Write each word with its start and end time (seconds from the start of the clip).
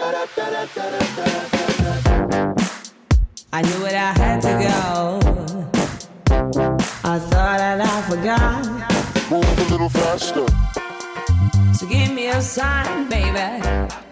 I 0.00 0.04
knew 3.62 3.86
it, 3.86 3.94
I 3.94 4.12
had 4.16 4.40
to 4.42 4.52
go. 4.62 5.18
I 7.04 7.18
thought 7.18 7.58
that 7.58 7.80
I 7.80 8.02
forgot. 8.08 8.64
Move 9.28 9.58
a 9.58 9.64
little 9.72 9.88
faster. 9.88 10.46
So 11.74 11.88
give 11.88 12.12
me 12.12 12.28
a 12.28 12.40
sign, 12.40 13.08
baby. 13.08 14.07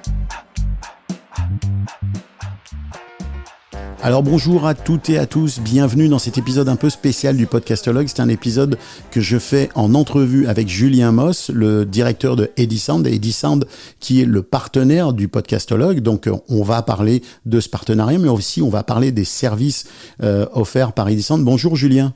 Alors 4.06 4.22
bonjour 4.22 4.68
à 4.68 4.74
toutes 4.74 5.10
et 5.10 5.18
à 5.18 5.26
tous, 5.26 5.58
bienvenue 5.58 6.06
dans 6.06 6.20
cet 6.20 6.38
épisode 6.38 6.68
un 6.68 6.76
peu 6.76 6.90
spécial 6.90 7.36
du 7.36 7.48
Podcastologue. 7.48 8.06
C'est 8.06 8.20
un 8.20 8.28
épisode 8.28 8.78
que 9.10 9.20
je 9.20 9.36
fais 9.36 9.68
en 9.74 9.96
entrevue 9.96 10.46
avec 10.46 10.68
Julien 10.68 11.10
Moss, 11.10 11.50
le 11.52 11.84
directeur 11.84 12.36
de 12.36 12.52
Edisound, 12.56 13.04
Edisound 13.04 13.66
qui 13.98 14.20
est 14.20 14.24
le 14.24 14.44
partenaire 14.44 15.12
du 15.12 15.26
Podcastologue. 15.26 15.98
Donc 15.98 16.30
on 16.48 16.62
va 16.62 16.82
parler 16.82 17.20
de 17.46 17.58
ce 17.58 17.68
partenariat, 17.68 18.20
mais 18.20 18.28
aussi 18.28 18.62
on 18.62 18.68
va 18.68 18.84
parler 18.84 19.10
des 19.10 19.24
services 19.24 19.86
euh, 20.22 20.46
offerts 20.52 20.92
par 20.92 21.08
Edisound. 21.08 21.44
Bonjour 21.44 21.74
Julien. 21.74 22.14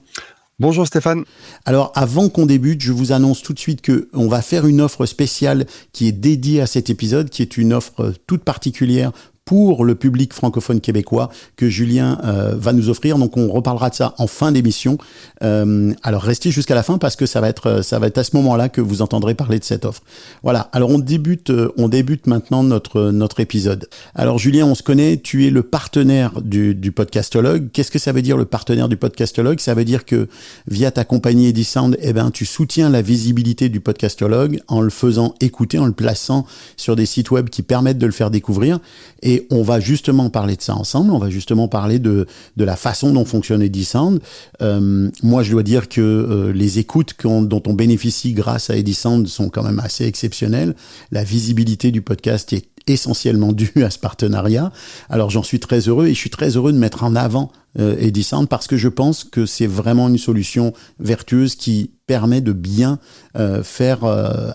Bonjour 0.60 0.86
Stéphane. 0.86 1.24
Alors 1.64 1.90
avant 1.96 2.28
qu'on 2.28 2.46
débute, 2.46 2.82
je 2.82 2.92
vous 2.92 3.10
annonce 3.10 3.42
tout 3.42 3.54
de 3.54 3.58
suite 3.58 3.80
que 3.80 4.08
on 4.12 4.28
va 4.28 4.42
faire 4.42 4.64
une 4.64 4.80
offre 4.80 5.06
spéciale 5.06 5.66
qui 5.92 6.06
est 6.06 6.12
dédiée 6.12 6.60
à 6.60 6.66
cet 6.66 6.88
épisode, 6.88 7.30
qui 7.30 7.42
est 7.42 7.56
une 7.56 7.72
offre 7.72 8.12
toute 8.28 8.44
particulière 8.44 9.10
pour 9.50 9.84
le 9.84 9.96
public 9.96 10.32
francophone 10.32 10.80
québécois 10.80 11.28
que 11.56 11.68
Julien 11.68 12.20
euh, 12.22 12.54
va 12.56 12.72
nous 12.72 12.88
offrir. 12.88 13.18
Donc 13.18 13.36
on 13.36 13.50
reparlera 13.50 13.90
de 13.90 13.96
ça 13.96 14.14
en 14.18 14.28
fin 14.28 14.52
d'émission. 14.52 14.96
Euh, 15.42 15.92
alors 16.04 16.22
restez 16.22 16.52
jusqu'à 16.52 16.76
la 16.76 16.84
fin 16.84 16.98
parce 16.98 17.16
que 17.16 17.26
ça 17.26 17.40
va 17.40 17.48
être 17.48 17.82
ça 17.82 17.98
va 17.98 18.06
être 18.06 18.18
à 18.18 18.22
ce 18.22 18.36
moment-là 18.36 18.68
que 18.68 18.80
vous 18.80 19.02
entendrez 19.02 19.34
parler 19.34 19.58
de 19.58 19.64
cette 19.64 19.84
offre. 19.84 20.02
Voilà. 20.44 20.70
Alors 20.72 20.90
on 20.90 21.00
débute 21.00 21.50
euh, 21.50 21.72
on 21.76 21.88
débute 21.88 22.28
maintenant 22.28 22.62
notre 22.62 23.10
notre 23.10 23.40
épisode. 23.40 23.88
Alors 24.14 24.38
Julien, 24.38 24.66
on 24.66 24.76
se 24.76 24.84
connaît. 24.84 25.16
Tu 25.16 25.48
es 25.48 25.50
le 25.50 25.64
partenaire 25.64 26.40
du, 26.42 26.76
du 26.76 26.92
podcastologue. 26.92 27.70
Qu'est-ce 27.72 27.90
que 27.90 27.98
ça 27.98 28.12
veut 28.12 28.22
dire 28.22 28.36
le 28.36 28.44
partenaire 28.44 28.88
du 28.88 28.96
podcastologue? 28.96 29.58
Ça 29.58 29.74
veut 29.74 29.84
dire 29.84 30.04
que 30.04 30.28
via 30.68 30.92
ta 30.92 31.02
compagnie 31.04 31.48
Edisound, 31.48 31.98
eh 32.00 32.12
ben 32.12 32.30
tu 32.30 32.46
soutiens 32.46 32.88
la 32.88 33.02
visibilité 33.02 33.68
du 33.68 33.80
podcastologue 33.80 34.60
en 34.68 34.80
le 34.80 34.90
faisant 34.90 35.34
écouter, 35.40 35.80
en 35.80 35.86
le 35.86 35.92
plaçant 35.92 36.46
sur 36.76 36.94
des 36.94 37.06
sites 37.06 37.32
web 37.32 37.48
qui 37.48 37.62
permettent 37.62 37.98
de 37.98 38.06
le 38.06 38.12
faire 38.12 38.30
découvrir. 38.30 38.78
Et 39.22 39.39
on 39.50 39.62
va 39.62 39.80
justement 39.80 40.30
parler 40.30 40.56
de 40.56 40.62
ça 40.62 40.74
ensemble. 40.74 41.12
On 41.12 41.18
va 41.18 41.30
justement 41.30 41.68
parler 41.68 41.98
de, 41.98 42.26
de 42.56 42.64
la 42.64 42.76
façon 42.76 43.12
dont 43.12 43.24
fonctionne 43.24 43.62
Edisound. 43.62 44.20
Euh, 44.62 45.10
moi, 45.22 45.42
je 45.42 45.52
dois 45.52 45.62
dire 45.62 45.88
que 45.88 46.00
euh, 46.00 46.52
les 46.52 46.78
écoutes 46.78 47.14
dont 47.24 47.62
on 47.66 47.74
bénéficie 47.74 48.32
grâce 48.32 48.70
à 48.70 48.76
Edisound 48.76 49.26
sont 49.26 49.48
quand 49.48 49.62
même 49.62 49.80
assez 49.80 50.04
exceptionnelles. 50.04 50.74
La 51.10 51.24
visibilité 51.24 51.90
du 51.90 52.02
podcast 52.02 52.52
est 52.52 52.66
essentiellement 52.86 53.52
due 53.54 53.82
à 53.82 53.90
ce 53.90 53.98
partenariat. 53.98 54.72
Alors 55.08 55.30
j'en 55.30 55.42
suis 55.42 55.60
très 55.60 55.80
heureux 55.80 56.06
et 56.06 56.14
je 56.14 56.18
suis 56.18 56.30
très 56.30 56.56
heureux 56.56 56.72
de 56.72 56.78
mettre 56.78 57.04
en 57.04 57.14
avant 57.14 57.52
euh, 57.78 57.96
Edisound 57.98 58.48
parce 58.48 58.66
que 58.66 58.76
je 58.76 58.88
pense 58.88 59.24
que 59.24 59.46
c'est 59.46 59.66
vraiment 59.66 60.08
une 60.08 60.18
solution 60.18 60.72
vertueuse 60.98 61.54
qui 61.54 61.92
permet 62.06 62.40
de 62.40 62.52
bien 62.52 62.98
euh, 63.36 63.62
faire 63.62 64.00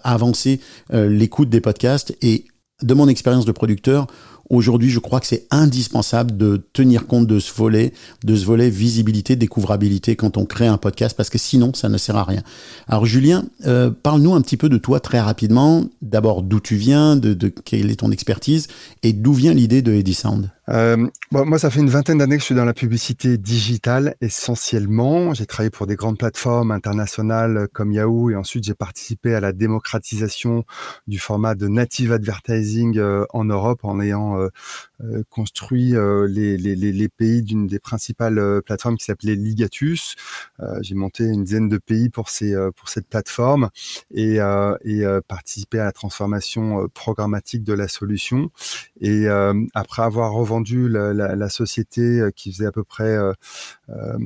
avancer 0.04 0.60
l'écoute 0.92 1.50
des 1.50 1.62
podcasts 1.62 2.16
et 2.22 2.46
de 2.82 2.94
mon 2.94 3.08
expérience 3.08 3.46
de 3.46 3.52
producteur, 3.52 4.08
Aujourd'hui, 4.50 4.90
je 4.90 5.00
crois 5.00 5.20
que 5.20 5.28
c'est 5.28 5.48
indispensable 5.50 6.38
de 6.38 6.62
tenir 6.74 7.08
compte 7.08 7.26
de 7.26 7.40
ce 7.40 7.54
volet, 7.54 7.94
de 8.24 8.36
ce 8.36 8.46
volet 8.46 8.70
visibilité, 8.70 9.36
découvrabilité 9.36 10.16
quand 10.16 10.38
on 10.38 10.46
crée 10.46 10.68
un 10.68 10.78
podcast, 10.78 11.18
parce 11.18 11.30
que 11.30 11.38
sinon, 11.38 11.74
ça 11.74 11.90
ne 11.90 11.98
sert 11.98 12.16
à 12.16 12.24
rien. 12.24 12.44
Alors, 12.88 13.06
Julien, 13.06 13.46
euh, 13.66 13.90
parle-nous 13.90 14.36
un 14.36 14.42
petit 14.42 14.58
peu 14.58 14.70
de 14.70 14.78
toi 14.78 15.00
très 15.00 15.20
rapidement. 15.20 15.86
D'abord, 16.02 16.44
d'où 16.44 16.60
tu 16.60 16.76
viens, 16.76 17.16
de, 17.16 17.34
quelle 17.48 17.90
est 17.90 17.98
ton 17.98 18.12
expertise, 18.12 18.68
et 19.02 19.14
d'où 19.14 19.34
vient 19.34 19.54
l'idée 19.54 19.82
de 19.82 19.94
Edisound? 19.94 20.52
Euh, 20.70 21.08
bon, 21.32 21.46
moi, 21.46 21.60
ça 21.60 21.70
fait 21.70 21.80
une 21.80 21.90
vingtaine 21.90 22.18
d'années 22.18 22.38
que 22.38 22.42
je 22.42 22.46
suis 22.46 22.56
dans 22.56 22.66
la 22.66 22.74
publicité 22.74 23.38
digitale 23.38 24.16
essentiellement. 24.22 25.34
J'ai 25.34 25.46
travaillé 25.46 25.70
pour 25.70 25.86
des 25.86 25.96
grandes 25.96 26.18
plateformes 26.18 26.72
internationales 26.72 27.68
comme 27.72 27.92
Yahoo 27.92 28.32
et 28.32 28.36
ensuite 28.36 28.64
j'ai 28.64 28.74
participé 28.74 29.36
à 29.36 29.40
la 29.40 29.52
démocratisation 29.52 30.66
du 31.08 31.20
format 31.20 31.54
de 31.54 31.68
native 31.68 32.12
advertising 32.12 32.98
euh, 32.98 33.26
en 33.32 33.46
Europe 33.46 33.82
en 33.84 34.00
ayant 34.00 34.40
euh, 34.40 34.48
euh 34.95 34.95
construit 35.30 35.96
euh, 35.96 36.28
les, 36.28 36.58
les, 36.58 36.76
les, 36.76 37.10
pays 37.10 37.44
d'une 37.44 37.68
des 37.68 37.80
principales 37.80 38.40
euh, 38.40 38.62
plateformes 38.62 38.98
qui 38.98 39.06
s'appelait 39.06 39.36
Ligatus. 39.36 40.16
j'ai 40.82 40.96
monté 40.96 41.26
une 41.26 41.44
dizaine 41.44 41.70
de 41.70 41.78
pays 41.78 42.10
pour 42.10 42.30
ces 42.30 42.56
pour 42.76 42.90
cette 42.90 43.08
plateforme 43.08 43.70
et, 44.14 44.38
et 44.86 45.04
participé 45.28 45.80
à 45.80 45.86
la 45.86 45.92
transformation 45.92 46.88
programmatique 46.94 47.64
de 47.64 47.74
la 47.74 47.88
solution. 47.88 48.50
Et 49.02 49.28
après 49.74 50.04
avoir 50.04 50.32
revendu 50.32 50.56
vendu 50.56 50.90
la, 50.90 51.14
la, 51.14 51.36
la, 51.36 51.50
société 51.50 52.20
euh, 52.20 52.32
qui 52.32 52.52
faisait 52.52 52.68
à 52.68 52.72
peu 52.72 52.84
près 52.84 53.04
euh, 53.04 53.34
euh, 53.90 54.18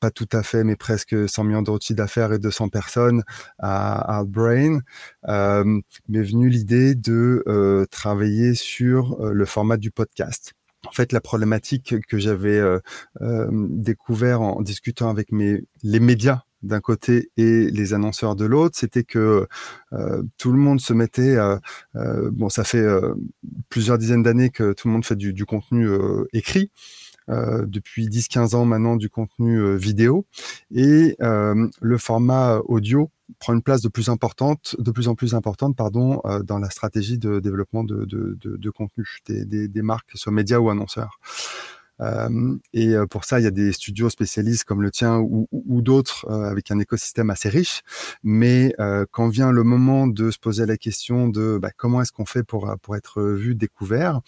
pas 0.00 0.10
tout 0.10 0.28
à 0.32 0.42
fait, 0.42 0.64
mais 0.64 0.76
presque 0.76 1.28
100 1.28 1.44
millions 1.44 1.62
d'euros 1.62 1.78
de 1.78 1.94
d'affaires 1.94 2.32
et 2.32 2.38
200 2.38 2.68
personnes 2.68 3.22
à 3.58 4.20
Outbrain, 4.20 4.80
euh, 5.28 5.80
m'est 6.08 6.22
venue 6.22 6.48
l'idée 6.48 6.94
de 6.94 7.42
euh, 7.46 7.86
travailler 7.90 8.54
sur 8.54 9.18
le 9.20 9.44
format 9.44 9.76
du 9.76 9.90
podcast. 9.90 10.52
En 10.86 10.92
fait, 10.92 11.12
la 11.12 11.20
problématique 11.20 11.94
que 12.06 12.18
j'avais 12.18 12.58
euh, 12.58 12.80
découvert 13.52 14.40
en 14.42 14.62
discutant 14.62 15.08
avec 15.10 15.28
les 15.30 16.00
médias 16.00 16.42
d'un 16.62 16.80
côté 16.80 17.30
et 17.36 17.70
les 17.70 17.94
annonceurs 17.94 18.36
de 18.36 18.44
l'autre, 18.44 18.76
c'était 18.78 19.04
que 19.04 19.46
euh, 19.92 20.22
tout 20.38 20.52
le 20.52 20.58
monde 20.58 20.80
se 20.80 20.92
mettait, 20.92 21.36
euh, 21.36 21.56
euh, 21.96 22.30
bon, 22.32 22.48
ça 22.48 22.64
fait 22.64 22.84
plusieurs 23.68 23.98
dizaines 23.98 24.22
d'années 24.22 24.50
que 24.50 24.72
tout 24.72 24.88
le 24.88 24.92
monde 24.92 25.04
fait 25.04 25.16
du 25.16 25.46
contenu 25.46 25.88
écrit. 26.32 26.70
Depuis 27.28 28.08
10-15 28.08 28.54
ans 28.54 28.64
maintenant 28.64 28.96
du 28.96 29.10
contenu 29.10 29.76
vidéo 29.76 30.26
et 30.74 31.16
le 31.18 31.98
format 31.98 32.58
audio 32.66 33.10
prend 33.38 33.52
une 33.54 33.62
place 33.62 33.80
de 33.80 33.88
plus 33.88 34.08
importante, 34.08 34.76
de 34.78 34.90
plus 34.90 35.08
en 35.08 35.14
plus 35.14 35.34
importante, 35.34 35.76
pardon, 35.76 36.22
dans 36.44 36.58
la 36.58 36.70
stratégie 36.70 37.18
de 37.18 37.40
développement 37.40 37.84
de, 37.84 38.04
de, 38.04 38.38
de, 38.40 38.56
de 38.56 38.70
contenu 38.70 39.04
des, 39.26 39.44
des, 39.44 39.68
des 39.68 39.82
marques, 39.82 40.10
soit 40.14 40.32
médias 40.32 40.58
ou 40.58 40.70
annonceurs. 40.70 41.18
Euh, 42.00 42.56
et 42.72 42.94
euh, 42.94 43.06
pour 43.06 43.24
ça, 43.24 43.40
il 43.40 43.44
y 43.44 43.46
a 43.46 43.50
des 43.50 43.72
studios 43.72 44.10
spécialistes 44.10 44.64
comme 44.64 44.82
le 44.82 44.90
tien 44.90 45.18
ou, 45.18 45.48
ou, 45.52 45.82
d'autres 45.82 46.26
euh, 46.28 46.50
avec 46.50 46.70
un 46.70 46.78
écosystème 46.78 47.30
assez 47.30 47.48
riche. 47.48 47.82
Mais 48.22 48.74
quand 49.10 49.28
vient 49.28 49.52
le 49.52 49.62
moment 49.62 50.06
de 50.06 50.30
se 50.30 50.38
poser 50.38 50.66
la 50.66 50.76
question 50.76 51.28
de 51.28 51.58
bah, 51.60 51.70
comment 51.76 52.00
est-ce 52.02 52.12
qu'on 52.12 52.26
fait 52.26 52.42
pour, 52.42 52.74
pour 52.82 52.96
être 52.96 53.22
vu, 53.22 53.54
découvert, 53.54 54.20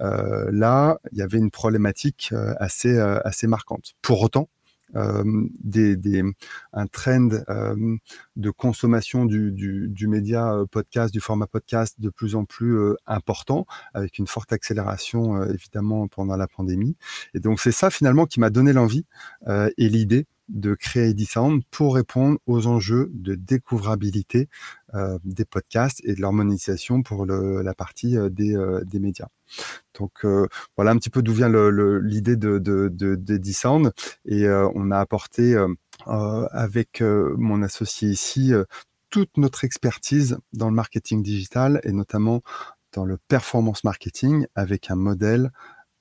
là, 0.00 0.98
il 1.12 1.18
y 1.18 1.22
avait 1.22 1.38
une 1.38 1.50
problématique 1.50 2.32
assez, 2.58 2.98
assez 2.98 3.46
marquante. 3.46 3.94
Pour 4.02 4.22
autant, 4.22 4.48
des, 4.94 5.96
des, 5.96 6.22
un 6.72 6.86
trend 6.86 7.28
euh, 7.48 7.96
de 8.36 8.50
consommation 8.50 9.24
du, 9.24 9.52
du, 9.52 9.88
du, 9.88 10.06
média 10.06 10.54
euh, 10.54 10.66
podcast, 10.66 11.12
du 11.12 11.20
format 11.20 11.46
podcast 11.46 12.00
de 12.00 12.10
plus 12.10 12.34
en 12.34 12.44
plus 12.44 12.78
important, 13.06 13.66
avec 13.92 14.18
une 14.18 14.26
forte 14.26 14.52
accélération 14.52 15.42
évidemment 15.44 16.08
pendant 16.08 16.36
la 16.36 16.46
pandémie. 16.46 16.96
Et 17.34 17.40
donc 17.40 17.60
c'est 17.60 17.72
ça 17.72 17.90
finalement 17.90 18.26
qui 18.26 18.40
m'a 18.40 18.50
donné 18.50 18.72
l'envie 18.72 19.06
et 19.48 19.88
l'idée 19.88 20.26
de 20.48 20.74
créer 20.74 21.10
Edisound 21.10 21.62
pour 21.70 21.94
répondre 21.94 22.38
aux 22.46 22.66
enjeux 22.66 23.10
de 23.14 23.34
découvrabilité 23.34 24.48
euh, 24.94 25.18
des 25.24 25.44
podcasts 25.44 26.00
et 26.04 26.14
de 26.14 26.20
leur 26.20 26.32
monétisation 26.32 27.02
pour 27.02 27.26
la 27.26 27.74
partie 27.74 28.16
euh, 28.16 28.28
des, 28.28 28.54
euh, 28.54 28.84
des, 28.84 29.00
médias. 29.00 29.28
Donc 29.98 30.26
voilà 30.76 30.90
un 30.90 30.96
petit 30.96 31.10
peu 31.10 31.22
d'où 31.22 31.32
vient 31.32 31.48
l'idée 31.48 32.36
de, 32.36 32.58
de, 32.58 32.88
de, 32.88 33.14
d'Edisound 33.14 33.92
et 34.24 34.48
on 34.48 34.90
a 34.90 34.98
apporté 34.98 35.54
avec 36.06 37.02
mon 37.02 37.62
associé 37.62 38.08
ici 38.08 38.52
toute 39.10 39.36
notre 39.36 39.64
expertise 39.64 40.38
dans 40.52 40.68
le 40.68 40.74
marketing 40.74 41.22
digital 41.22 41.80
et 41.84 41.92
notamment 41.92 42.42
dans 42.92 43.04
le 43.04 43.18
performance 43.28 43.84
marketing 43.84 44.46
avec 44.54 44.90
un 44.90 44.96
modèle 44.96 45.52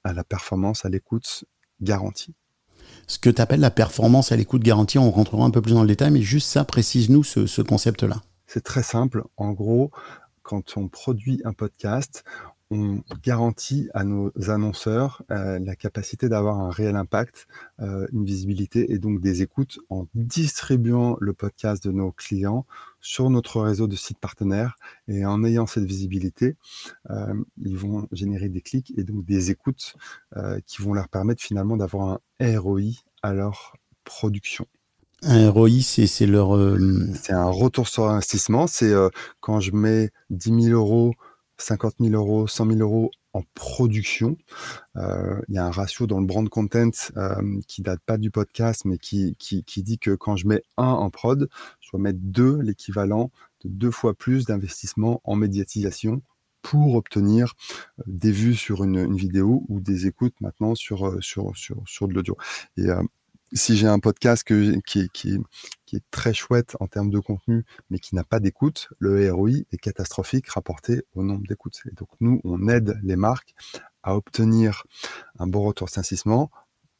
à 0.03 0.13
la 0.13 0.23
performance 0.23 0.85
à 0.85 0.89
l'écoute 0.89 1.43
garantie 1.81 2.33
ce 3.07 3.19
que 3.19 3.29
tu 3.29 3.41
appelles 3.41 3.59
la 3.59 3.71
performance 3.71 4.31
à 4.31 4.35
l'écoute 4.35 4.63
garantie. 4.63 4.97
On 4.97 5.11
rentrera 5.11 5.43
un 5.43 5.51
peu 5.51 5.61
plus 5.61 5.73
dans 5.73 5.81
le 5.81 5.87
détail, 5.87 6.11
mais 6.11 6.21
juste 6.21 6.49
ça, 6.49 6.65
précise-nous 6.65 7.23
ce, 7.23 7.45
ce 7.45 7.61
concept-là. 7.61 8.21
C'est 8.47 8.63
très 8.63 8.83
simple. 8.83 9.23
En 9.37 9.51
gros, 9.51 9.91
quand 10.43 10.77
on 10.77 10.87
produit 10.87 11.41
un 11.45 11.53
podcast, 11.53 12.23
on 12.73 13.03
garantit 13.23 13.89
à 13.93 14.03
nos 14.03 14.31
annonceurs 14.49 15.21
euh, 15.31 15.59
la 15.59 15.75
capacité 15.75 16.27
d'avoir 16.27 16.59
un 16.59 16.71
réel 16.71 16.95
impact, 16.95 17.47
euh, 17.79 18.07
une 18.11 18.25
visibilité 18.25 18.91
et 18.91 18.97
donc 18.97 19.21
des 19.21 19.41
écoutes 19.43 19.79
en 19.89 20.07
distribuant 20.15 21.15
le 21.19 21.33
podcast 21.33 21.83
de 21.83 21.91
nos 21.91 22.11
clients 22.11 22.65
sur 22.99 23.29
notre 23.29 23.61
réseau 23.61 23.87
de 23.87 23.95
sites 23.95 24.17
partenaires 24.17 24.75
et 25.07 25.25
en 25.25 25.43
ayant 25.43 25.67
cette 25.67 25.83
visibilité, 25.83 26.55
euh, 27.11 27.33
ils 27.61 27.77
vont 27.77 28.07
générer 28.11 28.49
des 28.49 28.61
clics 28.61 28.91
et 28.97 29.03
donc 29.03 29.25
des 29.25 29.51
écoutes 29.51 29.95
qui 30.65 30.81
vont 30.81 30.93
leur 30.93 31.09
permettre 31.09 31.43
finalement 31.43 31.77
d'avoir 31.77 32.19
un 32.39 32.59
ROI 32.59 33.03
à 33.21 33.33
leur 33.33 33.75
production. 34.03 34.65
Un 35.21 35.51
ROI, 35.51 35.81
c'est 35.81 36.25
leur... 36.25 36.57
C'est 37.13 37.33
un 37.33 37.49
retour 37.49 37.87
sur 37.87 38.09
investissement. 38.09 38.65
C'est 38.65 38.93
quand 39.41 39.59
je 39.59 39.71
mets 39.73 40.09
10 40.31 40.69
000 40.69 40.79
euros 40.79 41.13
50 41.57 41.95
000 41.99 42.13
euros, 42.13 42.47
100 42.47 42.67
000 42.67 42.79
euros 42.79 43.11
en 43.33 43.43
production. 43.53 44.37
Euh, 44.95 45.41
il 45.47 45.55
y 45.55 45.57
a 45.57 45.65
un 45.65 45.71
ratio 45.71 46.07
dans 46.07 46.19
le 46.19 46.25
brand 46.25 46.47
content 46.47 46.91
euh, 47.17 47.59
qui 47.67 47.81
date 47.81 47.99
pas 48.05 48.17
du 48.17 48.31
podcast, 48.31 48.85
mais 48.85 48.97
qui, 48.97 49.35
dit 49.77 49.99
que 49.99 50.11
quand 50.11 50.35
je 50.35 50.47
mets 50.47 50.63
un 50.77 50.89
en 50.89 51.09
prod, 51.09 51.49
je 51.79 51.89
dois 51.91 51.99
mettre 51.99 52.19
deux, 52.21 52.59
l'équivalent 52.61 53.31
de 53.63 53.69
deux 53.69 53.91
fois 53.91 54.13
plus 54.13 54.45
d'investissement 54.45 55.21
en 55.23 55.35
médiatisation 55.35 56.21
pour 56.61 56.95
obtenir 56.95 57.53
euh, 57.99 58.03
des 58.07 58.31
vues 58.31 58.55
sur 58.55 58.83
une, 58.83 59.15
vidéo 59.15 59.65
ou 59.67 59.79
des 59.81 60.07
écoutes 60.07 60.39
maintenant 60.41 60.75
sur, 60.75 61.11
de 61.11 62.13
l'audio. 62.13 62.37
Si 63.53 63.77
j'ai 63.77 63.87
un 63.87 63.99
podcast 63.99 64.43
qui, 64.43 65.09
est 65.93 66.03
très 66.11 66.33
chouette 66.33 66.75
en 66.79 66.87
termes 66.87 67.11
de 67.11 67.19
contenu, 67.19 67.65
mais 67.89 67.99
qui 67.99 68.15
n'a 68.15 68.23
pas 68.23 68.39
d'écoute, 68.39 68.89
le 68.99 69.31
ROI 69.31 69.49
est 69.71 69.77
catastrophique 69.77 70.49
rapporté 70.49 71.03
au 71.13 71.23
nombre 71.23 71.45
d'écoutes. 71.47 71.81
Et 71.91 71.93
donc 71.95 72.09
nous, 72.19 72.41
on 72.43 72.67
aide 72.67 72.99
les 73.03 73.15
marques 73.15 73.53
à 74.01 74.15
obtenir 74.15 74.83
un 75.39 75.47
bon 75.47 75.63
retour 75.63 75.87
d'investissement 75.87 76.49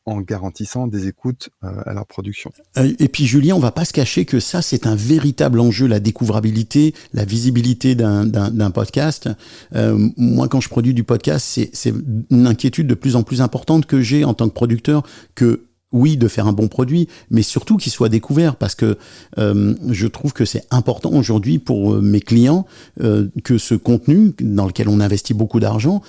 en 0.06 0.20
garantissant 0.20 0.88
des 0.88 1.08
écoutes 1.08 1.50
euh, 1.64 1.82
à 1.86 1.94
leur 1.94 2.06
production. 2.06 2.52
Euh, 2.78 2.94
et 3.00 3.08
puis 3.08 3.26
Julien, 3.26 3.56
on 3.56 3.60
va 3.60 3.72
pas 3.72 3.86
se 3.86 3.94
cacher 3.94 4.26
que 4.26 4.40
ça, 4.40 4.62
c'est 4.62 4.86
un 4.86 4.96
véritable 4.96 5.60
enjeu, 5.60 5.88
la 5.88 6.00
découvrabilité, 6.00 6.94
la 7.14 7.24
visibilité 7.24 7.96
d'un 7.96 8.72
podcast. 8.72 9.30
Euh, 9.74 10.10
moi, 10.18 10.48
quand 10.48 10.60
je 10.60 10.70
produis 10.70 10.94
du 10.94 11.04
podcast, 11.04 11.60
c'est 11.72 11.94
une 12.30 12.48
inquiétude 12.48 12.88
de 12.88 12.96
plus 12.96 13.16
en 13.16 13.24
plus 13.24 13.42
importante 13.42 13.86
que 13.86 14.02
j'ai 14.02 14.26
en 14.26 14.34
tant 14.34 14.50
que 14.50 14.54
producteur, 14.54 15.04
que 15.36 15.64
oui, 15.94 16.18
de 16.18 16.28
faire 16.28 16.48
un 16.48 16.54
bon 16.54 16.68
produit, 16.68 17.08
mais 17.30 17.42
surtout 17.42 17.78
qu'il 17.78 17.92
soit 17.92 18.10
découvert, 18.10 18.56
parce 18.56 18.76
que 18.76 18.98
euh, 19.38 19.76
je 19.90 20.08
trouve 20.08 20.34
que 20.34 20.46
c'est 20.46 20.66
important 20.72 21.12
aujourd'hui 21.12 21.60
pour 21.60 22.02
mes 22.02 22.20
clients 22.20 22.66
euh, 23.02 23.28
que 23.44 23.58
ce 23.58 23.76
contenu 23.76 24.34
dans 24.42 24.66
lequel 24.66 24.90
on 24.90 25.00
investit 25.00 25.34
beaucoup 25.34 25.60
d'argent 25.60 26.02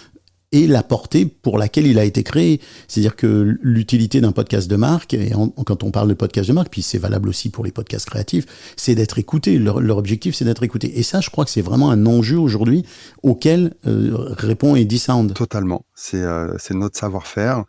et 0.54 0.68
la 0.68 0.84
portée 0.84 1.26
pour 1.26 1.58
laquelle 1.58 1.86
il 1.86 1.98
a 1.98 2.04
été 2.04 2.22
créé. 2.22 2.60
C'est-à-dire 2.86 3.16
que 3.16 3.58
l'utilité 3.60 4.20
d'un 4.20 4.30
podcast 4.30 4.70
de 4.70 4.76
marque, 4.76 5.12
et 5.12 5.32
quand 5.66 5.82
on 5.82 5.90
parle 5.90 6.08
de 6.08 6.14
podcast 6.14 6.48
de 6.48 6.54
marque, 6.54 6.70
puis 6.70 6.80
c'est 6.80 6.98
valable 6.98 7.28
aussi 7.28 7.50
pour 7.50 7.64
les 7.64 7.72
podcasts 7.72 8.08
créatifs, 8.08 8.46
c'est 8.76 8.94
d'être 8.94 9.18
écouté. 9.18 9.58
Leur, 9.58 9.98
objectif, 9.98 10.36
c'est 10.36 10.44
d'être 10.44 10.62
écouté. 10.62 10.96
Et 10.98 11.02
ça, 11.02 11.20
je 11.20 11.28
crois 11.28 11.44
que 11.44 11.50
c'est 11.50 11.60
vraiment 11.60 11.90
un 11.90 12.06
enjeu 12.06 12.38
aujourd'hui 12.38 12.84
auquel 13.24 13.74
euh, 13.86 14.12
répond 14.14 14.76
Eddie 14.76 15.00
Sound. 15.00 15.34
Totalement. 15.34 15.84
C'est 15.96 16.22
euh, 16.22 16.56
notre 16.70 16.96
savoir-faire, 16.96 17.64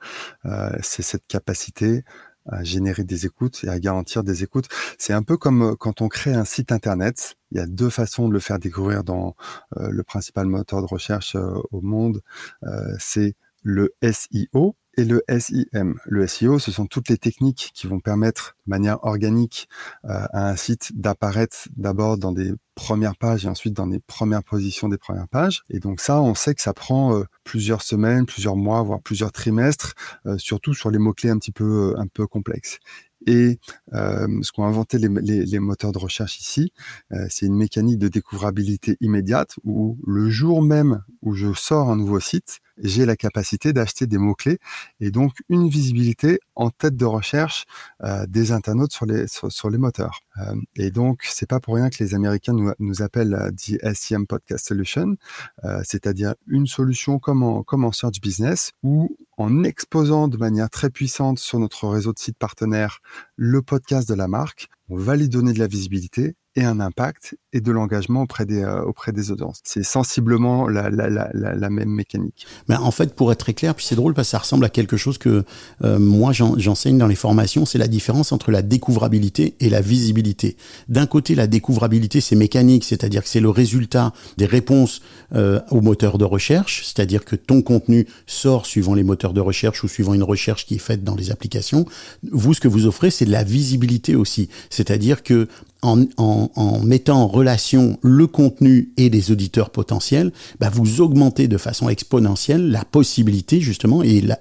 euh, 0.46 0.70
c'est 0.82 1.02
cette 1.02 1.26
capacité 1.28 2.04
à 2.48 2.64
générer 2.64 3.04
des 3.04 3.26
écoutes 3.26 3.64
et 3.64 3.70
à 3.70 3.80
garantir 3.80 4.24
des 4.24 4.44
écoutes. 4.44 4.68
C'est 4.98 5.14
un 5.14 5.24
peu 5.24 5.38
comme 5.38 5.62
euh, 5.62 5.76
quand 5.76 6.02
on 6.02 6.08
crée 6.08 6.34
un 6.34 6.46
site 6.46 6.72
internet. 6.72 7.36
Il 7.56 7.60
y 7.60 7.62
a 7.62 7.68
deux 7.68 7.90
façons 7.90 8.28
de 8.28 8.34
le 8.34 8.42
faire 8.42 8.60
découvrir 8.60 9.06
dans 9.06 9.34
euh, 9.78 9.88
le 9.90 10.04
principal 10.04 10.46
moteur 10.46 10.82
de 10.82 10.88
recherche 10.88 11.38
euh, 11.38 11.54
au 11.72 11.80
monde. 11.80 12.22
Euh, 12.64 12.94
c'est 13.00 13.36
le 13.64 13.96
SEO 14.04 14.76
et 14.98 15.06
le 15.06 15.24
SIM. 15.30 15.96
Le 16.04 16.28
SEO, 16.28 16.60
ce 16.60 16.70
sont 16.70 16.86
toutes 16.86 17.08
les 17.08 17.18
techniques 17.18 17.72
qui 17.74 17.88
vont 17.88 18.02
permettre 18.02 18.58
de 18.68 18.72
manière 18.72 19.02
organique 19.06 19.70
à 20.04 20.50
un 20.50 20.56
site 20.56 20.92
d'apparaître 20.96 21.68
d'abord 21.76 22.18
dans 22.18 22.32
des 22.32 22.54
premières 22.76 23.18
pages 23.18 23.46
et 23.46 23.50
ensuite 23.50 23.74
dans 23.74 23.88
les 23.88 24.00
premières 24.00 24.44
positions 24.44 24.88
des 24.88 24.98
premières 24.98 25.28
pages. 25.28 25.64
Et 25.70 25.80
donc 25.80 26.00
ça, 26.00 26.22
on 26.22 26.34
sait 26.36 26.54
que 26.54 26.62
ça 26.62 26.74
prend 26.74 27.24
plusieurs 27.44 27.82
semaines, 27.82 28.26
plusieurs 28.26 28.56
mois, 28.56 28.84
voire 28.84 29.02
plusieurs 29.02 29.34
trimestres, 29.34 29.96
surtout 30.38 30.74
sur 30.74 30.92
les 30.92 31.00
mots-clés 31.00 31.32
un 31.32 31.40
petit 31.40 31.52
peu, 31.52 31.96
un 31.98 32.08
peu 32.08 32.26
complexes. 32.26 32.80
Et 33.26 33.60
euh, 33.94 34.28
ce 34.42 34.52
qu'ont 34.52 34.66
inventé 34.66 34.98
les, 34.98 35.60
moteurs 35.60 35.92
de 35.92 35.98
recherche 35.98 36.40
ici, 36.40 36.72
euh, 37.12 37.26
c'est 37.30 37.46
une 37.46 37.56
mécanique 37.56 37.98
de 37.98 38.08
découvrabilité 38.08 38.98
immédiate 39.02 39.56
où 39.64 39.98
le 40.06 40.30
jour 40.30 40.62
même 40.62 41.04
où 41.22 41.34
je 41.34 41.54
sors 41.54 41.90
un 41.90 41.96
nouveau 41.96 42.20
site, 42.20 42.60
j'ai 42.78 43.06
la 43.06 43.16
capacité 43.16 43.74
d'acheter 43.74 44.08
des 44.08 44.18
mots-clés 44.18 44.60
et 45.00 45.12
donc 45.12 45.34
une 45.50 45.70
visibilité 45.70 46.40
en 46.56 46.70
tête 46.70 46.96
de 46.96 47.06
recherche 47.06 47.66
euh, 48.04 48.26
des 48.28 48.52
internautes 48.52 48.92
sur 48.92 49.06
les, 49.06 49.26
sur, 49.28 49.70
les 49.70 49.78
moteurs. 49.78 50.22
Euh, 50.38 50.56
et 50.76 50.92
donc, 50.92 51.22
c'est 51.24 51.48
pas 51.48 51.60
pour 51.60 51.76
rien 51.76 51.90
que 51.90 52.04
les 52.04 52.14
Américains 52.14 52.54
nous, 52.80 53.02
appellent 53.02 53.52
the 53.58 53.78
SEM 53.94 54.26
Podcast 54.28 54.68
Solution, 54.68 55.16
euh, 55.64 55.82
c'est-à-dire 55.84 56.36
une 56.48 56.68
solution 56.68 57.20
comme 57.20 57.44
en, 57.44 57.64
comme 57.64 57.84
en 57.84 57.92
Search 57.92 58.22
Business 58.22 58.72
où 58.84 59.16
en 59.38 59.64
exposant 59.64 60.28
de 60.28 60.38
manière 60.38 60.70
très 60.70 60.90
puissante 60.90 61.40
sur 61.40 61.60
notre 61.60 61.88
réseau 61.88 62.14
de 62.14 62.20
sites 62.20 62.38
partenaires 62.38 63.00
le 63.36 63.62
podcast 63.62 64.08
de 64.08 64.14
la 64.14 64.28
marque, 64.28 64.70
on 64.90 64.98
va 64.98 65.16
lui 65.16 65.30
donner 65.30 65.54
de 65.54 65.60
la 65.60 65.68
visibilité 65.68 66.36
et 66.56 66.64
un 66.64 66.80
impact 66.80 67.36
et 67.54 67.62
de 67.62 67.72
l'engagement 67.72 68.22
auprès 68.22 68.46
des 68.46 68.64
euh, 68.64 68.82
auprès 68.82 69.12
des 69.12 69.32
audiences. 69.32 69.60
C'est 69.64 69.84
sensiblement 69.84 70.68
la, 70.68 70.90
la, 70.90 71.10
la, 71.10 71.70
même 71.70 71.90
mécanique. 71.90 72.46
Mais 72.70 72.76
en 72.76 72.92
fait, 72.92 73.14
pour 73.14 73.32
être 73.32 73.40
très 73.40 73.54
clair, 73.54 73.76
puis 73.76 73.86
c'est 73.86 73.96
drôle 73.96 74.14
parce 74.14 74.28
que 74.28 74.32
ça 74.32 74.38
ressemble 74.40 74.66
à 74.66 74.70
quelque 74.70 74.98
chose 74.98 75.18
que 75.18 75.44
euh, 75.84 76.00
moi 76.00 76.32
j'enseigne 76.34 76.98
dans 76.98 77.08
les 77.08 77.16
formations, 77.16 77.66
c'est 77.66 77.78
la 77.78 77.88
différence 77.88 78.32
entre 78.32 78.52
la 78.52 78.62
découvrabilité 78.62 79.56
et 79.60 79.70
la 79.70 79.82
visibilité. 79.82 80.56
D'un 80.88 81.08
côté, 81.08 81.36
la 81.36 81.48
découvrabilité 81.48 82.22
c'est 82.22 82.36
mécanique, 82.36 82.84
c'est-à-dire 82.84 83.24
que 83.24 83.30
c'est 83.30 83.40
le 83.40 83.50
résultat 83.50 84.14
des 84.38 84.46
réponses 84.46 85.02
euh, 85.34 85.60
aux 85.72 85.82
moteurs 85.82 86.18
de 86.18 86.26
recherche, 86.26 86.84
c'est-à-dire 86.86 87.26
que 87.26 87.36
ton 87.36 87.62
contenu 87.62 88.08
sort 88.28 88.66
suivant 88.66 88.94
les 88.94 89.04
moteurs 89.04 89.34
de 89.34 89.42
recherche 89.42 89.84
ou 89.84 89.88
suivant 89.88 90.14
une 90.14 90.24
recherche 90.24 90.66
qui 90.66 90.76
est 90.76 90.80
faite 90.80 91.04
dans 91.04 91.16
les 91.16 91.32
applications. 91.32 91.86
Vous, 92.32 92.54
ce 92.54 92.62
que 92.62 92.68
vous 92.68 92.86
offrez, 92.86 93.12
c'est 93.12 93.26
de 93.26 93.32
la 93.32 93.44
visibilité 93.44 94.16
aussi, 94.16 94.50
c'est-à-dire 94.70 95.24
que 95.24 95.48
en, 95.82 96.80
mettant 96.84 97.22
en 97.22 97.28
relation 97.28 98.00
le 98.02 98.28
contenu 98.28 98.92
et 98.98 99.10
les 99.10 99.32
auditeurs 99.32 99.70
potentiels, 99.70 100.32
bah 100.60 100.70
vous 100.74 101.02
augmentez 101.02 101.48
de 101.48 101.58
façon 101.58 101.90
exponentielle 101.90 102.72
la 102.72 102.84
possibilité 102.84 103.60
justement 103.62 104.02
et 104.02 104.22
la, 104.22 104.40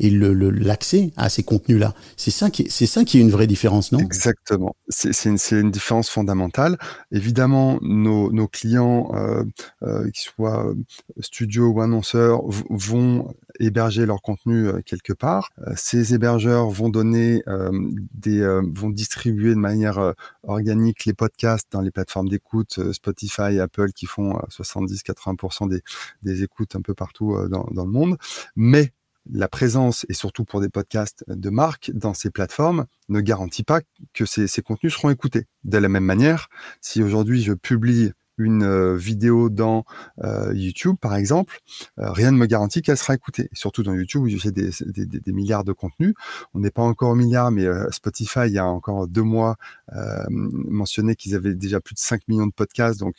l'accès 0.00 1.12
à 1.16 1.28
ces 1.28 1.42
contenus-là. 1.42 1.94
C'est 2.16 2.30
ça 2.30 2.50
qui 2.50 2.66
c'est 2.68 2.86
ça 2.86 3.04
qui 3.04 3.18
est 3.18 3.20
une 3.20 3.30
vraie 3.30 3.46
différence, 3.46 3.92
non? 3.92 3.98
Exactement. 4.00 4.74
C'est, 4.88 5.12
une, 5.26 5.38
une 5.52 5.70
différence 5.70 6.08
fondamentale. 6.08 6.78
Évidemment, 7.12 7.78
nos, 7.82 8.32
nos 8.32 8.48
clients, 8.48 9.10
euh, 9.14 9.44
euh, 9.82 10.10
qu'ils 10.10 10.30
soient 10.34 10.74
studios 11.20 11.68
ou 11.68 11.80
annonceurs, 11.80 12.42
vont 12.70 13.32
héberger 13.60 14.06
leur 14.06 14.22
contenu 14.22 14.66
euh, 14.66 14.80
quelque 14.84 15.12
part. 15.12 15.50
Euh, 15.66 15.72
ces 15.76 16.14
hébergeurs 16.14 16.70
vont 16.70 16.88
donner 16.88 17.42
euh, 17.48 17.70
des, 18.14 18.42
vont 18.72 18.90
distribuer 18.90 19.50
de 19.50 19.60
manière 19.60 20.14
les 21.06 21.14
podcasts 21.14 21.68
dans 21.72 21.80
les 21.80 21.90
plateformes 21.90 22.28
d'écoute 22.28 22.92
Spotify, 22.92 23.58
Apple 23.60 23.92
qui 23.92 24.06
font 24.06 24.34
70-80% 24.48 25.68
des, 25.68 25.82
des 26.22 26.42
écoutes 26.42 26.76
un 26.76 26.82
peu 26.82 26.94
partout 26.94 27.36
dans, 27.48 27.66
dans 27.70 27.84
le 27.84 27.90
monde. 27.90 28.16
Mais 28.56 28.92
la 29.30 29.48
présence, 29.48 30.04
et 30.08 30.14
surtout 30.14 30.44
pour 30.44 30.60
des 30.60 30.68
podcasts 30.68 31.24
de 31.28 31.50
marque, 31.50 31.90
dans 31.94 32.14
ces 32.14 32.30
plateformes, 32.30 32.86
ne 33.08 33.20
garantit 33.20 33.62
pas 33.64 33.80
que 34.12 34.24
ces 34.24 34.62
contenus 34.62 34.94
seront 34.94 35.10
écoutés. 35.10 35.46
De 35.64 35.78
la 35.78 35.88
même 35.88 36.04
manière, 36.04 36.48
si 36.80 37.02
aujourd'hui 37.02 37.42
je 37.42 37.52
publie 37.52 38.12
une 38.42 38.64
euh, 38.64 38.96
vidéo 38.96 39.48
dans 39.48 39.84
euh, 40.22 40.52
YouTube, 40.54 40.96
par 41.00 41.14
exemple, 41.14 41.58
euh, 41.98 42.10
rien 42.12 42.30
ne 42.32 42.36
me 42.36 42.46
garantit 42.46 42.82
qu'elle 42.82 42.96
sera 42.96 43.14
écoutée. 43.14 43.48
Surtout 43.52 43.82
dans 43.82 43.94
YouTube, 43.94 44.22
où 44.22 44.28
j'ai 44.28 44.50
des, 44.50 44.70
des, 44.86 45.06
des, 45.06 45.32
milliards 45.32 45.64
de 45.64 45.72
contenus. 45.72 46.14
On 46.54 46.60
n'est 46.60 46.70
pas 46.70 46.82
encore 46.82 47.10
au 47.10 47.14
milliard, 47.14 47.50
mais 47.50 47.66
Spotify, 47.90 48.40
il 48.46 48.52
y 48.52 48.58
a 48.58 48.66
encore 48.66 49.08
deux 49.08 49.22
mois, 49.22 49.56
mentionné 50.28 51.14
qu'ils 51.14 51.34
avaient 51.34 51.54
déjà 51.54 51.80
plus 51.80 51.94
de 51.94 52.00
5 52.00 52.28
millions 52.28 52.46
de 52.46 52.52
podcasts. 52.52 53.00
Donc, 53.00 53.16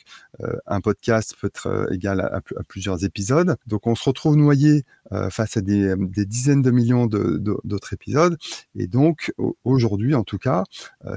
un 0.66 0.80
podcast 0.80 1.34
peut 1.40 1.48
être 1.48 1.88
égal 1.92 2.20
à, 2.20 2.40
plusieurs 2.68 3.04
épisodes. 3.04 3.56
Donc, 3.66 3.86
on 3.86 3.94
se 3.94 4.04
retrouve 4.04 4.36
noyé 4.36 4.84
face 5.30 5.56
à 5.56 5.60
des, 5.60 5.94
dizaines 6.26 6.62
de 6.62 6.70
millions 6.70 7.06
d'autres 7.06 7.92
épisodes. 7.92 8.36
Et 8.76 8.86
donc, 8.86 9.32
aujourd'hui, 9.64 10.14
en 10.14 10.24
tout 10.24 10.38
cas, 10.38 10.64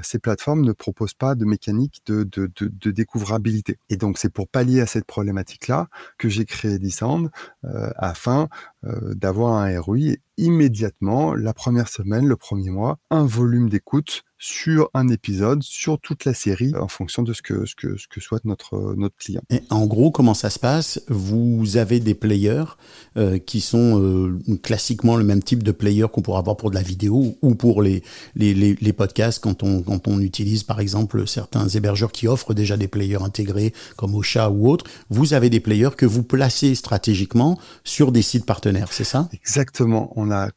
ces 0.02 0.18
plateformes 0.18 0.62
ne 0.62 0.72
proposent 0.72 1.14
pas 1.14 1.34
de 1.34 1.44
mécanique 1.44 2.02
de, 2.06 2.24
de, 2.24 2.50
de, 2.60 2.68
de 2.68 2.90
découvrabilité. 2.90 3.78
Donc, 3.98 4.18
c'est 4.18 4.32
pour 4.32 4.48
pallier 4.48 4.80
à 4.80 4.86
cette 4.86 5.04
problématique-là 5.04 5.88
que 6.18 6.28
j'ai 6.28 6.44
créé 6.44 6.78
Descend 6.78 7.30
euh, 7.64 7.90
afin 7.96 8.48
d'avoir 8.84 9.54
un 9.54 9.80
ROI 9.80 10.16
immédiatement, 10.38 11.34
la 11.34 11.52
première 11.52 11.88
semaine, 11.88 12.26
le 12.26 12.36
premier 12.36 12.70
mois, 12.70 12.98
un 13.10 13.26
volume 13.26 13.68
d'écoute 13.68 14.22
sur 14.40 14.88
un 14.94 15.08
épisode, 15.08 15.64
sur 15.64 15.98
toute 15.98 16.24
la 16.24 16.32
série, 16.32 16.72
en 16.76 16.86
fonction 16.86 17.24
de 17.24 17.32
ce 17.32 17.42
que, 17.42 17.66
ce 17.66 17.74
que, 17.74 17.96
ce 17.96 18.06
que 18.06 18.20
souhaite 18.20 18.44
notre, 18.44 18.94
notre 18.96 19.16
client. 19.16 19.42
Et 19.50 19.62
en 19.68 19.84
gros, 19.86 20.12
comment 20.12 20.34
ça 20.34 20.48
se 20.48 20.60
passe? 20.60 21.02
Vous 21.08 21.76
avez 21.76 21.98
des 21.98 22.14
players 22.14 22.76
euh, 23.16 23.38
qui 23.38 23.60
sont 23.60 24.00
euh, 24.00 24.38
classiquement 24.62 25.16
le 25.16 25.24
même 25.24 25.42
type 25.42 25.64
de 25.64 25.72
player 25.72 26.06
qu'on 26.12 26.22
pourrait 26.22 26.38
avoir 26.38 26.56
pour 26.56 26.70
de 26.70 26.76
la 26.76 26.82
vidéo 26.82 27.36
ou 27.42 27.56
pour 27.56 27.82
les, 27.82 28.04
les, 28.36 28.54
les, 28.54 28.76
les, 28.80 28.92
podcasts 28.92 29.42
quand 29.42 29.64
on, 29.64 29.82
quand 29.82 30.06
on 30.06 30.20
utilise 30.20 30.62
par 30.62 30.78
exemple 30.78 31.26
certains 31.26 31.66
hébergeurs 31.66 32.12
qui 32.12 32.28
offrent 32.28 32.54
déjà 32.54 32.76
des 32.76 32.88
players 32.88 33.22
intégrés 33.22 33.72
comme 33.96 34.14
Ocha 34.14 34.50
ou 34.50 34.68
autres. 34.68 34.84
Vous 35.10 35.34
avez 35.34 35.50
des 35.50 35.60
players 35.60 35.96
que 35.96 36.06
vous 36.06 36.22
placez 36.22 36.76
stratégiquement 36.76 37.58
sur 37.82 38.12
des 38.12 38.22
sites 38.22 38.46
partenaires, 38.46 38.67
c'est 38.90 39.04
ça? 39.04 39.28
Exactement. 39.32 40.12
On 40.16 40.30
a 40.30 40.50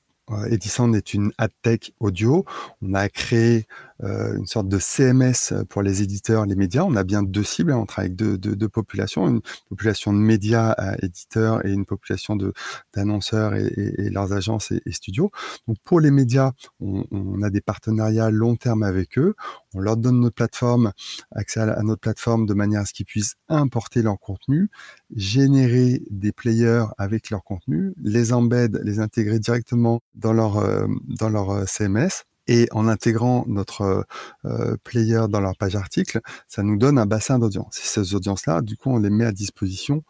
Edison 0.50 0.94
est 0.94 1.14
une 1.14 1.32
ad 1.38 1.52
tech 1.62 1.92
audio. 2.00 2.46
On 2.82 2.94
a 2.94 3.10
créé 3.10 3.66
une 4.02 4.48
sorte 4.48 4.68
de 4.68 4.80
CMS 4.80 5.54
pour 5.70 5.82
les 5.82 6.02
éditeurs, 6.02 6.46
les 6.46 6.56
médias. 6.56 6.84
On 6.84 6.96
a 6.96 7.04
bien 7.04 7.24
deux 7.24 7.44
cibles. 7.44 7.72
Hein. 7.72 7.78
On 7.78 7.86
travaille 7.86 8.08
avec 8.08 8.16
deux, 8.16 8.38
deux, 8.38 8.70
populations, 8.70 9.28
une 9.28 9.42
population 9.70 10.14
de 10.14 10.18
médias 10.18 10.76
éditeurs 11.02 11.66
et 11.66 11.72
une 11.72 11.86
population 11.86 12.36
de 12.36 12.54
d'annonceurs 12.94 13.56
et, 13.56 13.68
et, 13.98 14.10
leurs 14.10 14.34
agences 14.34 14.72
et, 14.72 14.92
studios. 14.92 15.32
Donc 15.68 15.78
pour 15.84 16.00
les 16.00 16.12
médias, 16.12 16.52
on, 16.80 17.06
on, 17.12 17.42
a 17.42 17.50
des 17.50 17.62
partenariats 17.62 18.30
long 18.32 18.56
terme 18.56 18.84
avec 18.84 19.18
eux. 19.18 19.36
On 19.74 19.80
leur 19.80 19.98
donne 19.98 20.20
notre 20.20 20.36
plateforme, 20.36 20.92
accès 21.32 21.62
à, 21.62 21.82
notre 21.84 22.02
plateforme 22.02 22.46
de 22.46 22.54
manière 22.54 22.82
à 22.82 22.86
ce 22.86 22.94
qu'ils 22.94 23.06
puissent 23.06 23.36
importer 23.50 24.02
leur 24.02 24.20
contenu, 24.20 24.70
générer 25.16 26.02
des 26.10 26.32
players 26.32 26.86
avec 26.98 27.30
leur 27.30 27.44
contenu, 27.44 27.94
les 28.02 28.34
embed, 28.34 28.82
les 28.84 29.00
intégrer 29.00 29.40
directement 29.40 30.02
dans 30.16 30.34
leur 30.34 30.58
euh, 30.58 30.88
dans 31.08 31.30
leur 31.30 31.52
euh, 31.52 31.66
CMS 31.66 32.26
et 32.48 32.68
en 32.72 32.88
intégrant 32.88 33.46
notre 33.48 34.06
euh, 34.46 34.78
player 34.84 35.26
dans 35.30 35.40
leur 35.40 35.56
page 35.58 35.76
article, 35.76 36.20
ça 36.48 36.64
nous 36.64 36.78
donne 36.78 36.98
un 36.98 37.06
bassin 37.06 37.40
d'audience. 37.40 37.78
Et 37.80 37.88
ces 37.88 38.16
audiences-là, 38.16 38.62
du 38.62 38.78
coup, 38.78 38.90
on 38.90 38.98
les 39.00 39.10
met 39.10 39.26
à 39.26 39.32
disposition 39.32 40.04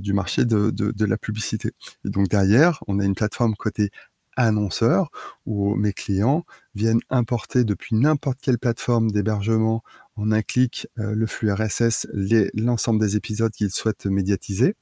du 0.00 0.12
marché 0.12 0.44
de, 0.44 0.70
de, 0.70 0.90
de, 0.90 1.04
la 1.04 1.16
publicité. 1.16 1.72
Et 2.04 2.10
donc 2.10 2.28
derrière, 2.28 2.82
on 2.86 2.98
a 2.98 3.04
une 3.04 3.14
plateforme 3.14 3.54
côté 3.54 3.90
annonceur 4.36 5.10
où 5.46 5.74
mes 5.74 5.92
clients 5.92 6.44
viennent 6.74 7.00
importer 7.10 7.64
depuis 7.64 7.94
n'importe 7.94 8.38
quelle 8.40 8.58
plateforme 8.58 9.10
d'hébergement 9.10 9.82
en 10.16 10.32
un 10.32 10.42
clic 10.42 10.88
le 10.96 11.26
flux 11.26 11.52
RSS, 11.52 12.06
l'ensemble 12.54 13.00
des 13.00 13.16
épisodes 13.16 13.52
qu'ils 13.52 13.70
souhaitent 13.70 14.06
médiatiser 14.06 14.76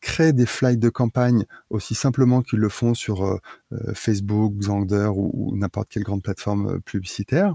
créent 0.00 0.32
des 0.32 0.46
flights 0.46 0.80
de 0.80 0.88
campagne 0.88 1.44
aussi 1.68 1.94
simplement 1.94 2.42
qu'ils 2.42 2.58
le 2.58 2.68
font 2.68 2.94
sur 2.94 3.24
euh, 3.24 3.38
euh, 3.72 3.92
Facebook, 3.94 4.54
Xander 4.54 5.10
ou, 5.14 5.56
n'importe 5.56 5.88
quelle 5.90 6.02
grande 6.02 6.22
plateforme 6.22 6.76
euh, 6.76 6.78
publicitaire, 6.80 7.54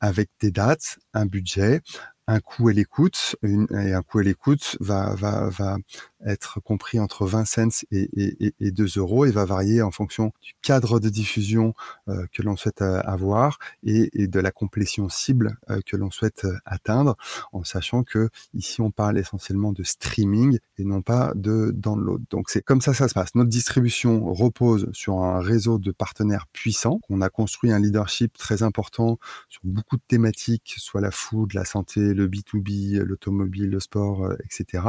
avec 0.00 0.30
des 0.40 0.50
dates, 0.50 0.98
un 1.14 1.26
budget, 1.26 1.80
un 2.26 2.40
coût 2.40 2.68
à 2.68 2.72
l'écoute, 2.72 3.36
et 3.42 3.92
un 3.92 4.02
coût 4.02 4.18
à 4.18 4.22
l'écoute 4.22 4.76
va, 4.80 5.14
va, 5.14 5.48
va 5.48 5.76
être 6.24 6.60
compris 6.60 6.98
entre 7.00 7.26
20 7.26 7.44
cents 7.44 7.84
et, 7.90 8.08
et, 8.16 8.54
et 8.60 8.70
2 8.70 8.98
euros 8.98 9.24
et 9.24 9.30
va 9.30 9.44
varier 9.44 9.82
en 9.82 9.90
fonction 9.90 10.32
du 10.42 10.54
cadre 10.62 11.00
de 11.00 11.08
diffusion 11.08 11.74
euh, 12.08 12.26
que 12.32 12.42
l'on 12.42 12.56
souhaite 12.56 12.82
euh, 12.82 13.00
avoir 13.04 13.58
et, 13.84 14.10
de 14.26 14.40
la 14.40 14.50
complétion 14.50 15.08
cible 15.08 15.56
euh, 15.70 15.80
que 15.86 15.96
l'on 15.96 16.10
souhaite 16.10 16.46
atteindre, 16.64 17.16
en 17.52 17.64
sachant 17.64 18.02
que 18.02 18.28
ici 18.54 18.80
on 18.80 18.90
parle 18.90 19.18
essentiellement 19.18 19.72
de 19.72 19.82
streaming 19.82 20.58
et 20.78 20.84
non 20.84 21.02
pas 21.02 21.32
de 21.34 21.70
download. 21.74 22.22
Donc 22.30 22.50
c'est 22.50 22.62
comme 22.62 22.80
ça 22.80 22.94
ça 22.94 23.08
se 23.08 23.14
passe. 23.14 23.34
Notre 23.34 23.50
distribution 23.50 24.32
repose 24.32 24.88
sur 24.92 25.20
un 25.20 25.40
réseau 25.40 25.78
de 25.78 25.92
partenaires 25.92 26.46
puissants. 26.52 27.00
On 27.08 27.20
a 27.20 27.30
construit 27.30 27.72
un 27.72 27.78
leadership 27.78 28.36
très 28.36 28.62
important 28.62 29.18
sur 29.48 29.62
beaucoup 29.64 29.96
de 29.96 30.02
thématiques, 30.06 30.74
soit 30.78 31.00
la 31.00 31.10
food, 31.10 31.54
la 31.54 31.64
santé, 31.64 32.14
le 32.14 32.28
B2B, 32.28 32.98
l'automobile, 32.98 33.70
le 33.70 33.80
sport, 33.80 34.32
etc. 34.44 34.82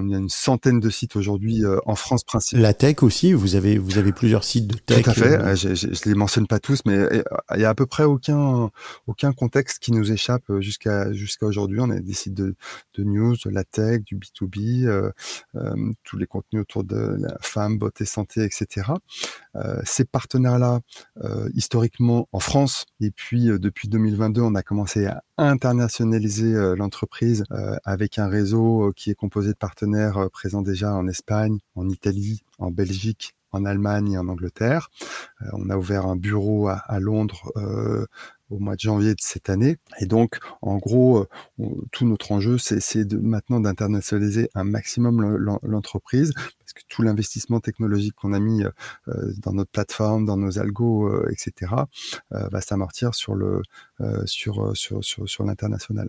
on 0.00 0.08
y 0.08 0.14
a 0.14 0.18
une 0.18 0.28
centaine 0.28 0.80
de 0.80 0.90
sites 0.90 1.16
aujourd'hui 1.16 1.64
euh, 1.64 1.78
en 1.86 1.94
France 1.94 2.24
principalement. 2.24 2.66
La 2.66 2.74
tech 2.74 3.02
aussi, 3.02 3.32
vous 3.32 3.54
avez 3.54 3.78
vous 3.78 3.98
avez 3.98 4.12
plusieurs 4.12 4.44
sites 4.44 4.66
de 4.66 4.76
tech. 4.76 5.02
Tout 5.02 5.10
à 5.10 5.14
fait. 5.14 5.38
Euh, 5.38 5.54
je, 5.54 5.74
je, 5.74 6.08
les 6.08 6.14
mentionne 6.14 6.46
pas 6.46 6.58
tous, 6.58 6.80
mais 6.86 7.22
il 7.54 7.60
y 7.60 7.64
a 7.64 7.68
à 7.68 7.74
peu 7.74 7.86
près 7.86 8.04
aucun 8.04 8.70
aucun 9.06 9.32
contexte 9.32 9.78
qui 9.78 9.92
nous 9.92 10.10
échappe 10.12 10.44
jusqu'à 10.60 11.12
jusqu'à 11.12 11.46
aujourd'hui. 11.46 11.80
On 11.80 11.90
a 11.90 12.00
des 12.00 12.12
sites 12.12 12.34
de, 12.34 12.54
de 12.96 13.04
news, 13.04 13.36
de 13.44 13.50
la 13.50 13.64
tech, 13.64 14.02
du 14.02 14.16
B2B, 14.16 14.86
euh, 14.86 15.10
tous 16.04 16.16
les 16.16 16.26
contenus 16.26 16.62
autour 16.62 16.84
de 16.84 17.16
la 17.18 17.36
femme, 17.40 17.78
beauté, 17.78 18.04
santé, 18.04 18.42
etc. 18.44 18.88
ces 19.84 20.04
partenaires-là, 20.04 20.80
historiquement 21.54 22.28
en 22.32 22.40
France, 22.40 22.86
et 23.00 23.10
puis 23.10 23.46
depuis 23.46 23.88
2022, 23.88 24.40
on 24.40 24.54
a 24.54 24.62
commencé 24.62 25.06
à 25.06 25.22
internationaliser 25.38 26.52
l'entreprise 26.76 27.44
avec 27.84 28.18
un 28.18 28.28
réseau 28.28 28.92
qui 28.94 29.10
est 29.10 29.14
composé 29.14 29.48
de 29.48 29.58
partenaires 29.58 29.89
euh, 29.98 30.28
présents 30.28 30.62
déjà 30.62 30.94
en 30.94 31.06
Espagne, 31.08 31.58
en 31.74 31.88
Italie, 31.88 32.42
en 32.58 32.70
Belgique, 32.70 33.34
en 33.52 33.64
Allemagne 33.64 34.12
et 34.12 34.18
en 34.18 34.28
Angleterre. 34.28 34.90
Euh, 35.42 35.46
on 35.52 35.70
a 35.70 35.76
ouvert 35.76 36.06
un 36.06 36.16
bureau 36.16 36.68
à, 36.68 37.00
Londres 37.00 37.50
euh, 37.56 38.06
au 38.50 38.58
mois 38.58 38.74
de 38.74 38.80
janvier 38.80 39.14
de 39.14 39.20
cette 39.20 39.50
année. 39.50 39.78
Et 40.00 40.06
donc, 40.06 40.38
en 40.62 40.76
gros, 40.76 41.26
tout 41.92 42.04
notre 42.04 42.32
enjeu, 42.32 42.58
c'est 42.58 43.12
maintenant 43.12 43.60
d'internationaliser 43.60 44.50
un 44.54 44.64
maximum 44.64 45.20
l'entreprise, 45.62 46.32
parce 46.34 46.72
que 46.72 46.80
tout 46.88 47.02
l'investissement 47.02 47.60
technologique 47.60 48.14
qu'on 48.16 48.32
a 48.32 48.40
mis 48.40 48.64
dans 49.06 49.52
notre 49.52 49.70
plateforme, 49.70 50.24
dans 50.24 50.36
nos 50.36 50.58
algos, 50.58 51.28
etc., 51.28 51.72
va 52.30 52.60
s'amortir 52.60 53.14
sur 53.14 53.62
l'international. 55.44 56.08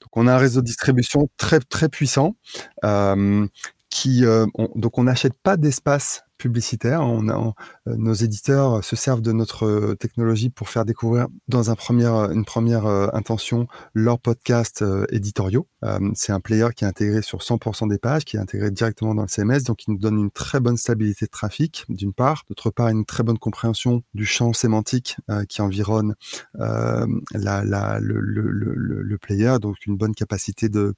Donc 0.00 0.16
on 0.16 0.26
a 0.26 0.34
un 0.34 0.38
réseau 0.38 0.60
de 0.60 0.66
distribution 0.66 1.28
très 1.36 1.60
très 1.60 1.88
puissant 1.88 2.36
euh, 2.84 3.46
qui 3.90 4.24
euh, 4.24 4.46
donc 4.74 4.98
on 4.98 5.04
n'achète 5.04 5.34
pas 5.42 5.56
d'espace 5.56 6.22
publicitaire. 6.38 7.02
On 7.02 7.28
a, 7.28 7.54
euh, 7.88 7.96
nos 7.96 8.14
éditeurs 8.14 8.82
se 8.82 8.96
servent 8.96 9.20
de 9.20 9.32
notre 9.32 9.66
euh, 9.66 9.94
technologie 9.94 10.48
pour 10.48 10.68
faire 10.68 10.84
découvrir 10.84 11.26
dans 11.48 11.70
un 11.70 11.74
premier, 11.74 12.06
euh, 12.06 12.32
une 12.32 12.44
première 12.44 12.86
intention 12.86 13.66
leurs 13.92 14.18
podcasts 14.20 14.84
éditoriaux. 15.10 15.66
c'est 16.14 16.32
un 16.32 16.40
player 16.40 16.68
qui 16.74 16.84
est 16.84 16.86
intégré 16.88 17.22
sur 17.22 17.40
100% 17.40 17.88
des 17.88 17.98
pages, 17.98 18.24
qui 18.24 18.36
est 18.36 18.40
intégré 18.40 18.70
directement 18.70 19.14
dans 19.14 19.22
le 19.22 19.28
CMS, 19.28 19.64
donc 19.64 19.84
il 19.86 19.92
nous 19.92 19.98
donne 19.98 20.18
une 20.18 20.30
très 20.30 20.60
bonne 20.60 20.76
stabilité 20.76 21.24
de 21.26 21.30
trafic, 21.30 21.84
d'une 21.88 22.12
part. 22.12 22.44
D'autre 22.48 22.70
part, 22.70 22.88
une 22.88 23.04
très 23.04 23.24
bonne 23.24 23.38
compréhension 23.38 24.02
du 24.14 24.24
champ 24.24 24.52
sémantique 24.52 25.16
qui 25.48 25.60
environne 25.62 26.14
le, 26.54 27.06
player, 29.16 29.56
donc 29.60 29.76
une 29.86 29.96
bonne 29.96 30.14
capacité 30.14 30.68
de, 30.68 30.94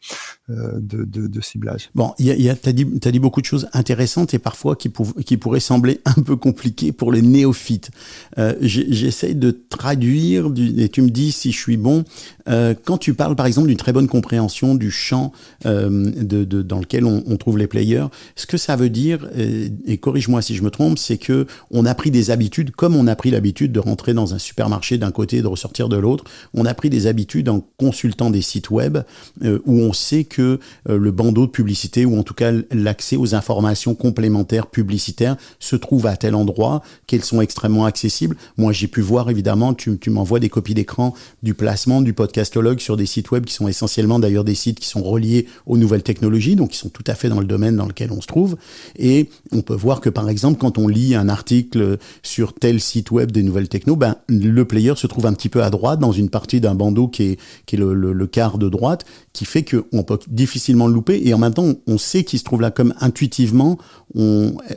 ciblage. 1.40 1.90
Bon, 1.94 2.14
a, 2.18 2.52
as 2.68 2.72
dit, 2.72 3.18
beaucoup 3.18 3.40
de 3.40 3.46
choses 3.46 3.68
intéressantes 3.72 4.34
et 4.34 4.38
parfois 4.38 4.76
qui, 4.76 4.90
qui 5.30 5.36
pourrait 5.36 5.60
sembler 5.60 6.00
un 6.06 6.22
peu 6.22 6.34
compliqué 6.34 6.90
pour 6.90 7.12
les 7.12 7.22
néophytes. 7.22 7.92
Euh, 8.38 8.54
J'essaye 8.60 9.36
de 9.36 9.56
traduire, 9.68 10.50
du, 10.50 10.82
et 10.82 10.88
tu 10.88 11.02
me 11.02 11.08
dis 11.08 11.30
si 11.30 11.52
je 11.52 11.56
suis 11.56 11.76
bon, 11.76 12.02
euh, 12.48 12.74
quand 12.84 12.98
tu 12.98 13.14
parles 13.14 13.36
par 13.36 13.46
exemple 13.46 13.68
d'une 13.68 13.76
très 13.76 13.92
bonne 13.92 14.08
compréhension 14.08 14.74
du 14.74 14.90
champ 14.90 15.30
euh, 15.66 16.10
dans 16.20 16.80
lequel 16.80 17.04
on, 17.04 17.36
trouve 17.36 17.58
les 17.58 17.68
players, 17.68 18.06
ce 18.34 18.46
que 18.46 18.56
ça 18.56 18.74
veut 18.74 18.90
dire, 18.90 19.28
et, 19.38 19.70
et 19.86 19.98
corrige-moi 19.98 20.42
si 20.42 20.56
je 20.56 20.64
me 20.64 20.70
trompe, 20.70 20.98
c'est 20.98 21.16
que 21.16 21.46
on 21.70 21.86
a 21.86 21.94
pris 21.94 22.10
des 22.10 22.32
habitudes, 22.32 22.72
comme 22.72 22.96
on 22.96 23.06
a 23.06 23.14
pris 23.14 23.30
l'habitude 23.30 23.70
de 23.70 23.78
rentrer 23.78 24.14
dans 24.14 24.34
un 24.34 24.38
supermarché 24.38 24.98
d'un 24.98 25.12
côté 25.12 25.36
et 25.36 25.42
de 25.42 25.46
ressortir 25.46 25.88
de 25.88 25.96
l'autre, 25.96 26.24
on 26.54 26.64
a 26.66 26.74
pris 26.74 26.90
des 26.90 27.06
habitudes 27.06 27.48
en 27.48 27.64
consultant 27.76 28.30
des 28.30 28.42
sites 28.42 28.70
web 28.70 28.98
euh, 29.44 29.60
où 29.64 29.78
on 29.80 29.92
sait 29.92 30.24
que 30.24 30.58
euh, 30.88 30.98
le 30.98 31.10
bandeau 31.12 31.46
de 31.46 31.50
publicité, 31.52 32.04
ou 32.04 32.18
en 32.18 32.24
tout 32.24 32.34
cas 32.34 32.50
l'accès 32.72 33.16
aux 33.16 33.36
informations 33.36 33.94
complémentaires 33.94 34.66
publicitaires, 34.66 35.19
se 35.58 35.76
trouvent 35.76 36.06
à 36.06 36.16
tel 36.16 36.34
endroit, 36.34 36.82
qu'elles 37.06 37.24
sont 37.24 37.40
extrêmement 37.40 37.84
accessibles. 37.84 38.36
Moi, 38.56 38.72
j'ai 38.72 38.88
pu 38.88 39.00
voir, 39.00 39.30
évidemment, 39.30 39.74
tu, 39.74 39.98
m'envoies 40.08 40.40
des 40.40 40.48
copies 40.48 40.74
d'écran 40.74 41.14
du 41.42 41.54
placement 41.54 42.00
du 42.02 42.12
podcastologue 42.12 42.80
sur 42.80 42.96
des 42.96 43.06
sites 43.06 43.30
web 43.30 43.44
qui 43.44 43.54
sont 43.54 43.68
essentiellement 43.68 44.18
d'ailleurs 44.18 44.44
des 44.44 44.54
sites 44.54 44.80
qui 44.80 44.88
sont 44.88 45.02
reliés 45.02 45.46
aux 45.66 45.76
nouvelles 45.76 46.02
technologies, 46.02 46.56
donc 46.56 46.70
qui 46.70 46.78
sont 46.78 46.88
tout 46.88 47.04
à 47.06 47.14
fait 47.14 47.28
dans 47.28 47.40
le 47.40 47.46
domaine 47.46 47.76
dans 47.76 47.86
lequel 47.86 48.12
on 48.12 48.20
se 48.20 48.26
trouve. 48.26 48.56
Et 48.98 49.28
on 49.52 49.62
peut 49.62 49.74
voir 49.74 50.00
que, 50.00 50.10
par 50.10 50.28
exemple, 50.28 50.58
quand 50.58 50.78
on 50.78 50.88
lit 50.88 51.14
un 51.14 51.28
article 51.28 51.98
sur 52.22 52.54
tel 52.54 52.80
site 52.80 53.10
web 53.10 53.30
des 53.30 53.42
nouvelles 53.42 53.68
techno, 53.68 53.96
ben, 53.96 54.16
le 54.28 54.64
player 54.64 54.94
se 54.96 55.06
trouve 55.06 55.26
un 55.26 55.32
petit 55.32 55.48
peu 55.48 55.62
à 55.62 55.70
droite 55.70 56.00
dans 56.00 56.12
une 56.12 56.28
partie 56.28 56.60
d'un 56.60 56.74
bandeau 56.74 57.08
qui 57.08 57.22
est, 57.24 57.40
qui 57.66 57.76
est 57.76 57.78
le, 57.78 57.94
le, 57.94 58.26
quart 58.26 58.58
de 58.58 58.68
droite, 58.68 59.04
qui 59.32 59.44
fait 59.44 59.64
qu'on 59.64 60.02
peut 60.02 60.18
difficilement 60.28 60.86
le 60.86 60.94
louper. 60.94 61.20
Et 61.24 61.34
en 61.34 61.38
même 61.38 61.54
temps, 61.54 61.74
on 61.86 61.98
sait 61.98 62.24
qu'il 62.24 62.38
se 62.38 62.44
trouve 62.44 62.60
là 62.60 62.70
comme 62.70 62.94
intuitivement. 63.00 63.78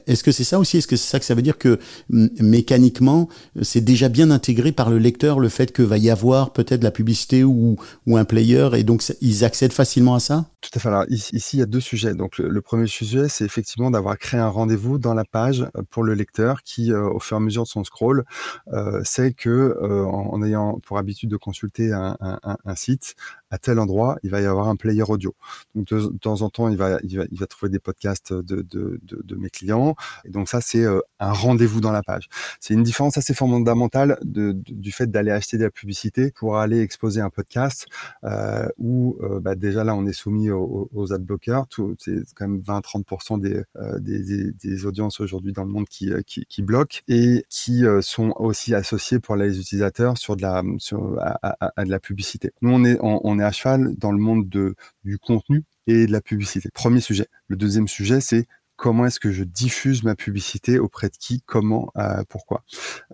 Est-ce 0.07 0.23
que 0.23 0.31
c'est 0.33 0.43
ça 0.43 0.59
aussi? 0.59 0.77
Est-ce 0.77 0.87
que 0.87 0.95
c'est 0.95 1.09
ça 1.09 1.19
que 1.19 1.25
ça 1.25 1.35
veut 1.35 1.41
dire 1.41 1.57
que 1.57 1.79
mécaniquement, 2.09 3.29
c'est 3.61 3.81
déjà 3.81 4.09
bien 4.09 4.31
intégré 4.31 4.71
par 4.71 4.89
le 4.89 4.97
lecteur 4.97 5.39
le 5.39 5.49
fait 5.49 5.71
que 5.71 5.81
va 5.81 5.97
y 5.97 6.09
avoir 6.09 6.51
peut-être 6.51 6.83
la 6.83 6.91
publicité 6.91 7.43
ou, 7.43 7.77
un 8.15 8.25
player 8.25 8.69
et 8.75 8.83
donc 8.83 9.03
ils 9.21 9.43
accèdent 9.43 9.73
facilement 9.73 10.15
à 10.15 10.19
ça? 10.19 10.45
Tout 10.61 10.69
à 10.75 10.79
fait. 10.79 10.87
Alors 10.87 11.05
ici, 11.09 11.57
il 11.57 11.59
y 11.59 11.63
a 11.63 11.65
deux 11.65 11.79
sujets. 11.81 12.13
Donc 12.13 12.37
le, 12.37 12.61
premier 12.61 12.87
sujet, 12.87 13.27
c'est 13.27 13.43
effectivement 13.43 13.91
d'avoir 13.91 14.17
créé 14.17 14.39
un 14.39 14.47
rendez-vous 14.47 14.97
dans 14.97 15.13
la 15.13 15.25
page 15.25 15.61
euh, 15.75 15.81
pour 15.89 16.03
le 16.03 16.13
lecteur 16.13 16.63
qui, 16.63 16.93
euh, 16.93 17.09
au 17.09 17.19
fur 17.19 17.35
et 17.35 17.39
à 17.39 17.41
mesure 17.41 17.63
de 17.63 17.67
son 17.67 17.83
scroll, 17.83 18.23
euh, 18.71 19.01
sait 19.03 19.33
que 19.33 19.49
euh, 19.49 20.05
en, 20.05 20.41
ayant 20.43 20.79
pour 20.85 20.97
habitude 20.97 21.29
de 21.29 21.37
consulter 21.37 21.91
un 21.93 22.75
site, 22.75 23.15
à 23.53 23.59
tel 23.59 23.77
endroit, 23.77 24.17
il 24.23 24.31
va 24.31 24.41
y 24.41 24.45
avoir 24.47 24.67
un 24.67 24.75
player 24.75 25.03
audio. 25.07 25.35
Donc 25.75 25.87
de, 25.87 26.17
temps 26.17 26.41
en 26.41 26.49
temps, 26.49 26.69
il 26.69 26.77
va, 26.77 26.97
il 27.03 27.19
va, 27.19 27.25
il 27.31 27.39
va 27.39 27.45
trouver 27.45 27.69
des 27.69 27.77
podcasts 27.77 28.33
de, 28.33 28.63
de, 28.63 28.99
de, 29.03 29.35
mes 29.35 29.51
clients. 29.51 29.95
Et 30.25 30.31
donc 30.31 30.49
ça, 30.49 30.59
c'est 30.59 30.83
un 31.19 31.31
rendez-vous 31.31 31.79
dans 31.79 31.91
la 31.91 32.01
page. 32.01 32.29
C'est 32.59 32.73
une 32.73 32.81
différence 32.81 33.15
assez 33.19 33.35
fondamentale 33.35 34.17
du 34.23 34.91
fait 34.91 35.11
d'aller 35.11 35.29
acheter 35.29 35.59
de 35.59 35.63
la 35.65 35.69
publicité 35.69 36.31
pour 36.31 36.57
aller 36.57 36.81
exposer 36.81 37.21
un 37.21 37.29
podcast 37.29 37.85
euh, 38.23 38.67
où 38.79 39.19
bah, 39.41 39.53
déjà 39.53 39.83
là, 39.83 39.93
on 39.93 40.07
est 40.07 40.13
soumis 40.13 40.49
aux, 40.49 40.89
aux 40.91 41.13
adblockers. 41.13 41.67
C'est 41.99 42.23
quand 42.35 42.47
même 42.47 42.61
20-30% 42.61 43.39
des, 43.39 43.61
des, 43.99 44.51
des, 44.51 44.85
audiences 44.87 45.19
aujourd'hui 45.19 45.53
dans 45.53 45.63
le 45.63 45.69
monde 45.69 45.87
qui, 45.87 46.11
qui, 46.25 46.47
qui 46.47 46.63
bloquent 46.63 47.01
et 47.07 47.45
qui 47.49 47.83
sont 48.01 48.33
aussi 48.37 48.73
associés 48.73 49.19
pour 49.19 49.35
les 49.35 49.59
utilisateurs 49.59 50.17
sur 50.17 50.35
de 50.35 50.41
la 50.41 50.63
sur, 50.79 51.19
à, 51.19 51.85
de 51.85 51.91
la 51.91 51.99
publicité. 51.99 52.51
Nous 52.63 52.71
on 52.71 52.83
est 52.83 52.97
on, 53.01 53.39
est 53.39 53.42
à 53.43 53.51
cheval 53.51 53.95
dans 53.97 54.11
le 54.11 54.17
monde 54.17 54.49
de 54.49 54.75
du 55.03 55.17
contenu 55.17 55.63
et 55.87 56.07
de 56.07 56.11
la 56.11 56.21
publicité. 56.21 56.69
Premier 56.73 57.01
sujet. 57.01 57.27
Le 57.47 57.55
deuxième 57.55 57.87
sujet 57.87 58.21
c'est 58.21 58.47
comment 58.75 59.05
est-ce 59.05 59.19
que 59.19 59.31
je 59.31 59.43
diffuse 59.43 60.03
ma 60.03 60.15
publicité 60.15 60.79
auprès 60.79 61.09
de 61.09 61.15
qui, 61.15 61.41
comment, 61.45 61.91
euh, 61.97 62.23
pourquoi. 62.27 62.63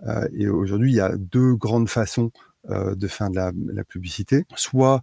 Euh, 0.06 0.26
et 0.32 0.48
aujourd'hui, 0.48 0.90
il 0.92 0.96
y 0.96 1.00
a 1.00 1.16
deux 1.16 1.54
grandes 1.54 1.88
façons 1.88 2.30
euh, 2.70 2.94
de 2.94 3.08
faire 3.08 3.30
de 3.30 3.36
la, 3.36 3.84
publicité, 3.84 4.44
soit, 4.54 5.02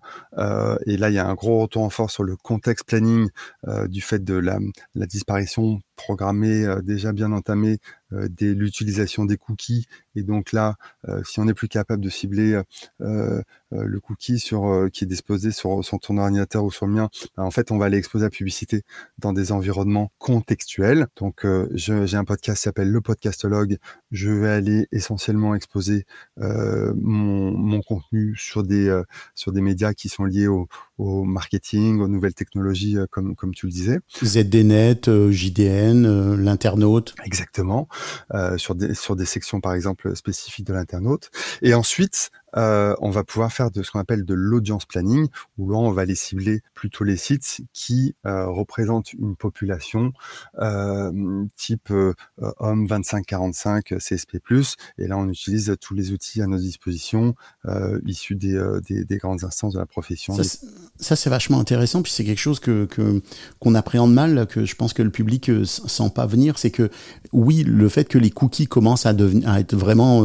et 0.85 0.97
là 0.97 1.09
il 1.09 1.13
y 1.13 1.19
a 1.19 1.27
un 1.27 1.33
gros 1.33 1.61
retour 1.61 1.83
en 1.83 1.89
force 1.89 2.13
sur 2.13 2.23
le 2.23 2.35
contexte 2.35 2.85
planning 2.85 3.29
du 3.87 4.01
fait 4.01 4.23
de 4.23 4.35
la 4.35 4.59
disparition 5.05 5.79
programmée 5.97 6.63
euh, 6.63 6.81
déjà 6.81 7.11
bien 7.11 7.33
entamée 7.33 7.79
euh, 8.13 8.29
l'utilisation 8.39 9.25
des 9.25 9.35
cookies. 9.35 9.87
Et 10.15 10.23
donc 10.23 10.53
là, 10.53 10.75
euh, 11.09 11.21
si 11.25 11.41
on 11.41 11.45
n'est 11.45 11.53
plus 11.53 11.67
capable 11.67 12.01
de 12.01 12.09
cibler 12.09 12.61
le 12.99 13.99
cookie 13.99 14.39
sur 14.39 14.87
qui 14.93 15.03
est 15.03 15.07
disposé 15.07 15.51
sur, 15.51 15.83
sur 15.83 15.99
ton 15.99 16.17
ordinateur 16.17 16.63
ou 16.63 16.71
sur 16.71 16.87
le 16.87 16.93
mien, 16.93 17.09
ben, 17.35 17.43
en 17.43 17.51
fait, 17.51 17.69
on 17.71 17.77
va 17.77 17.85
aller 17.85 17.97
exposer 17.97 18.23
la 18.23 18.29
publicité 18.29 18.83
dans 19.19 19.33
des 19.33 19.51
environnements 19.51 20.09
contextuels. 20.19 21.07
Donc, 21.19 21.45
j'ai 21.73 22.15
un 22.15 22.23
podcast 22.23 22.59
qui 22.59 22.63
s'appelle 22.63 22.89
le 22.89 23.01
podcastologue. 23.01 23.77
Je 24.11 24.31
vais 24.31 24.49
aller 24.49 24.87
essentiellement 24.93 25.53
exposer 25.53 26.05
mon, 26.37 27.51
mon, 27.51 27.81
contenu 27.81 28.35
sur 28.37 28.63
des 28.63 29.01
sur 29.35 29.51
des 29.51 29.61
médias 29.61 29.93
qui 29.93 30.07
sont 30.07 30.23
liés 30.23 30.47
au, 30.47 30.67
au 30.97 31.25
marketing, 31.25 31.99
aux 31.99 32.07
nouvelles 32.07 32.33
technologies, 32.33 32.97
comme 33.11 33.35
comme 33.35 33.53
tu 33.53 33.65
le 33.65 33.71
disais. 33.71 33.99
ZDNet, 34.23 35.29
JDN 35.31 35.86
euh, 35.95 36.35
l'internaute. 36.35 37.15
Exactement, 37.23 37.87
euh, 38.33 38.57
sur, 38.57 38.75
des, 38.75 38.93
sur 38.93 39.15
des 39.15 39.25
sections 39.25 39.61
par 39.61 39.73
exemple 39.73 40.15
spécifiques 40.15 40.65
de 40.65 40.73
l'internaute. 40.73 41.29
Et 41.61 41.73
ensuite, 41.73 42.31
euh, 42.55 42.95
on 43.01 43.09
va 43.09 43.23
pouvoir 43.23 43.51
faire 43.51 43.71
de 43.71 43.83
ce 43.83 43.91
qu'on 43.91 43.99
appelle 43.99 44.23
de 44.23 44.33
l'audience 44.33 44.85
planning, 44.85 45.27
où 45.57 45.69
là 45.69 45.77
on 45.77 45.91
va 45.91 46.03
aller 46.03 46.15
cibler 46.15 46.61
plutôt 46.73 47.03
les 47.03 47.17
sites 47.17 47.61
qui 47.73 48.15
euh, 48.25 48.47
représentent 48.47 49.13
une 49.13 49.35
population 49.35 50.13
euh, 50.59 51.45
type 51.57 51.91
homme 52.37 52.87
25-45 52.87 53.97
CSP+. 53.97 54.39
Et 54.97 55.07
là 55.07 55.17
on 55.17 55.27
utilise 55.27 55.75
tous 55.81 55.93
les 55.93 56.11
outils 56.11 56.41
à 56.41 56.47
notre 56.47 56.63
disposition 56.63 57.35
euh, 57.65 57.99
issus 58.05 58.35
des, 58.35 58.59
des, 58.87 59.03
des, 59.03 59.17
grandes 59.17 59.43
instances 59.43 59.73
de 59.73 59.79
la 59.79 59.85
profession. 59.85 60.35
Ça, 60.99 61.15
c'est 61.15 61.29
vachement 61.29 61.59
intéressant, 61.59 62.01
puis 62.01 62.11
c'est 62.11 62.23
quelque 62.23 62.39
chose 62.39 62.59
que 62.59 62.87
qu'on 63.59 63.75
appréhende 63.75 64.13
mal, 64.13 64.47
que 64.47 64.65
je 64.65 64.75
pense 64.75 64.93
que 64.93 65.03
le 65.03 65.09
public 65.09 65.51
sent 65.65 66.09
pas 66.13 66.25
venir, 66.25 66.57
c'est 66.57 66.71
que 66.71 66.89
oui, 67.33 67.63
le 67.63 67.89
fait 67.89 68.05
que 68.05 68.17
les 68.17 68.29
cookies 68.29 68.67
commencent 68.67 69.05
à, 69.05 69.13
à 69.45 69.59
être 69.59 69.75
vraiment 69.75 70.23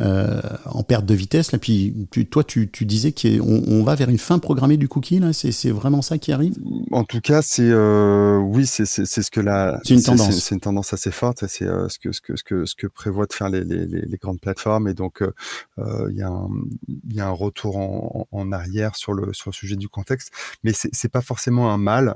en 0.00 0.82
perte 0.82 1.06
de 1.06 1.14
vitesse 1.14 1.41
Là, 1.50 1.58
puis 1.58 2.06
tu, 2.10 2.26
toi, 2.26 2.44
tu, 2.44 2.70
tu 2.70 2.84
disais 2.84 3.12
qu'on 3.12 3.62
on 3.66 3.82
va 3.82 3.94
vers 3.96 4.08
une 4.08 4.18
fin 4.18 4.38
programmée 4.38 4.76
du 4.76 4.86
cookie. 4.86 5.18
Là, 5.18 5.32
c'est 5.32 5.70
vraiment 5.70 6.02
ça 6.02 6.18
qui 6.18 6.30
arrive? 6.30 6.54
En 6.92 7.04
tout 7.04 7.20
cas, 7.20 7.42
c'est 7.42 7.70
euh, 7.70 8.38
oui, 8.38 8.66
c'est 8.66 8.86
ce 8.86 9.30
que 9.30 9.40
la. 9.40 9.80
C'est 9.84 9.94
une 9.94 10.02
tendance. 10.02 10.38
C'est 10.38 10.54
une 10.54 10.60
tendance 10.60 10.92
assez 10.92 11.10
forte. 11.10 11.46
C'est 11.48 11.64
euh, 11.64 11.88
ce 11.88 11.98
que 11.98 12.12
ce 12.12 12.20
que 12.20 12.36
ce 12.36 12.44
que 12.44 12.64
ce 12.66 12.74
que 12.74 12.86
prévoient 12.86 13.26
de 13.26 13.32
faire 13.32 13.48
les, 13.48 13.64
les, 13.64 13.86
les 13.86 14.16
grandes 14.18 14.40
plateformes. 14.40 14.88
Et 14.88 14.94
donc, 14.94 15.22
euh, 15.22 15.32
il 15.78 15.82
euh, 15.82 16.12
y 16.12 16.22
a 16.22 16.28
un 16.28 16.48
il 17.08 17.16
y 17.16 17.20
a 17.20 17.26
un 17.26 17.30
retour 17.30 17.76
en, 17.78 18.28
en, 18.30 18.52
arrière 18.52 18.94
sur 18.96 19.14
le 19.14 19.32
sur 19.32 19.50
le 19.50 19.54
sujet 19.54 19.76
du 19.76 19.88
contexte. 19.88 20.30
Mais 20.62 20.72
c'est 20.74 21.10
pas 21.10 21.22
forcément 21.22 21.72
un 21.72 21.78
mal, 21.78 22.14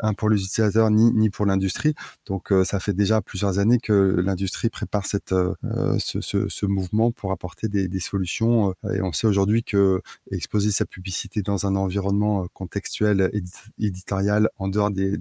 un 0.00 0.14
pour 0.14 0.30
les 0.30 0.42
utilisateurs 0.42 0.90
ni 0.90 1.12
ni 1.12 1.30
pour 1.30 1.46
l'industrie. 1.46 1.94
Donc, 2.26 2.52
ça 2.64 2.80
fait 2.80 2.94
déjà 2.94 3.20
plusieurs 3.20 3.58
années 3.58 3.78
que 3.78 3.92
l'industrie 4.24 4.70
prépare 4.70 5.06
cette 5.06 5.34
ce, 5.98 6.20
ce, 6.20 6.48
ce 6.48 6.66
mouvement 6.66 7.10
pour 7.10 7.32
apporter 7.32 7.68
des, 7.68 7.88
des 7.88 8.00
solutions 8.00 8.47
euh, 8.84 8.94
et 8.94 9.02
on 9.02 9.12
sait 9.12 9.26
aujourd'hui 9.26 9.62
que 9.62 10.00
exposer 10.30 10.70
sa 10.70 10.84
publicité 10.84 11.42
dans 11.42 11.66
un 11.66 11.76
environnement 11.76 12.42
euh, 12.42 12.46
contextuel 12.52 13.30
éditorial 13.78 14.48
en 14.58 14.68
dehors 14.68 14.90
des, 14.90 15.18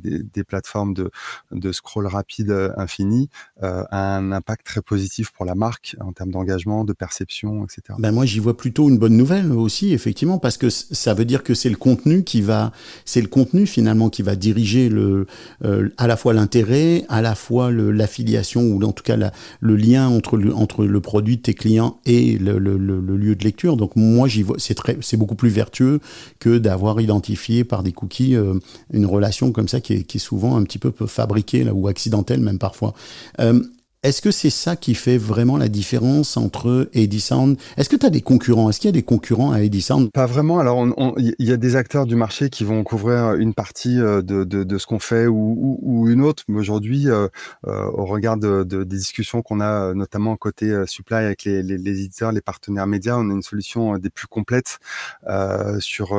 plateformes 0.47 0.93
de, 0.93 1.71
scroll 1.71 2.07
rapide 2.07 2.51
euh, 2.51 2.71
infini 2.77 3.29
a 3.61 4.17
un 4.17 4.31
impact 4.31 4.65
très 4.65 4.81
positif 4.81 5.31
pour 5.31 5.45
la 5.45 5.55
marque 5.55 5.95
en 5.99 6.13
termes 6.13 6.31
d'engagement, 6.31 6.83
de 6.83 6.93
perception, 6.93 7.65
etc. 7.65 7.97
Ben 7.99 8.11
moi, 8.11 8.25
j'y 8.25 8.39
vois 8.39 8.55
plutôt 8.55 8.89
une 8.89 8.97
bonne 8.97 9.17
nouvelle 9.17 9.51
aussi, 9.51 9.93
effectivement, 9.93 10.39
parce 10.39 10.57
que 10.57 10.69
ça 10.69 11.13
veut 11.13 11.25
dire 11.25 11.43
que 11.43 11.53
c'est 11.53 11.69
le 11.69 11.75
contenu 11.75 12.23
qui 12.23 12.41
va, 12.41 12.71
c'est 13.05 13.21
le 13.21 13.27
contenu 13.27 13.65
finalement 13.65 14.09
qui 14.09 14.21
va 14.21 14.35
diriger 14.35 14.89
le, 14.89 15.25
euh, 15.63 15.89
à 15.97 16.07
la 16.07 16.17
fois 16.17 16.33
l'intérêt, 16.33 17.05
à 17.09 17.21
la 17.21 17.35
fois 17.35 17.71
l'affiliation 17.71 18.61
ou 18.61 18.83
en 18.83 18.91
tout 18.91 19.03
cas 19.03 19.17
le 19.59 19.75
lien 19.75 20.07
entre 20.07 20.37
le, 20.37 20.53
entre 20.53 20.85
le 20.85 21.01
produit 21.01 21.37
de 21.37 21.41
tes 21.41 21.53
clients 21.53 21.99
et 22.05 22.37
le 22.37 23.16
lieu 23.17 23.35
de 23.35 23.43
lecture. 23.43 23.77
Donc 23.77 23.95
moi, 23.95 24.27
j'y 24.27 24.43
vois, 24.43 24.57
c'est 24.59 25.17
beaucoup 25.17 25.35
plus 25.35 25.49
vertueux 25.49 25.99
que 26.39 26.57
d'avoir 26.57 27.01
identifié 27.01 27.63
par 27.63 27.83
des 27.83 27.91
cookies 27.91 28.35
euh, 28.35 28.53
une 28.91 29.05
relation 29.05 29.51
comme 29.51 29.67
ça 29.67 29.81
qui 29.81 29.93
est, 29.93 30.03
qui 30.03 30.17
est 30.17 30.21
souvent 30.21 30.55
un 30.55 30.63
petit 30.63 30.79
peu 30.79 30.91
fabriquée 31.07 31.63
là, 31.63 31.73
ou 31.73 31.87
accidentelle 31.87 32.39
même 32.39 32.59
parfois. 32.59 32.93
Euh, 33.39 33.61
est-ce 34.07 34.21
que 34.21 34.31
c'est 34.31 34.49
ça 34.49 34.77
qui 34.77 34.95
fait 34.95 35.17
vraiment 35.17 35.57
la 35.57 35.67
différence 35.67 36.37
entre 36.37 36.89
Edison 36.93 37.57
Est-ce 37.75 37.89
que 37.89 37.97
tu 37.97 38.05
as 38.05 38.09
des 38.09 38.21
concurrents? 38.21 38.69
Est-ce 38.69 38.79
qu'il 38.79 38.87
y 38.87 38.93
a 38.93 38.93
des 38.93 39.03
concurrents 39.03 39.51
à 39.51 39.61
Edison 39.61 40.07
Pas 40.07 40.25
vraiment. 40.25 40.59
Alors, 40.59 40.87
il 41.17 41.35
y 41.39 41.51
a 41.51 41.57
des 41.57 41.75
acteurs 41.75 42.05
du 42.05 42.15
marché 42.15 42.49
qui 42.49 42.63
vont 42.63 42.85
couvrir 42.85 43.33
une 43.33 43.53
partie 43.53 43.99
euh, 43.99 44.21
de, 44.21 44.77
ce 44.77 44.87
qu'on 44.87 44.99
fait 44.99 45.27
ou, 45.27 46.05
une 46.07 46.21
autre. 46.21 46.43
Mais 46.47 46.57
aujourd'hui, 46.57 47.09
euh, 47.09 47.27
euh, 47.67 47.83
au 47.87 48.05
regard 48.05 48.37
de, 48.37 48.63
de 48.63 48.85
des 48.85 48.95
discussions 48.95 49.41
qu'on 49.41 49.59
a, 49.59 49.93
notamment 49.93 50.37
côté 50.37 50.73
supply 50.85 51.17
avec 51.17 51.43
les, 51.43 51.59
éditeurs, 51.59 52.31
les 52.31 52.39
partenaires 52.39 52.87
médias, 52.87 53.17
on 53.17 53.29
a 53.29 53.33
une 53.33 53.41
solution 53.41 53.97
des 53.97 54.09
plus 54.09 54.27
complètes 54.27 54.79
sur 55.79 56.17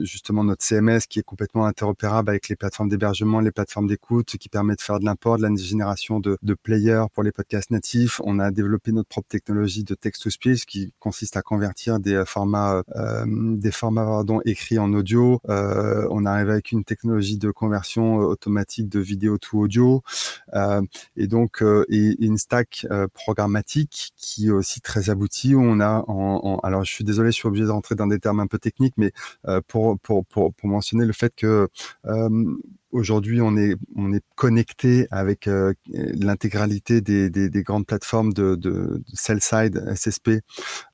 justement 0.00 0.44
notre 0.44 0.64
CMS 0.64 1.00
qui 1.08 1.18
est 1.18 1.22
complètement 1.22 1.66
interopérable 1.66 2.30
avec 2.30 2.48
les 2.48 2.56
plateformes 2.56 2.88
d'hébergement, 2.88 3.40
les 3.40 3.50
plateformes 3.50 3.88
d'écoute, 3.88 4.36
qui 4.38 4.48
permet 4.48 4.74
de 4.74 4.80
faire 4.80 5.00
de 5.00 5.04
l'import, 5.04 5.36
de 5.36 5.42
la 5.42 5.54
génération 5.54 6.18
de 6.20 6.54
players 6.62 6.93
pour 7.12 7.22
les 7.22 7.32
podcasts 7.32 7.70
natifs. 7.70 8.20
On 8.24 8.38
a 8.38 8.50
développé 8.50 8.92
notre 8.92 9.08
propre 9.08 9.28
technologie 9.28 9.84
de 9.84 9.94
text-to-speech 9.94 10.64
qui 10.66 10.92
consiste 10.98 11.36
à 11.36 11.42
convertir 11.42 12.00
des 12.00 12.22
formats, 12.26 12.82
euh, 12.96 13.24
des 13.26 13.70
formats 13.70 14.04
pardon, 14.04 14.40
écrits 14.44 14.78
en 14.78 14.92
audio. 14.92 15.40
Euh, 15.48 16.06
on 16.10 16.24
arrive 16.24 16.50
avec 16.50 16.72
une 16.72 16.84
technologie 16.84 17.38
de 17.38 17.50
conversion 17.50 18.20
euh, 18.20 18.24
automatique 18.24 18.88
de 18.88 19.00
vidéo 19.00 19.38
to 19.38 19.58
audio 19.58 20.02
euh, 20.54 20.82
et 21.16 21.26
donc 21.26 21.62
euh, 21.62 21.84
une 21.88 22.38
stack 22.38 22.86
euh, 22.90 23.06
programmatique 23.12 24.12
qui 24.16 24.48
est 24.48 24.50
aussi 24.50 24.80
très 24.80 25.10
aboutie. 25.10 25.54
On 25.56 25.80
a, 25.80 26.04
en, 26.08 26.58
alors 26.62 26.84
je 26.84 26.92
suis 26.92 27.04
désolé, 27.04 27.30
je 27.30 27.36
suis 27.36 27.48
obligé 27.48 27.64
de 27.64 27.70
rentrer 27.70 27.94
dans 27.94 28.06
des 28.06 28.18
termes 28.18 28.40
un 28.40 28.46
peu 28.46 28.58
techniques, 28.58 28.94
mais 28.96 29.12
pour 29.68 29.98
mentionner 30.62 31.04
le 31.04 31.12
fait 31.12 31.34
que 31.34 31.68
Aujourd'hui, 32.94 33.40
on 33.40 33.56
est 33.56 33.74
on 33.96 34.12
est 34.12 34.22
connecté 34.36 35.08
avec 35.10 35.48
euh, 35.48 35.72
l'intégralité 35.92 37.00
des, 37.00 37.28
des, 37.28 37.50
des, 37.50 37.62
grandes 37.64 37.86
plateformes 37.86 38.32
de, 38.32 38.54
de, 38.54 38.70
de 38.70 39.02
sell 39.14 39.40
side 39.40 39.82
SSP 39.96 40.30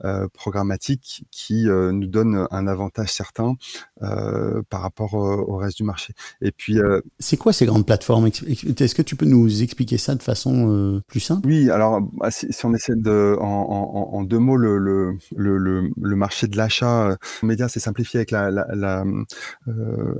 euh, 0.06 0.26
programmatique 0.32 1.26
qui 1.30 1.68
euh, 1.68 1.92
nous 1.92 2.06
donne 2.06 2.46
un 2.50 2.66
avantage 2.66 3.12
certain 3.12 3.54
euh, 4.00 4.62
par 4.70 4.80
rapport 4.80 5.12
au, 5.12 5.26
au, 5.26 5.56
reste 5.56 5.76
du 5.76 5.84
marché. 5.84 6.14
Et 6.40 6.52
puis, 6.52 6.78
c'est 7.18 7.36
quoi 7.36 7.52
ces 7.52 7.66
grandes 7.66 7.84
plateformes? 7.84 8.28
Est-ce 8.28 8.94
que 8.94 9.02
tu 9.02 9.14
peux 9.14 9.26
nous 9.26 9.62
expliquer 9.62 9.98
ça 9.98 10.14
de 10.14 10.22
façon 10.22 11.02
plus 11.06 11.20
simple? 11.20 11.46
Oui, 11.46 11.68
alors 11.68 12.00
bah, 12.00 12.30
si, 12.30 12.50
si, 12.50 12.64
on 12.64 12.72
essaie 12.72 12.96
de 12.96 13.36
en, 13.38 13.44
en, 13.44 14.16
en 14.16 14.22
deux 14.22 14.38
mots 14.38 14.56
le 14.56 14.78
le, 14.78 15.18
le, 15.36 15.90
le 16.00 16.16
marché 16.16 16.46
de 16.46 16.56
l'achat 16.56 17.18
média 17.42 17.68
s'est 17.68 17.80
simplifié 17.80 18.20
avec 18.20 18.30
la, 18.30 18.50
la, 18.50 18.66
la 18.74 19.04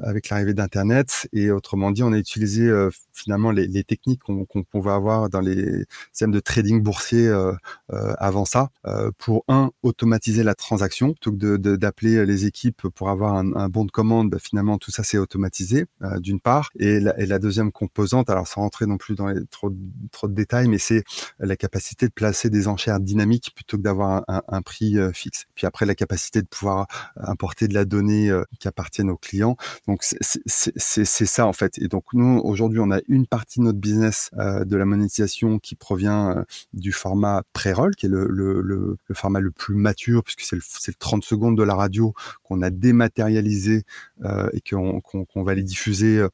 avec 0.02 0.28
l'arrivée 0.28 0.52
d'internet 0.52 1.26
et 1.32 1.50
autre 1.50 1.69
Autrement 1.70 1.92
dit, 1.92 2.02
on 2.02 2.12
a 2.12 2.18
utilisé 2.18 2.64
euh, 2.64 2.90
finalement 3.12 3.52
les, 3.52 3.84
techniques 3.84 4.22
qu'on 4.24 4.44
qu'on 4.44 4.64
pouvait 4.64 4.90
avoir 4.90 5.30
dans 5.30 5.38
les 5.38 5.84
systèmes 6.10 6.32
de 6.32 6.40
trading 6.40 6.82
boursier 6.82 7.28
euh, 7.28 7.52
euh, 7.92 8.12
avant 8.18 8.44
ça 8.44 8.70
pour 9.18 9.44
un 9.46 9.70
automatiser 9.84 10.42
la 10.42 10.56
transaction 10.56 11.12
plutôt 11.12 11.30
que 11.30 11.56
d'appeler 11.76 12.26
les 12.26 12.46
équipes 12.46 12.88
pour 12.88 13.08
avoir 13.08 13.36
un, 13.36 13.68
bon 13.68 13.84
de 13.84 13.92
commande. 13.92 14.30
bah, 14.30 14.38
finalement, 14.40 14.78
tout 14.78 14.90
ça 14.90 15.04
c'est 15.04 15.18
automatisé 15.18 15.86
d'une 16.18 16.40
part. 16.40 16.70
Et 16.76 16.98
la, 16.98 17.38
deuxième 17.38 17.70
composante, 17.70 18.30
alors 18.30 18.48
sans 18.48 18.62
rentrer 18.62 18.86
non 18.86 18.96
plus 18.96 19.14
dans 19.14 19.28
les, 19.28 19.40
trop 19.46 19.70
de 19.70 20.34
détails, 20.34 20.66
mais 20.66 20.78
c'est 20.78 21.04
la 21.38 21.56
capacité 21.56 22.08
de 22.08 22.12
placer 22.12 22.50
des 22.50 22.66
enchères 22.66 22.98
dynamiques 22.98 23.52
plutôt 23.54 23.76
que 23.76 23.82
d'avoir 23.82 24.24
un, 24.26 24.62
prix 24.62 24.96
fixe. 25.12 25.46
Puis 25.54 25.66
après, 25.68 25.86
la 25.86 25.94
capacité 25.94 26.42
de 26.42 26.48
pouvoir 26.48 26.88
importer 27.16 27.68
de 27.68 27.74
la 27.74 27.84
donnée 27.84 28.32
qui 28.58 28.66
appartiennent 28.66 29.10
aux 29.10 29.16
clients. 29.16 29.56
Donc 29.86 30.02
c'est 30.02 31.04
ça 31.04 31.46
en 31.50 31.52
fait. 31.52 31.78
Et 31.78 31.88
donc 31.88 32.04
nous 32.14 32.40
aujourd'hui 32.44 32.78
on 32.78 32.90
a 32.90 33.00
une 33.08 33.26
partie 33.26 33.58
de 33.58 33.64
notre 33.64 33.78
business 33.78 34.30
euh, 34.38 34.64
de 34.64 34.76
la 34.76 34.86
monétisation 34.86 35.58
qui 35.58 35.74
provient 35.74 36.30
euh, 36.30 36.44
du 36.72 36.92
format 36.92 37.42
pré-roll, 37.52 37.94
qui 37.96 38.06
est 38.06 38.08
le, 38.08 38.96
format 39.12 39.40
le 39.40 39.50
plus 39.50 39.74
mature 39.74 40.22
puisque 40.22 40.42
c'est 40.42 40.56
le, 40.56 40.62
le 40.86 40.94
30 40.94 41.24
secondes 41.24 41.58
de 41.58 41.62
la 41.62 41.74
radio 41.74 42.14
qu'on 42.44 42.62
a 42.62 42.70
dématérialisé 42.70 43.82
euh, 44.24 44.48
et 44.52 44.60
qu'on 44.60 45.00
qu 45.00 45.18
qu 45.26 45.44
va 45.44 45.54
les 45.54 45.64
diffuser 45.64 46.24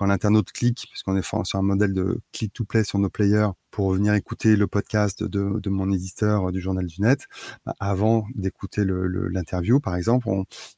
quand 0.00 0.06
l'internaute 0.06 0.50
clique, 0.50 0.86
puisqu'on 0.90 1.14
est 1.14 1.44
sur 1.44 1.58
un 1.58 1.62
modèle 1.62 1.92
de 1.92 2.20
click 2.32 2.54
to 2.54 2.64
play 2.64 2.84
sur 2.84 2.98
nos 2.98 3.10
players 3.10 3.50
pour 3.70 3.92
venir 3.92 4.14
écouter 4.14 4.56
le 4.56 4.66
podcast 4.66 5.22
de, 5.22 5.68
mon 5.68 5.92
éditeur 5.92 6.48
euh, 6.48 6.52
du 6.52 6.58
journal 6.58 6.86
du 6.86 7.02
net, 7.02 7.26
bah, 7.66 7.74
avant 7.80 8.24
d'écouter 8.34 8.82
l'interview, 8.86 9.78
par 9.78 9.96
exemple, 9.96 10.26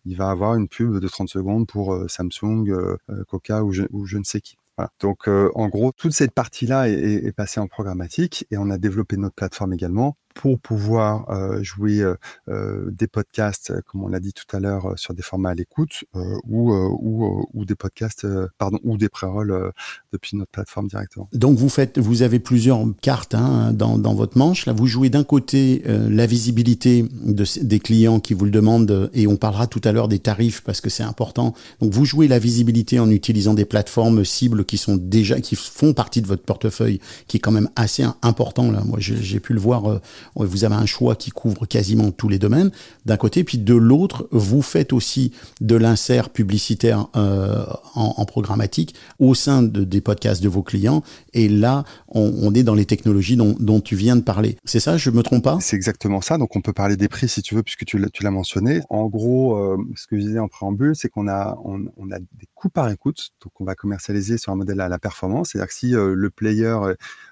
il 0.04 0.16
va 0.16 0.28
avoir 0.28 0.56
une 0.56 0.66
pub 0.66 0.98
de 0.98 1.08
30 1.08 1.28
secondes 1.28 1.68
pour 1.68 1.94
euh, 1.94 2.08
Samsung, 2.08 2.68
euh, 2.68 2.96
Coca 3.28 3.62
ou 3.62 3.70
je, 3.72 3.84
ne 4.18 4.24
sais 4.24 4.40
qui. 4.40 4.56
Donc, 4.98 5.28
en 5.28 5.68
gros, 5.68 5.92
toute 5.92 6.12
cette 6.12 6.32
partie-là 6.32 6.88
est, 6.88 6.94
est, 6.94 7.32
passée 7.32 7.60
en 7.60 7.68
programmatique 7.68 8.46
et 8.50 8.56
on 8.56 8.70
a 8.70 8.78
développé 8.78 9.16
notre 9.16 9.36
plateforme 9.36 9.72
également 9.74 10.16
pour 10.34 10.58
pouvoir 10.58 11.30
euh, 11.30 11.62
jouer 11.62 12.02
euh, 12.48 12.90
des 12.90 13.06
podcasts, 13.06 13.72
comme 13.82 14.04
on 14.04 14.08
l'a 14.08 14.20
dit 14.20 14.32
tout 14.32 14.56
à 14.56 14.60
l'heure, 14.60 14.92
sur 14.96 15.14
des 15.14 15.22
formats 15.22 15.50
à 15.50 15.54
l'écoute 15.54 16.04
ou, 16.14 16.72
ou, 16.72 17.48
ou, 17.52 17.64
des 17.64 17.74
podcasts, 17.74 18.26
pardon, 18.58 18.78
ou 18.84 18.96
des 18.96 19.08
pré-rolls 19.08 19.72
depuis 20.12 20.36
notre 20.36 20.50
plateforme 20.50 20.88
directement. 20.88 21.28
Donc 21.32 21.58
vous 21.58 21.68
faites, 21.68 21.98
vous 21.98 22.22
avez 22.22 22.38
plusieurs 22.38 22.80
cartes 23.00 23.34
hein, 23.34 23.72
dans, 23.72 23.98
dans, 23.98 24.14
votre 24.14 24.36
manche. 24.38 24.66
Là, 24.66 24.72
vous 24.72 24.86
jouez 24.86 25.10
d'un 25.10 25.24
côté 25.24 25.82
euh, 25.86 26.08
la 26.10 26.26
visibilité 26.26 27.02
de, 27.02 27.44
des 27.62 27.80
clients 27.80 28.20
qui 28.20 28.34
vous 28.34 28.44
le 28.44 28.50
demandent, 28.50 29.10
et 29.14 29.26
on 29.26 29.36
parlera 29.36 29.66
tout 29.66 29.80
à 29.84 29.92
l'heure 29.92 30.08
des 30.08 30.18
tarifs 30.18 30.62
parce 30.62 30.80
que 30.80 30.90
c'est 30.90 31.02
important. 31.02 31.54
Donc 31.80 31.92
vous 31.92 32.04
jouez 32.04 32.28
la 32.28 32.38
visibilité 32.38 32.98
en 32.98 33.10
utilisant 33.10 33.54
des 33.54 33.64
plateformes 33.64 34.24
cibles 34.24 34.64
qui 34.64 34.78
sont 34.78 34.96
déjà, 34.96 35.40
qui 35.40 35.56
font 35.56 35.92
partie 35.94 36.22
de 36.22 36.26
votre 36.26 36.42
portefeuille, 36.42 37.00
qui 37.26 37.38
est 37.38 37.40
quand 37.40 37.52
même 37.52 37.70
assez 37.76 38.04
important. 38.22 38.70
Là, 38.70 38.82
moi, 38.84 38.98
j'ai 39.00 39.40
pu 39.40 39.54
le 39.54 39.60
voir. 39.60 40.00
Vous 40.36 40.64
avez 40.64 40.74
un 40.74 40.86
choix 40.86 41.16
qui 41.16 41.30
couvre 41.30 41.66
quasiment 41.66 42.10
tous 42.10 42.28
les 42.28 42.38
domaines 42.38 42.70
d'un 43.06 43.16
côté, 43.16 43.44
puis 43.44 43.58
de 43.58 43.74
l'autre, 43.74 44.28
vous 44.30 44.62
faites 44.62 44.92
aussi 44.92 45.32
de 45.60 45.76
l'insert 45.76 46.30
publicitaire 46.30 47.08
euh, 47.16 47.64
en, 47.94 48.24
programmatique 48.24 48.94
au 49.18 49.34
sein 49.34 49.62
de, 49.62 49.84
des 49.84 50.00
podcasts 50.00 50.42
de 50.42 50.48
vos 50.48 50.62
clients. 50.62 51.02
Et 51.32 51.48
là, 51.48 51.84
on, 52.08 52.54
est 52.54 52.62
dans 52.62 52.74
les 52.74 52.86
technologies 52.86 53.36
dont, 53.36 53.80
tu 53.80 53.96
viens 53.96 54.16
de 54.16 54.20
parler. 54.20 54.56
C'est 54.64 54.80
ça, 54.80 54.96
je 54.96 55.10
me 55.10 55.22
trompe 55.22 55.44
pas? 55.44 55.58
C'est 55.60 55.76
exactement 55.76 56.20
ça. 56.20 56.38
Donc, 56.38 56.54
on 56.56 56.60
peut 56.60 56.72
parler 56.72 56.96
des 56.96 57.08
prix 57.08 57.28
si 57.28 57.42
tu 57.42 57.54
veux, 57.54 57.62
puisque 57.62 57.84
tu 57.84 57.98
l'as 57.98 58.30
mentionné. 58.30 58.80
En 58.90 59.06
gros, 59.06 59.56
euh, 59.56 59.76
ce 59.96 60.06
que 60.06 60.16
je 60.16 60.22
disais 60.22 60.38
en 60.38 60.48
préambule, 60.48 60.94
c'est 60.94 61.08
qu'on 61.08 61.28
a, 61.28 61.58
on, 61.64 61.84
on, 61.96 62.10
a 62.10 62.18
des 62.18 62.48
coûts 62.54 62.70
par 62.70 62.90
écoute. 62.90 63.30
Donc, 63.42 63.52
on 63.60 63.64
va 63.64 63.74
commercialiser 63.74 64.38
sur 64.38 64.52
un 64.52 64.56
modèle 64.56 64.80
à 64.80 64.88
la 64.88 64.98
performance. 64.98 65.50
C'est-à-dire 65.50 65.68
que 65.68 65.74
si 65.74 65.94
euh, 65.94 66.14
le 66.14 66.30
player 66.30 66.76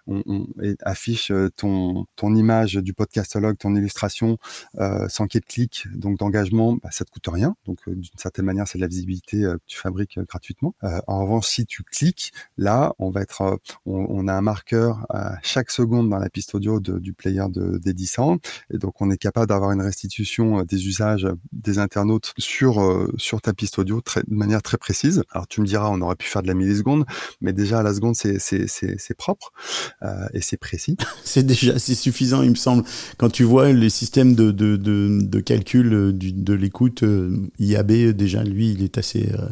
on, 0.07 0.23
on 0.27 0.47
affiche 0.83 1.33
ton, 1.57 2.07
ton 2.17 2.35
image 2.35 2.75
du 2.75 2.93
podcastologue, 2.93 3.57
ton 3.59 3.75
illustration, 3.75 4.39
euh, 4.79 5.09
sans 5.09 5.27
qu'il 5.27 5.39
y 5.39 5.41
ait 5.41 5.47
de 5.47 5.53
clic, 5.53 5.87
donc 5.95 6.19
d'engagement, 6.19 6.75
bah, 6.75 6.91
ça 6.91 7.05
te 7.05 7.11
coûte 7.11 7.29
rien. 7.29 7.57
Donc, 7.67 7.79
euh, 7.89 7.95
d'une 7.95 8.19
certaine 8.19 8.45
manière, 8.45 8.67
c'est 8.67 8.79
de 8.79 8.83
la 8.83 8.89
visibilité 8.89 9.45
euh, 9.45 9.55
que 9.55 9.63
tu 9.67 9.79
fabriques 9.79 10.19
gratuitement. 10.29 10.75
en 10.83 11.23
revanche, 11.23 11.47
si 11.47 11.67
tu 11.67 11.83
cliques, 11.83 12.33
là, 12.57 12.95
on 12.99 13.11
va 13.11 13.23
être, 13.23 13.61
on, 13.87 14.07
on, 14.09 14.29
a 14.29 14.35
un 14.35 14.41
marqueur 14.41 15.07
à 15.09 15.39
chaque 15.43 15.71
seconde 15.71 16.09
dans 16.11 16.19
la 16.19 16.31
piste 16.31 16.55
audio 16.55 16.81
de, 16.81 16.99
du 16.99 17.13
player 17.13 17.45
d'Edison, 17.53 18.39
et 18.73 18.79
donc 18.79 19.01
on 19.01 19.11
est 19.11 19.17
capable 19.17 19.49
d'avoir 19.49 19.73
une 19.73 19.83
restitution 19.83 20.63
des 20.63 20.87
usages 20.87 21.27
des 21.53 21.79
internautes 21.79 22.33
sur 22.39 22.81
sur 23.17 23.41
ta 23.41 23.53
piste 23.53 23.79
audio 23.79 24.01
très, 24.01 24.23
de 24.23 24.35
manière 24.35 24.63
très 24.63 24.79
précise. 24.79 25.23
Alors, 25.31 25.47
tu 25.49 25.61
me 25.61 25.67
diras, 25.67 25.89
on 25.91 26.01
aurait 26.01 26.17
pu 26.17 26.27
faire 26.27 26.43
de 26.43 26.47
la 26.47 26.55
milliseconde, 26.55 27.05
mais 27.41 27.53
déjà 27.53 27.81
à 27.81 27.83
la 27.83 27.95
seconde, 27.95 28.15
c'est 28.17 29.15
propre 29.17 29.53
euh, 30.00 30.00
et 30.33 30.41
c'est 30.41 30.57
précis. 30.57 30.97
c'est 31.25 31.45
déjà 31.45 31.79
c'est 31.79 31.95
suffisant, 31.95 32.43
il 32.43 32.51
me 32.51 32.55
semble. 32.55 32.85
Quand 33.19 33.31
tu 33.31 33.45
vois 33.45 33.73
les 33.73 33.91
systèmes 33.91 34.35
de, 34.35 34.51
de, 34.51 34.77
de, 34.77 35.19
de 35.23 35.41
calcul 35.41 36.13
du, 36.13 36.33
de 36.33 36.55
l'écoute 36.55 37.03
euh, 37.03 37.37
IAB, 37.59 37.93
déjà 38.13 38.43
lui, 38.45 38.73
il 38.73 38.83
est 38.83 38.99
assez. 38.99 39.31
Euh, 39.33 39.49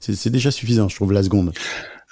c'est 0.00 0.30
déjà 0.30 0.50
suffisant, 0.50 0.88
je 0.88 0.96
trouve, 0.96 1.12
la 1.12 1.22
seconde. 1.22 1.52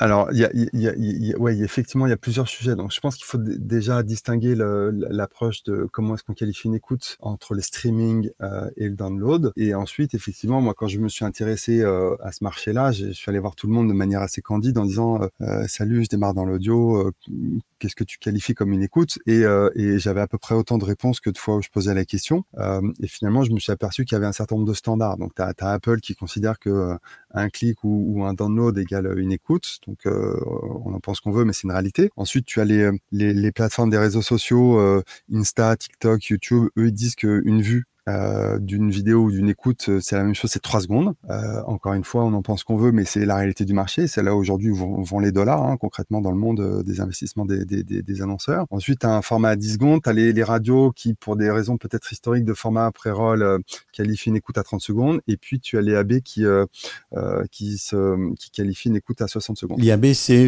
Alors, 0.02 0.32
y 0.32 0.46
a, 0.46 0.50
y 0.54 0.88
a, 0.88 0.94
y 0.96 1.34
a, 1.34 1.38
ouais, 1.38 1.58
effectivement, 1.58 2.06
il 2.06 2.08
y 2.08 2.14
a 2.14 2.16
plusieurs 2.16 2.48
sujets. 2.48 2.74
Donc, 2.74 2.90
je 2.90 3.00
pense 3.00 3.16
qu'il 3.16 3.26
faut 3.26 3.36
déjà 3.36 4.02
distinguer 4.02 4.54
l'approche 4.54 5.62
de 5.64 5.86
comment 5.92 6.14
est-ce 6.14 6.24
qu'on 6.24 6.32
qualifie 6.32 6.68
une 6.68 6.74
écoute 6.74 7.18
entre 7.20 7.52
le 7.52 7.60
streaming 7.60 8.30
euh, 8.40 8.70
et 8.78 8.88
le 8.88 8.96
download. 8.96 9.52
Et 9.56 9.74
ensuite, 9.74 10.14
effectivement, 10.14 10.62
moi, 10.62 10.72
quand 10.72 10.88
je 10.88 10.98
me 11.00 11.10
suis 11.10 11.26
intéressé 11.26 11.82
euh, 11.82 12.16
à 12.22 12.32
ce 12.32 12.42
marché-là, 12.42 12.92
je 12.92 13.10
suis 13.10 13.28
allé 13.28 13.38
voir 13.38 13.54
tout 13.54 13.66
le 13.66 13.74
monde 13.74 13.88
de 13.88 13.92
manière 13.92 14.22
assez 14.22 14.40
candide 14.40 14.78
en 14.78 14.86
disant 14.86 15.20
euh, 15.42 15.64
"Salut, 15.68 16.02
je 16.04 16.08
démarre 16.08 16.32
dans 16.32 16.46
l'audio. 16.46 17.12
Qu'est-ce 17.78 17.94
que 17.94 18.04
tu 18.04 18.18
qualifies 18.18 18.54
comme 18.54 18.72
une 18.72 18.82
écoute? 18.82 19.18
Et, 19.26 19.42
et 19.74 19.98
j'avais 19.98 20.22
à 20.22 20.26
peu 20.26 20.38
près 20.38 20.54
autant 20.54 20.78
de 20.78 20.84
réponses 20.86 21.20
que 21.20 21.28
de 21.28 21.36
fois 21.36 21.56
où 21.56 21.62
je 21.62 21.68
posais 21.68 21.92
la 21.92 22.06
question. 22.06 22.44
et 23.00 23.06
finalement, 23.06 23.44
je 23.44 23.52
me 23.52 23.58
suis 23.58 23.72
aperçu 23.72 24.06
qu'il 24.06 24.16
y 24.16 24.18
avait 24.18 24.26
un 24.26 24.32
certain 24.32 24.56
nombre 24.56 24.68
de 24.68 24.74
standards. 24.74 25.18
Donc, 25.18 25.34
tu 25.34 25.42
as, 25.42 25.52
as, 25.58 25.72
Apple 25.72 26.00
qui 26.00 26.14
considère 26.14 26.58
que 26.58 26.96
un 27.32 27.48
clic 27.48 27.84
ou, 27.84 28.04
ou, 28.08 28.24
un 28.24 28.34
download 28.34 28.76
égale 28.78 29.18
une 29.18 29.32
écoute. 29.32 29.78
Donc, 29.86 30.06
euh, 30.06 30.36
on 30.84 30.92
en 30.94 31.00
pense 31.00 31.20
qu'on 31.20 31.32
veut, 31.32 31.44
mais 31.44 31.52
c'est 31.52 31.64
une 31.64 31.72
réalité. 31.72 32.10
Ensuite, 32.16 32.46
tu 32.46 32.60
as 32.60 32.64
les, 32.64 32.90
les, 33.12 33.32
les, 33.32 33.52
plateformes 33.52 33.90
des 33.90 33.98
réseaux 33.98 34.22
sociaux, 34.22 34.78
euh, 34.78 35.02
Insta, 35.32 35.76
TikTok, 35.76 36.24
YouTube. 36.26 36.68
Eux, 36.76 36.88
ils 36.88 36.92
disent 36.92 37.14
qu'une 37.14 37.62
vue 37.62 37.84
euh, 38.08 38.58
d'une 38.58 38.90
vidéo 38.90 39.24
ou 39.24 39.30
d'une 39.30 39.48
écoute, 39.48 39.90
c'est 40.00 40.16
la 40.16 40.24
même 40.24 40.34
chose, 40.34 40.50
c'est 40.50 40.62
trois 40.62 40.80
secondes. 40.80 41.14
Euh, 41.28 41.62
encore 41.66 41.92
une 41.94 42.04
fois, 42.04 42.24
on 42.24 42.32
en 42.32 42.42
pense 42.42 42.64
qu'on 42.64 42.76
veut, 42.76 42.92
mais 42.92 43.04
c'est 43.04 43.24
la 43.26 43.36
réalité 43.36 43.64
du 43.64 43.74
marché. 43.74 44.06
C'est 44.06 44.22
là 44.22 44.34
aujourd'hui 44.34 44.70
où 44.70 44.74
vont, 44.74 45.02
vont, 45.02 45.20
les 45.20 45.32
dollars, 45.32 45.62
hein, 45.62 45.76
concrètement, 45.76 46.20
dans 46.20 46.30
le 46.30 46.38
monde 46.38 46.60
euh, 46.60 46.82
des 46.82 47.00
investissements 47.00 47.44
des, 47.44 47.64
des, 47.64 47.82
des, 47.82 48.02
des 48.02 48.22
annonceurs. 48.22 48.66
Ensuite, 48.70 49.00
tu 49.00 49.06
as 49.06 49.14
un 49.14 49.22
format 49.22 49.50
à 49.50 49.56
10 49.56 49.74
secondes. 49.74 50.02
Tu 50.02 50.08
as 50.08 50.12
les, 50.12 50.32
les, 50.32 50.42
radios 50.42 50.92
qui, 50.92 51.14
pour 51.14 51.36
des 51.36 51.50
raisons 51.50 51.76
peut-être 51.76 52.12
historiques 52.12 52.44
de 52.44 52.54
format 52.54 52.90
pré-roll, 52.90 53.42
euh, 53.42 53.58
qualifient 53.92 54.30
une 54.30 54.36
écoute 54.36 54.58
à 54.58 54.62
30 54.62 54.80
secondes. 54.80 55.20
Et 55.28 55.36
puis, 55.36 55.60
tu 55.60 55.78
as 55.78 55.82
les 55.82 55.94
AB 55.94 56.20
qui, 56.20 56.44
euh, 56.44 56.66
qui, 57.50 57.78
se, 57.78 58.34
qui 58.36 58.50
qualifient 58.50 58.88
une 58.88 58.96
écoute 58.96 59.20
à 59.20 59.28
60 59.28 59.58
secondes. 59.58 59.80
L'IAB, 59.80 60.12
c'est 60.14 60.46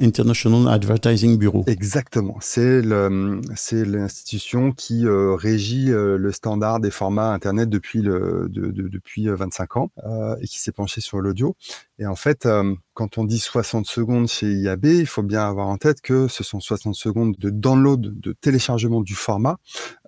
l'International 0.00 0.72
Advertising 0.72 1.36
Bureau. 1.38 1.64
Exactement. 1.66 2.38
C'est 2.40 2.80
l'institution 2.82 4.72
qui 4.72 5.04
régit 5.06 5.88
le 5.88 6.32
standard 6.32 6.80
des 6.86 6.90
formats 6.92 7.32
internet 7.32 7.68
depuis 7.68 8.00
le 8.00 8.48
de, 8.48 8.70
de, 8.70 8.88
depuis 8.88 9.26
25 9.26 9.76
ans 9.76 9.90
euh, 10.04 10.36
et 10.40 10.46
qui 10.46 10.58
s'est 10.60 10.72
penché 10.72 11.00
sur 11.00 11.20
l'audio. 11.20 11.56
Et 11.98 12.06
en 12.06 12.16
fait, 12.16 12.46
euh, 12.46 12.74
quand 12.96 13.18
on 13.18 13.24
dit 13.24 13.38
60 13.38 13.84
secondes 13.86 14.26
chez 14.26 14.50
IAB, 14.50 14.86
il 14.86 15.06
faut 15.06 15.22
bien 15.22 15.46
avoir 15.46 15.68
en 15.68 15.76
tête 15.76 16.00
que 16.00 16.28
ce 16.28 16.42
sont 16.42 16.60
60 16.60 16.94
secondes 16.94 17.36
de 17.38 17.50
download, 17.50 18.18
de 18.18 18.32
téléchargement 18.32 19.02
du 19.02 19.14
format 19.14 19.58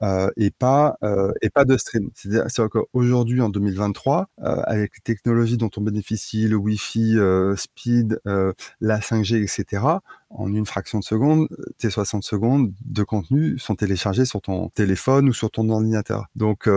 euh, 0.03 0.31
et 0.39 0.51
pas 0.51 0.97
euh, 1.03 1.31
et 1.43 1.51
pas 1.51 1.67
de 1.67 1.77
stream. 1.77 2.09
C'est-à-dire 2.15 2.71
qu'aujourd'hui, 2.71 3.43
en 3.43 3.51
2023, 3.51 4.29
euh, 4.43 4.57
avec 4.65 4.93
les 4.97 5.03
technologies 5.03 5.59
dont 5.59 5.69
on 5.77 5.83
bénéficie, 5.83 6.49
le 6.49 6.57
Wi-Fi, 6.57 7.19
euh, 7.19 7.55
Speed, 7.57 8.21
la 8.81 9.01
5G, 9.01 9.43
etc., 9.43 9.83
en 10.31 10.53
une 10.55 10.67
fraction 10.67 10.99
de 10.99 11.05
seconde, 11.05 11.49
tes 11.79 11.89
60 11.89 12.23
secondes 12.23 12.73
de 12.85 13.03
contenu 13.03 13.59
sont 13.59 13.75
téléchargés 13.75 14.27
sur 14.27 14.43
ton 14.43 14.69
téléphone 14.69 15.29
ou 15.31 15.33
sur 15.33 15.51
ton 15.51 15.71
ordinateur. 15.71 16.27
Donc 16.37 16.69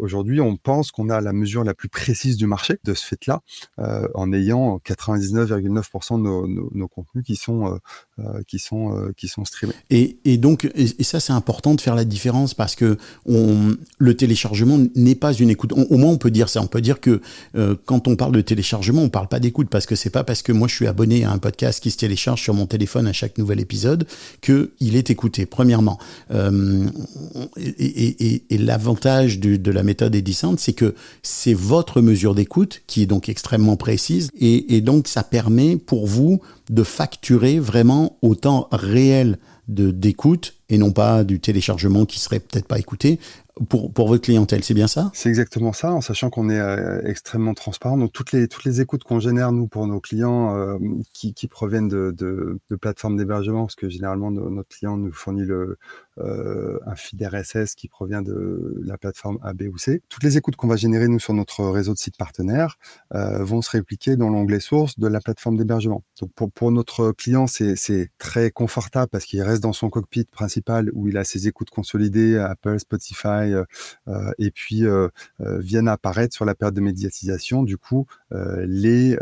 aujourd'hui, 0.00 0.40
on 0.40 0.56
pense 0.56 0.90
qu'on 0.90 1.08
a 1.08 1.20
la 1.20 1.32
mesure 1.32 1.62
la 1.62 1.74
plus 1.74 1.88
précise 1.88 2.36
du 2.36 2.48
marché 2.48 2.78
de 2.82 2.94
ce 2.94 3.06
fait-là 3.06 3.40
en 4.16 4.32
ayant 4.32 4.80
99,9% 4.84 6.22
de 6.22 6.76
nos, 6.76 6.88
contenus 6.88 7.24
qui 7.24 7.36
sont 7.36 7.66
euh, 7.66 7.76
euh, 8.18 8.42
qui 8.46 8.58
sont 8.58 8.96
euh, 8.96 9.12
qui 9.16 9.28
sont 9.28 9.44
streamés. 9.44 9.74
Et, 9.90 10.16
et 10.24 10.38
donc 10.38 10.70
et, 10.74 11.04
ça 11.04 11.20
c'est 11.20 11.34
important 11.34 11.74
de 11.74 11.80
faire 11.80 11.94
la 11.94 12.04
différence 12.04 12.54
parce 12.54 12.74
que 12.74 12.96
on, 13.26 13.76
le 13.98 14.16
téléchargement 14.16 14.78
n'est 14.94 15.14
pas 15.14 15.34
une 15.34 15.50
écoute. 15.50 15.72
Au 15.72 15.98
moins 15.98 16.10
on 16.10 16.18
peut 16.18 16.30
dire 16.30 16.48
ça. 16.48 16.62
On 16.62 16.66
peut 16.66 16.80
dire 16.80 17.00
que 17.00 17.20
quand 17.84 18.08
on 18.08 18.16
parle 18.16 18.32
de 18.32 18.40
téléchargement, 18.40 19.02
on 19.02 19.10
parle 19.10 19.28
pas 19.28 19.38
d'écoute 19.40 19.68
parce 19.68 19.86
que 19.86 19.94
c'est 19.94 20.10
pas 20.10 20.24
parce 20.24 20.42
que 20.42 20.52
moi 20.52 20.66
je 20.66 20.74
suis 20.74 20.86
abonné 20.86 21.24
à 21.24 21.30
un 21.30 21.38
podcast 21.38 21.82
qui 21.82 21.90
se 21.90 21.98
télécharge 21.98 22.40
sur 22.40 22.54
mon 22.54 22.66
téléphone 22.66 23.06
à 23.06 23.12
chaque 23.12 23.36
nouvel 23.38 23.60
épisode 23.60 24.06
que 24.40 24.72
il 24.80 24.96
est 24.96 25.10
écouté. 25.10 25.44
Premièrement, 25.44 25.98
et, 27.58 28.42
l'avantage 28.50 29.38
de, 29.38 29.70
la 29.70 29.82
méthode 29.82 30.14
Edison, 30.14 30.56
c'est 30.58 30.72
que 30.72 30.94
c'est 31.22 31.54
votre 31.54 32.00
mesure 32.00 32.34
d'écoute 32.34 32.82
qui 32.86 33.02
est 33.02 33.06
donc 33.06 33.28
extrêmement 33.28 33.76
précise 33.76 34.05
Et, 34.38 34.80
donc, 34.80 35.08
ça 35.08 35.22
permet 35.22 35.76
pour 35.76 36.06
vous 36.06 36.40
de 36.70 36.82
facturer 36.82 37.58
vraiment 37.58 38.18
au 38.22 38.34
temps 38.34 38.68
réel 38.72 39.38
d'écoute 39.68 40.54
et 40.68 40.78
non 40.78 40.92
pas 40.92 41.24
du 41.24 41.40
téléchargement 41.40 42.04
qui 42.04 42.20
serait 42.20 42.38
peut-être 42.38 42.68
pas 42.68 42.78
écouté 42.78 43.18
pour, 43.68 43.90
pour 43.90 44.08
votre 44.08 44.22
clientèle, 44.22 44.62
c'est 44.62 44.74
bien 44.74 44.86
ça? 44.86 45.10
C'est 45.14 45.30
exactement 45.30 45.72
ça, 45.72 45.92
en 45.92 46.02
sachant 46.02 46.28
qu'on 46.28 46.50
est 46.50 46.60
euh, 46.60 47.00
extrêmement 47.04 47.54
transparent. 47.54 47.96
Donc 47.96 48.12
toutes 48.12 48.32
les 48.32 48.48
toutes 48.48 48.64
les 48.64 48.80
écoutes 48.82 49.02
qu'on 49.02 49.18
génère 49.18 49.50
nous 49.50 49.66
pour 49.66 49.86
nos 49.86 49.98
clients 49.98 50.54
euh, 50.54 50.78
qui, 51.14 51.32
proviennent 51.48 51.88
de 51.88 52.58
plateformes 52.80 53.16
d'hébergement, 53.16 53.62
parce 53.62 53.74
que 53.74 53.88
généralement 53.88 54.30
notre 54.30 54.68
client 54.68 54.96
nous 54.98 55.12
fournit 55.12 55.44
le 55.44 55.78
euh, 56.18 56.78
un 56.86 56.94
feed 56.94 57.22
RSS 57.22 57.74
qui 57.74 57.88
provient 57.88 58.22
de 58.22 58.80
la 58.84 58.96
plateforme 58.98 59.38
A, 59.42 59.52
B 59.52 59.64
ou 59.72 59.78
C. 59.78 60.02
Toutes 60.08 60.22
les 60.22 60.36
écoutes 60.36 60.56
qu'on 60.56 60.68
va 60.68 60.76
générer 60.76 61.08
nous 61.08 61.18
sur 61.18 61.34
notre 61.34 61.64
réseau 61.64 61.92
de 61.92 61.98
sites 61.98 62.16
partenaires 62.16 62.78
euh, 63.14 63.44
vont 63.44 63.62
se 63.62 63.70
répliquer 63.70 64.16
dans 64.16 64.28
l'onglet 64.28 64.60
source 64.60 64.98
de 64.98 65.06
la 65.06 65.20
plateforme 65.20 65.56
d'hébergement. 65.56 66.04
Donc 66.20 66.32
pour, 66.34 66.50
pour 66.50 66.70
notre 66.70 67.12
client, 67.12 67.46
c'est 67.46 68.10
très 68.18 68.50
confortable 68.50 69.08
parce 69.10 69.24
qu'il 69.24 69.42
reste 69.42 69.62
dans 69.62 69.72
son 69.72 69.90
cockpit 69.90 70.24
principal 70.24 70.90
où 70.94 71.08
il 71.08 71.16
a 71.16 71.24
ses 71.24 71.48
écoutes 71.48 71.70
consolidées, 71.70 72.38
Apple, 72.38 72.78
Spotify, 72.78 73.26
euh, 73.26 73.64
euh 74.08 74.32
et 74.38 74.50
puis 74.50 74.86
euh, 74.86 75.08
viennent 75.40 75.88
apparaître 75.88 76.34
sur 76.34 76.44
la 76.44 76.54
période 76.54 76.74
de 76.74 76.80
médiatisation, 76.80 77.62
du 77.62 77.76
coup, 77.76 78.06
les 78.30 79.16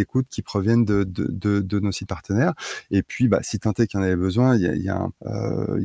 écoutes 0.00 0.28
qui 0.28 0.42
proviennent 0.42 0.84
de, 0.84 1.78
nos 1.80 1.92
sites 1.92 2.08
partenaires. 2.08 2.54
Et 2.90 3.02
puis, 3.02 3.28
bah, 3.28 3.40
si 3.42 3.58
y 3.64 3.96
en 3.96 4.02
avait 4.02 4.16
besoin, 4.16 4.56
il 4.56 4.62
y 4.62 4.68
a, 4.68 4.74
il 4.74 4.82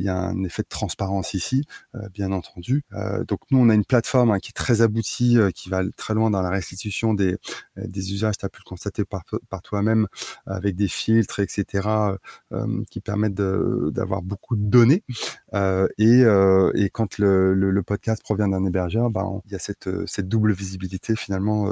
y 0.02 0.08
a 0.08 0.16
un, 0.16 0.44
effet 0.44 0.62
de 0.62 0.68
transparence 0.68 1.34
ici, 1.34 1.64
euh, 1.94 2.08
bien 2.12 2.32
entendu. 2.32 2.84
Euh, 2.92 3.24
donc 3.24 3.40
nous, 3.50 3.58
on 3.58 3.68
a 3.68 3.74
une 3.74 3.84
plateforme 3.84 4.30
hein, 4.30 4.38
qui 4.38 4.50
est 4.50 4.54
très 4.54 4.80
aboutie, 4.82 5.38
euh, 5.38 5.50
qui 5.50 5.68
va 5.68 5.82
très 5.96 6.14
loin 6.14 6.30
dans 6.30 6.42
la 6.42 6.50
restitution 6.50 7.14
des, 7.14 7.36
usages. 7.94 8.38
Tu 8.38 8.46
as 8.46 8.48
pu 8.48 8.60
le 8.64 8.68
constater 8.68 9.04
par, 9.04 9.24
toi-même, 9.62 10.06
avec 10.46 10.76
des 10.76 10.88
filtres, 10.88 11.40
etc., 11.40 11.88
qui 12.90 13.00
permettent 13.00 13.34
d'avoir 13.34 14.22
beaucoup 14.22 14.56
de 14.56 14.64
données. 14.64 15.02
et, 15.98 16.90
quand 16.92 17.18
le, 17.18 17.82
podcast 17.86 18.22
provient 18.22 18.48
d'un 18.48 18.64
hébergeur, 18.64 19.10
ben, 19.10 19.40
il 19.46 19.52
y 19.52 19.54
a 19.54 19.58
cette 19.58 20.28
double 20.28 20.52
visibilité 20.52 21.16
finalement 21.16 21.70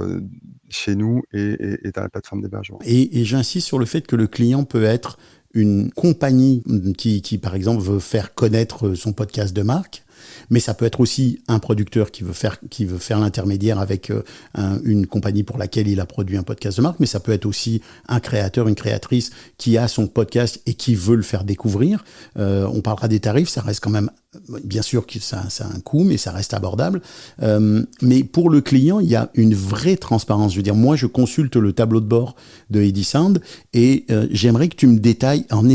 chez 0.83 0.95
nous 0.97 1.23
et, 1.33 1.41
et, 1.41 1.89
et 1.89 1.91
dans 1.93 2.03
la 2.03 2.09
plateforme 2.09 2.43
d'hébergement. 2.43 2.79
Et, 2.85 3.25
j'insiste 3.25 3.67
sur 3.67 3.79
le 3.79 3.87
fait 3.87 4.07
que 4.07 4.17
le 4.17 4.27
client 4.27 4.65
peut 4.65 4.85
être 4.85 5.19
une 5.55 5.91
compagnie 5.93 6.63
qui, 6.97 7.39
par 7.39 7.55
exemple, 7.55 7.83
veut 7.83 7.99
faire 7.99 8.35
connaître 8.35 8.95
son 8.95 9.13
podcast 9.13 9.55
de 9.55 9.63
marque, 9.63 10.03
mais 10.51 10.61
ça 10.61 10.73
peut 10.73 10.87
être 10.87 11.01
aussi 11.01 11.43
un 11.47 11.59
producteur 11.59 12.11
qui 12.11 12.25
veut 12.25 12.33
faire, 12.33 12.59
qui 12.71 12.85
veut 12.85 12.99
faire 12.99 13.21
l'intermédiaire 13.21 13.79
avec 13.79 14.11
euh, 14.11 14.23
un, 14.55 14.81
une 14.85 15.07
compagnie 15.07 15.43
pour 15.43 15.59
laquelle 15.59 15.89
il 15.89 16.01
a 16.01 16.07
produit 16.07 16.37
un 16.37 16.43
podcast 16.43 16.79
de 16.79 16.83
marque, 16.83 17.01
mais 17.01 17.07
ça 17.07 17.21
peut 17.21 17.33
être 17.33 17.45
aussi 17.45 17.83
un 18.09 18.21
créateur, 18.21 18.67
une 18.67 18.75
créatrice 18.75 19.31
qui 19.59 19.77
a 19.77 19.89
son 19.89 20.07
podcast 20.07 20.63
et 20.65 20.75
qui 20.75 20.95
veut 20.95 21.17
le 21.17 21.23
faire 21.23 21.45
découvrir. 21.45 22.05
Euh, 22.39 22.67
on 22.73 22.81
parlera 22.81 23.09
des 23.09 23.21
tarifs, 23.21 23.49
ça 23.49 23.61
reste 23.61 23.81
quand 23.81 23.91
même 23.91 24.11
Bien 24.65 24.81
sûr 24.81 25.07
que 25.07 25.19
ça, 25.19 25.51
ça, 25.51 25.67
a 25.67 25.69
un 25.69 25.81
coût, 25.81 26.05
mais 26.05 26.17
ça 26.17 26.33
reste 26.33 26.55
abordable. 26.55 27.03
Euh, 27.43 27.85
mais 28.01 28.25
pour 28.25 28.49
le 28.49 28.63
client, 28.63 28.99
il 28.99 29.11
y 29.11 29.15
a 29.15 29.31
une 29.35 29.55
vraie 29.55 29.97
transparence. 29.97 30.53
Je 30.53 30.57
veux 30.57 30.63
dire, 30.63 30.75
moi, 30.75 30.97
je 30.97 31.05
consulte 31.05 31.57
le 31.57 31.75
tableau 31.75 32.01
de 32.01 32.07
bord 32.07 32.35
de 32.71 32.81
Edisand 32.81 33.35
et 33.75 34.07
euh, 34.11 34.27
j'aimerais 34.31 34.69
que 34.69 34.77
tu 34.77 34.87
me 34.87 34.99
détailles 34.99 35.45
en, 35.51 35.69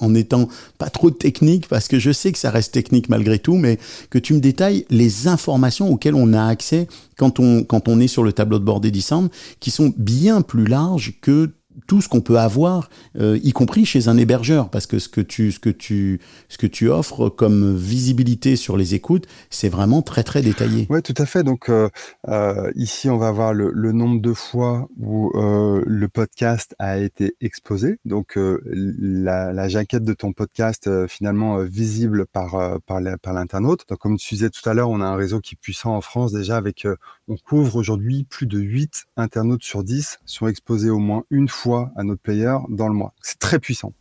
en 0.00 0.14
étant 0.14 0.48
pas 0.76 0.90
trop 0.90 1.10
technique, 1.10 1.66
parce 1.66 1.88
que 1.88 1.98
je 1.98 2.12
sais 2.12 2.30
que 2.30 2.38
ça 2.38 2.50
reste 2.50 2.74
technique 2.74 3.08
malgré 3.08 3.38
tout, 3.38 3.56
mais 3.56 3.78
que 4.10 4.18
tu 4.18 4.34
me 4.34 4.40
détailles 4.40 4.84
les 4.90 5.26
informations 5.26 5.90
auxquelles 5.90 6.14
on 6.14 6.34
a 6.34 6.44
accès 6.44 6.88
quand 7.16 7.40
on, 7.40 7.64
quand 7.64 7.88
on 7.88 8.00
est 8.00 8.06
sur 8.06 8.22
le 8.22 8.34
tableau 8.34 8.58
de 8.58 8.64
bord 8.64 8.80
d'Edisand, 8.80 9.28
qui 9.60 9.70
sont 9.70 9.94
bien 9.96 10.42
plus 10.42 10.66
larges 10.66 11.14
que 11.22 11.52
tout 11.86 12.00
ce 12.00 12.08
qu'on 12.08 12.20
peut 12.20 12.38
avoir, 12.38 12.90
euh, 13.18 13.38
y 13.42 13.52
compris 13.52 13.84
chez 13.84 14.08
un 14.08 14.16
hébergeur, 14.16 14.70
parce 14.70 14.86
que 14.86 14.98
ce 14.98 15.08
que 15.08 15.20
tu, 15.20 15.52
ce 15.52 15.58
que 15.58 15.70
tu, 15.70 16.20
ce 16.48 16.58
que 16.58 16.66
tu 16.66 16.88
offres 16.88 17.28
comme 17.28 17.76
visibilité 17.76 18.56
sur 18.56 18.76
les 18.76 18.94
écoutes, 18.94 19.26
c'est 19.50 19.68
vraiment 19.68 20.02
très 20.02 20.22
très 20.22 20.42
détaillé. 20.42 20.86
Oui, 20.90 21.02
tout 21.02 21.14
à 21.16 21.26
fait. 21.26 21.42
Donc 21.42 21.68
euh, 21.68 21.88
euh, 22.28 22.70
ici, 22.74 23.08
on 23.08 23.18
va 23.18 23.28
avoir 23.28 23.54
le, 23.54 23.70
le, 23.72 23.92
nombre 23.92 24.20
de 24.20 24.32
fois 24.32 24.88
où 24.98 25.30
euh, 25.34 25.82
le 25.86 26.08
podcast 26.08 26.74
a 26.78 26.98
été 26.98 27.34
exposé. 27.40 27.98
Donc 28.04 28.36
euh, 28.36 28.62
la, 28.66 29.52
la, 29.52 29.68
jaquette 29.68 30.04
de 30.04 30.14
ton 30.14 30.32
podcast 30.32 30.86
euh, 30.86 31.06
finalement 31.06 31.58
visible 31.58 32.26
par 32.26 32.80
par 32.86 33.00
l'internaute. 33.00 33.84
Donc 33.88 33.98
comme 33.98 34.16
tu 34.16 34.34
disais 34.34 34.50
tout 34.50 34.68
à 34.68 34.74
l'heure, 34.74 34.90
on 34.90 35.00
a 35.00 35.06
un 35.06 35.16
réseau 35.16 35.40
qui 35.40 35.54
est 35.54 35.60
puissant 35.60 35.94
en 35.94 36.00
France 36.00 36.32
déjà 36.32 36.56
avec, 36.56 36.86
on 37.28 37.36
couvre 37.36 37.76
aujourd'hui 37.76 38.24
plus 38.24 38.46
de 38.46 38.58
8 38.58 39.04
internautes 39.16 39.62
sur 39.62 39.84
10 39.84 40.18
sont 40.24 40.48
exposés 40.48 40.90
au 40.90 40.98
moins 40.98 41.24
une 41.30 41.48
fois 41.48 41.92
à 41.96 42.02
notre 42.02 42.22
player 42.22 42.56
dans 42.70 42.88
le 42.88 42.94
mois. 42.94 43.14
C'est 43.20 43.38
très 43.38 43.58
puissant. 43.58 43.92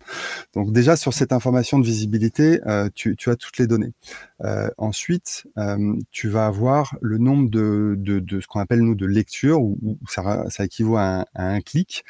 Donc 0.53 0.71
déjà 0.71 0.95
sur 0.95 1.13
cette 1.13 1.33
information 1.33 1.79
de 1.79 1.85
visibilité, 1.85 2.61
euh, 2.67 2.89
tu, 2.93 3.15
as 3.27 3.35
toutes 3.35 3.57
les 3.57 3.67
données. 3.67 3.93
Euh, 4.43 4.69
ensuite, 4.77 5.47
euh, 5.57 5.95
tu 6.11 6.29
vas 6.29 6.45
avoir 6.45 6.95
le 7.01 7.17
nombre 7.17 7.49
de, 7.49 7.95
de, 7.97 8.19
de 8.19 8.39
ce 8.39 8.47
qu'on 8.47 8.59
appelle 8.59 8.81
nous 8.81 8.95
de 8.95 9.05
lectures, 9.05 9.61
où, 9.61 9.77
ça, 10.07 10.47
équivaut 10.59 10.97
à 10.97 11.25
un, 11.35 11.61
clic. 11.61 12.03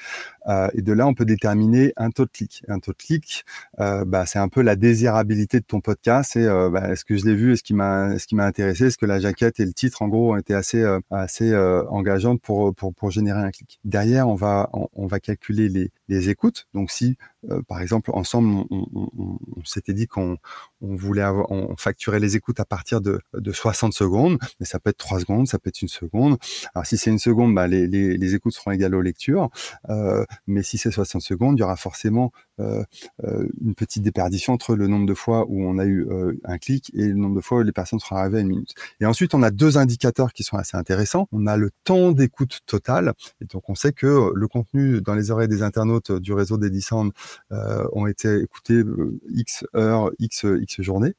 Et 0.73 0.81
de 0.81 0.93
là, 0.93 1.07
on 1.07 1.13
peut 1.13 1.25
déterminer 1.25 1.93
un 1.97 2.09
taux 2.09 2.25
de 2.25 2.31
clic. 2.31 2.63
Un 2.67 2.79
taux 2.79 2.91
de 2.91 2.97
clic, 2.97 3.43
bah, 3.77 4.25
c'est 4.25 4.39
un 4.39 4.49
peu 4.49 4.61
la 4.61 4.75
désirabilité 4.75 5.59
de 5.59 5.65
ton 5.65 5.81
podcast. 5.81 6.31
C'est 6.33 6.45
bah, 6.45 6.91
est-ce 6.91 7.05
que 7.05 7.17
je 7.17 7.25
l'ai 7.25 7.35
vu, 7.35 7.53
est-ce 7.53 7.63
qu'il 7.63 7.75
m'a, 7.75 8.13
est-ce 8.13 8.27
qu'il 8.27 8.37
m'a 8.37 8.45
intéressé, 8.45 8.85
est-ce 8.85 8.97
que 8.97 9.05
la 9.05 9.19
jaquette 9.19 9.59
et 9.59 9.65
le 9.65 9.73
titre, 9.73 10.01
en 10.01 10.07
gros, 10.07 10.33
ont 10.33 10.37
été 10.37 10.53
assez, 10.53 10.85
assez 11.09 11.55
engageantes 11.89 12.41
pour, 12.41 12.73
pour, 12.75 12.93
pour 12.93 13.11
générer 13.11 13.39
un 13.39 13.51
clic. 13.51 13.79
Derrière, 13.83 14.27
on 14.27 14.35
va, 14.35 14.69
on 14.73 15.07
va 15.07 15.19
calculer 15.19 15.69
les, 15.69 15.91
les 16.07 16.29
écoutes. 16.29 16.67
Donc, 16.73 16.91
si 16.91 17.17
euh, 17.49 17.61
par 17.67 17.81
exemple, 17.81 18.11
ensemble, 18.13 18.65
on, 18.69 18.87
on, 18.93 19.39
on 19.55 19.63
s'était 19.65 19.93
dit 19.93 20.07
qu'on 20.07 20.37
on 20.81 20.95
voulait 20.95 21.21
avoir, 21.21 21.51
on 21.51 21.75
facturait 21.77 22.19
les 22.19 22.35
écoutes 22.35 22.59
à 22.59 22.65
partir 22.65 23.01
de, 23.01 23.19
de 23.33 23.51
60 23.51 23.93
secondes, 23.93 24.37
mais 24.59 24.65
ça 24.65 24.79
peut 24.79 24.89
être 24.89 24.97
3 24.97 25.19
secondes, 25.21 25.47
ça 25.47 25.59
peut 25.59 25.69
être 25.69 25.81
une 25.81 25.87
seconde. 25.87 26.37
Alors 26.75 26.85
si 26.85 26.97
c'est 26.97 27.09
une 27.09 27.19
seconde, 27.19 27.55
bah, 27.55 27.67
les, 27.67 27.87
les, 27.87 28.17
les, 28.17 28.35
écoutes 28.35 28.53
seront 28.53 28.71
égales 28.71 28.95
aux 28.95 29.01
lectures, 29.01 29.49
euh, 29.89 30.25
mais 30.45 30.63
si 30.63 30.77
c'est 30.77 30.91
60 30.91 31.21
secondes, 31.21 31.57
il 31.57 31.61
y 31.61 31.63
aura 31.63 31.75
forcément 31.75 32.31
euh, 32.59 32.83
euh, 33.23 33.47
une 33.63 33.75
petite 33.75 34.01
déperdition 34.01 34.53
entre 34.53 34.75
le 34.75 34.87
nombre 34.87 35.05
de 35.05 35.13
fois 35.13 35.45
où 35.47 35.63
on 35.63 35.77
a 35.77 35.85
eu 35.85 36.07
euh, 36.09 36.33
un 36.43 36.57
clic 36.57 36.91
et 36.95 37.07
le 37.07 37.13
nombre 37.13 37.35
de 37.35 37.41
fois 37.41 37.59
où 37.59 37.63
les 37.63 37.71
personnes 37.71 37.99
seront 37.99 38.15
arrivées 38.15 38.39
à 38.39 38.41
une 38.41 38.47
minute. 38.47 38.73
Et 38.99 39.05
ensuite, 39.05 39.35
on 39.35 39.43
a 39.43 39.51
deux 39.51 39.77
indicateurs 39.77 40.33
qui 40.33 40.43
sont 40.43 40.57
assez 40.57 40.75
intéressants. 40.75 41.27
On 41.31 41.45
a 41.45 41.55
le 41.55 41.69
temps 41.83 42.11
d'écoute 42.11 42.59
total, 42.65 43.13
et 43.41 43.45
donc 43.45 43.69
on 43.69 43.75
sait 43.75 43.93
que 43.93 44.31
le 44.33 44.47
contenu 44.47 45.01
dans 45.01 45.13
les 45.13 45.29
oreilles 45.29 45.47
des 45.47 45.61
internautes 45.61 46.11
du 46.11 46.33
réseau 46.33 46.57
d'Edison 46.57 47.07
euh, 47.07 47.11
ont 47.51 48.07
été 48.07 48.39
écoutés 48.41 48.83
X 49.29 49.65
heures, 49.75 50.11
X, 50.19 50.45
X 50.61 50.81
journées. 50.81 51.15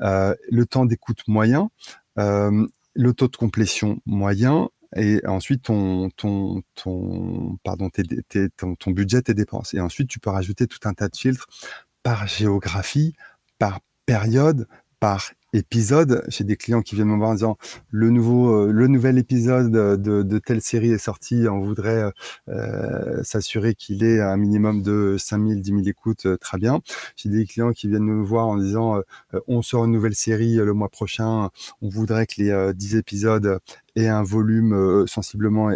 Euh, 0.00 0.34
le 0.50 0.66
temps 0.66 0.84
d'écoute 0.84 1.22
moyen, 1.28 1.70
euh, 2.18 2.66
le 2.94 3.14
taux 3.14 3.28
de 3.28 3.36
complétion 3.36 4.00
moyen 4.06 4.68
et 4.94 5.26
ensuite 5.26 5.62
ton 5.62 6.10
ton 6.10 6.62
ton 6.74 7.56
pardon 7.64 7.88
ton, 8.56 8.74
ton 8.74 8.90
budget 8.90 9.22
tes 9.22 9.32
dépenses 9.32 9.72
et 9.72 9.80
ensuite 9.80 10.08
tu 10.08 10.18
peux 10.18 10.28
rajouter 10.28 10.66
tout 10.66 10.86
un 10.86 10.92
tas 10.92 11.08
de 11.08 11.16
filtres 11.16 11.46
par 12.02 12.26
géographie 12.26 13.14
par 13.58 13.80
période 14.04 14.68
par 15.00 15.32
épisode. 15.52 16.24
J'ai 16.28 16.44
des 16.44 16.56
clients 16.56 16.82
qui 16.82 16.94
viennent 16.94 17.08
me 17.08 17.16
voir 17.16 17.30
en 17.30 17.34
disant 17.34 17.58
le 17.90 18.10
nouveau, 18.10 18.66
euh, 18.66 18.72
le 18.72 18.86
nouvel 18.86 19.18
épisode 19.18 19.70
de, 19.70 20.22
de, 20.22 20.38
telle 20.38 20.62
série 20.62 20.90
est 20.90 20.98
sorti. 20.98 21.46
On 21.48 21.60
voudrait 21.60 22.10
euh, 22.48 23.22
s'assurer 23.22 23.74
qu'il 23.74 24.04
ait 24.04 24.20
un 24.20 24.36
minimum 24.36 24.82
de 24.82 25.16
5000, 25.18 25.60
10 25.60 25.70
000 25.70 25.82
écoutes. 25.86 26.26
Euh, 26.26 26.36
très 26.36 26.58
bien. 26.58 26.80
J'ai 27.16 27.28
des 27.28 27.44
clients 27.46 27.72
qui 27.72 27.88
viennent 27.88 28.04
me 28.04 28.22
voir 28.22 28.46
en 28.48 28.56
disant 28.56 28.96
euh, 28.96 29.40
on 29.46 29.62
sort 29.62 29.84
une 29.84 29.92
nouvelle 29.92 30.14
série 30.14 30.54
le 30.54 30.72
mois 30.72 30.88
prochain. 30.88 31.50
On 31.82 31.88
voudrait 31.88 32.26
que 32.26 32.34
les 32.38 32.72
10 32.74 32.96
épisodes 32.96 33.58
aient 33.96 34.08
un 34.08 34.22
volume 34.22 35.06
sensiblement 35.06 35.70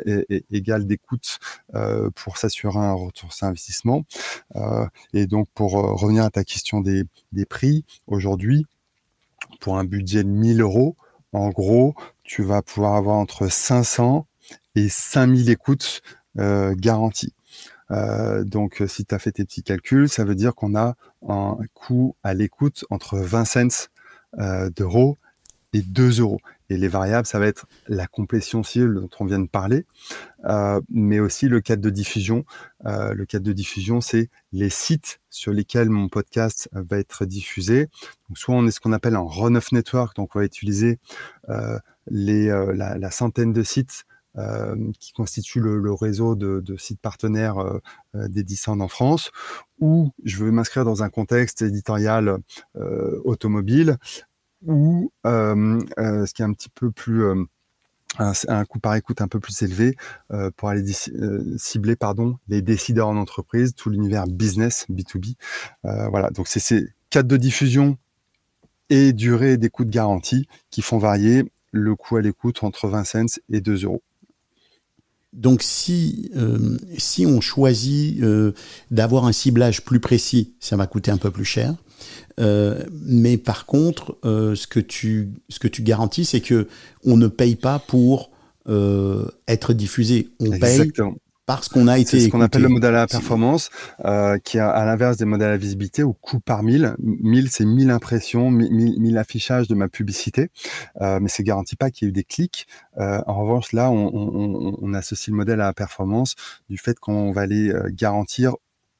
égal 0.50 0.86
d'écoute 0.86 1.38
pour 2.14 2.38
s'assurer 2.38 2.78
un 2.78 2.92
retour 2.92 3.32
sur 3.32 3.46
investissement. 3.46 4.04
et 5.12 5.26
donc 5.26 5.48
pour 5.54 5.72
revenir 5.72 6.24
à 6.24 6.30
ta 6.30 6.44
question 6.44 6.80
des, 6.80 7.04
des 7.32 7.44
prix, 7.44 7.84
aujourd'hui, 8.06 8.66
pour 9.60 9.78
un 9.78 9.84
budget 9.84 10.24
de 10.24 10.28
1000 10.28 10.60
euros, 10.60 10.96
en 11.32 11.50
gros, 11.50 11.94
tu 12.22 12.42
vas 12.42 12.62
pouvoir 12.62 12.94
avoir 12.94 13.16
entre 13.16 13.48
500 13.48 14.26
et 14.74 14.88
5000 14.88 15.50
écoutes 15.50 16.02
euh, 16.38 16.74
garanties. 16.76 17.34
Euh, 17.90 18.44
donc, 18.44 18.82
si 18.88 19.04
tu 19.04 19.14
as 19.14 19.18
fait 19.18 19.32
tes 19.32 19.44
petits 19.44 19.62
calculs, 19.62 20.08
ça 20.08 20.24
veut 20.24 20.34
dire 20.34 20.54
qu'on 20.54 20.74
a 20.74 20.94
un 21.28 21.56
coût 21.74 22.16
à 22.22 22.34
l'écoute 22.34 22.84
entre 22.90 23.18
20 23.18 23.44
cents 23.44 23.88
euh, 24.38 24.70
d'euros 24.70 25.16
et 25.72 25.82
2 25.82 26.20
euros. 26.20 26.40
Et 26.68 26.76
les 26.76 26.88
variables, 26.88 27.26
ça 27.26 27.38
va 27.38 27.46
être 27.46 27.66
la 27.86 28.06
complétion 28.06 28.62
cible 28.62 29.00
dont 29.00 29.10
on 29.20 29.24
vient 29.24 29.38
de 29.38 29.48
parler, 29.48 29.86
euh, 30.46 30.80
mais 30.90 31.20
aussi 31.20 31.48
le 31.48 31.60
cadre 31.60 31.82
de 31.82 31.90
diffusion. 31.90 32.44
Euh, 32.86 33.14
le 33.14 33.24
cadre 33.24 33.44
de 33.44 33.52
diffusion, 33.52 34.00
c'est 34.00 34.30
les 34.52 34.70
sites 34.70 35.20
sur 35.30 35.52
lesquels 35.52 35.90
mon 35.90 36.08
podcast 36.08 36.68
va 36.72 36.98
être 36.98 37.24
diffusé. 37.24 37.88
Donc, 38.28 38.38
soit 38.38 38.54
on 38.54 38.66
est 38.66 38.70
ce 38.70 38.80
qu'on 38.80 38.92
appelle 38.92 39.14
un 39.14 39.26
run-off 39.26 39.70
network, 39.72 40.16
donc 40.16 40.34
on 40.34 40.40
va 40.40 40.44
utiliser 40.44 40.98
euh, 41.48 41.78
les, 42.08 42.48
euh, 42.48 42.72
la, 42.72 42.98
la, 42.98 43.10
centaine 43.10 43.52
de 43.52 43.62
sites 43.62 44.04
qui 45.00 45.14
constituent 45.14 45.62
le, 45.62 45.92
réseau 45.94 46.36
de, 46.36 46.76
sites 46.76 47.00
partenaires 47.00 47.56
des 48.12 48.42
Disney 48.42 48.82
en 48.82 48.88
France, 48.88 49.30
ou 49.80 50.12
je 50.24 50.36
veux 50.36 50.50
m'inscrire 50.50 50.84
dans 50.84 51.02
un 51.02 51.08
contexte 51.08 51.62
éditorial 51.62 52.36
automobile, 53.24 53.96
ou 54.66 55.10
ce 55.24 56.32
qui 56.32 56.42
est 56.42 56.44
un 56.44 56.52
petit 56.52 56.68
peu 56.68 56.90
plus 56.90 57.24
un, 58.18 58.32
un, 58.48 58.64
coût 58.64 58.78
par 58.78 58.94
écoute 58.94 59.20
un 59.20 59.28
peu 59.28 59.40
plus 59.40 59.62
élevé 59.62 59.96
euh, 60.32 60.50
pour 60.56 60.68
aller 60.68 60.82
euh, 61.14 61.54
cibler 61.58 61.96
pardon 61.96 62.38
les 62.48 62.62
décideurs 62.62 63.08
en 63.08 63.16
entreprise, 63.16 63.74
tout 63.74 63.90
l'univers 63.90 64.26
business 64.26 64.86
B2B. 64.90 65.34
Euh, 65.84 66.08
voilà, 66.08 66.30
donc 66.30 66.48
c'est 66.48 66.60
ces 66.60 66.88
cadres 67.10 67.28
de 67.28 67.36
diffusion 67.36 67.96
et 68.90 69.12
durée 69.12 69.56
d'écoute 69.56 69.88
garantie 69.88 70.46
qui 70.70 70.82
font 70.82 70.98
varier 70.98 71.44
le 71.72 71.94
coût 71.94 72.16
à 72.16 72.22
l'écoute 72.22 72.62
entre 72.62 72.88
20 72.88 73.04
cents 73.04 73.40
et 73.50 73.60
2 73.60 73.84
euros. 73.84 74.02
Donc 75.32 75.62
si, 75.62 76.30
si 76.96 77.26
on 77.26 77.42
choisit 77.42 78.24
d'avoir 78.90 79.26
un 79.26 79.32
ciblage 79.32 79.84
plus 79.84 80.00
précis, 80.00 80.54
ça 80.60 80.76
va 80.76 80.86
coûter 80.86 81.10
un 81.10 81.18
peu 81.18 81.30
plus 81.30 81.44
cher. 81.44 81.74
Euh, 82.40 82.84
mais 83.06 83.36
par 83.36 83.66
contre, 83.66 84.16
euh, 84.24 84.54
ce, 84.54 84.66
que 84.66 84.80
tu, 84.80 85.30
ce 85.48 85.58
que 85.58 85.68
tu 85.68 85.82
garantis, 85.82 86.24
c'est 86.24 86.40
que 86.40 86.68
on 87.04 87.16
ne 87.16 87.28
paye 87.28 87.56
pas 87.56 87.78
pour 87.78 88.30
euh, 88.68 89.26
être 89.48 89.72
diffusé. 89.72 90.28
On 90.40 90.52
Exactement. 90.52 91.12
paye 91.12 91.20
parce 91.46 91.68
qu'on 91.68 91.86
a 91.86 91.98
été. 91.98 92.18
C'est 92.18 92.26
ce 92.26 92.28
qu'on 92.28 92.40
appelle 92.40 92.62
le 92.62 92.68
modèle 92.68 92.94
à 92.94 92.98
la 92.98 93.06
performance, 93.06 93.70
euh, 94.04 94.36
qui 94.38 94.58
est 94.58 94.60
à 94.60 94.84
l'inverse 94.84 95.16
des 95.16 95.24
modèles 95.24 95.52
à 95.52 95.56
visibilité 95.56 96.02
ou 96.02 96.12
coût 96.12 96.40
par 96.40 96.62
mille. 96.64 96.94
Mille, 96.98 97.48
c'est 97.50 97.64
mille 97.64 97.90
impressions, 97.90 98.50
mille, 98.50 99.16
affichages 99.16 99.68
de 99.68 99.74
ma 99.74 99.88
publicité, 99.88 100.50
euh, 101.00 101.20
mais 101.22 101.28
c'est 101.28 101.44
garantit 101.44 101.76
pas 101.76 101.90
qu'il 101.90 102.06
y 102.06 102.08
ait 102.08 102.10
eu 102.10 102.12
des 102.12 102.24
clics. 102.24 102.66
Euh, 102.98 103.20
en 103.26 103.40
revanche, 103.40 103.72
là, 103.72 103.90
on, 103.90 104.10
on, 104.12 104.76
on, 104.82 104.94
associe 104.94 105.28
le 105.32 105.36
modèle 105.36 105.60
à 105.60 105.66
la 105.66 105.72
performance 105.72 106.34
du 106.68 106.78
fait 106.78 106.98
qu'on 106.98 107.30
va 107.30 107.42
aller 107.42 107.72
garantir 107.90 108.56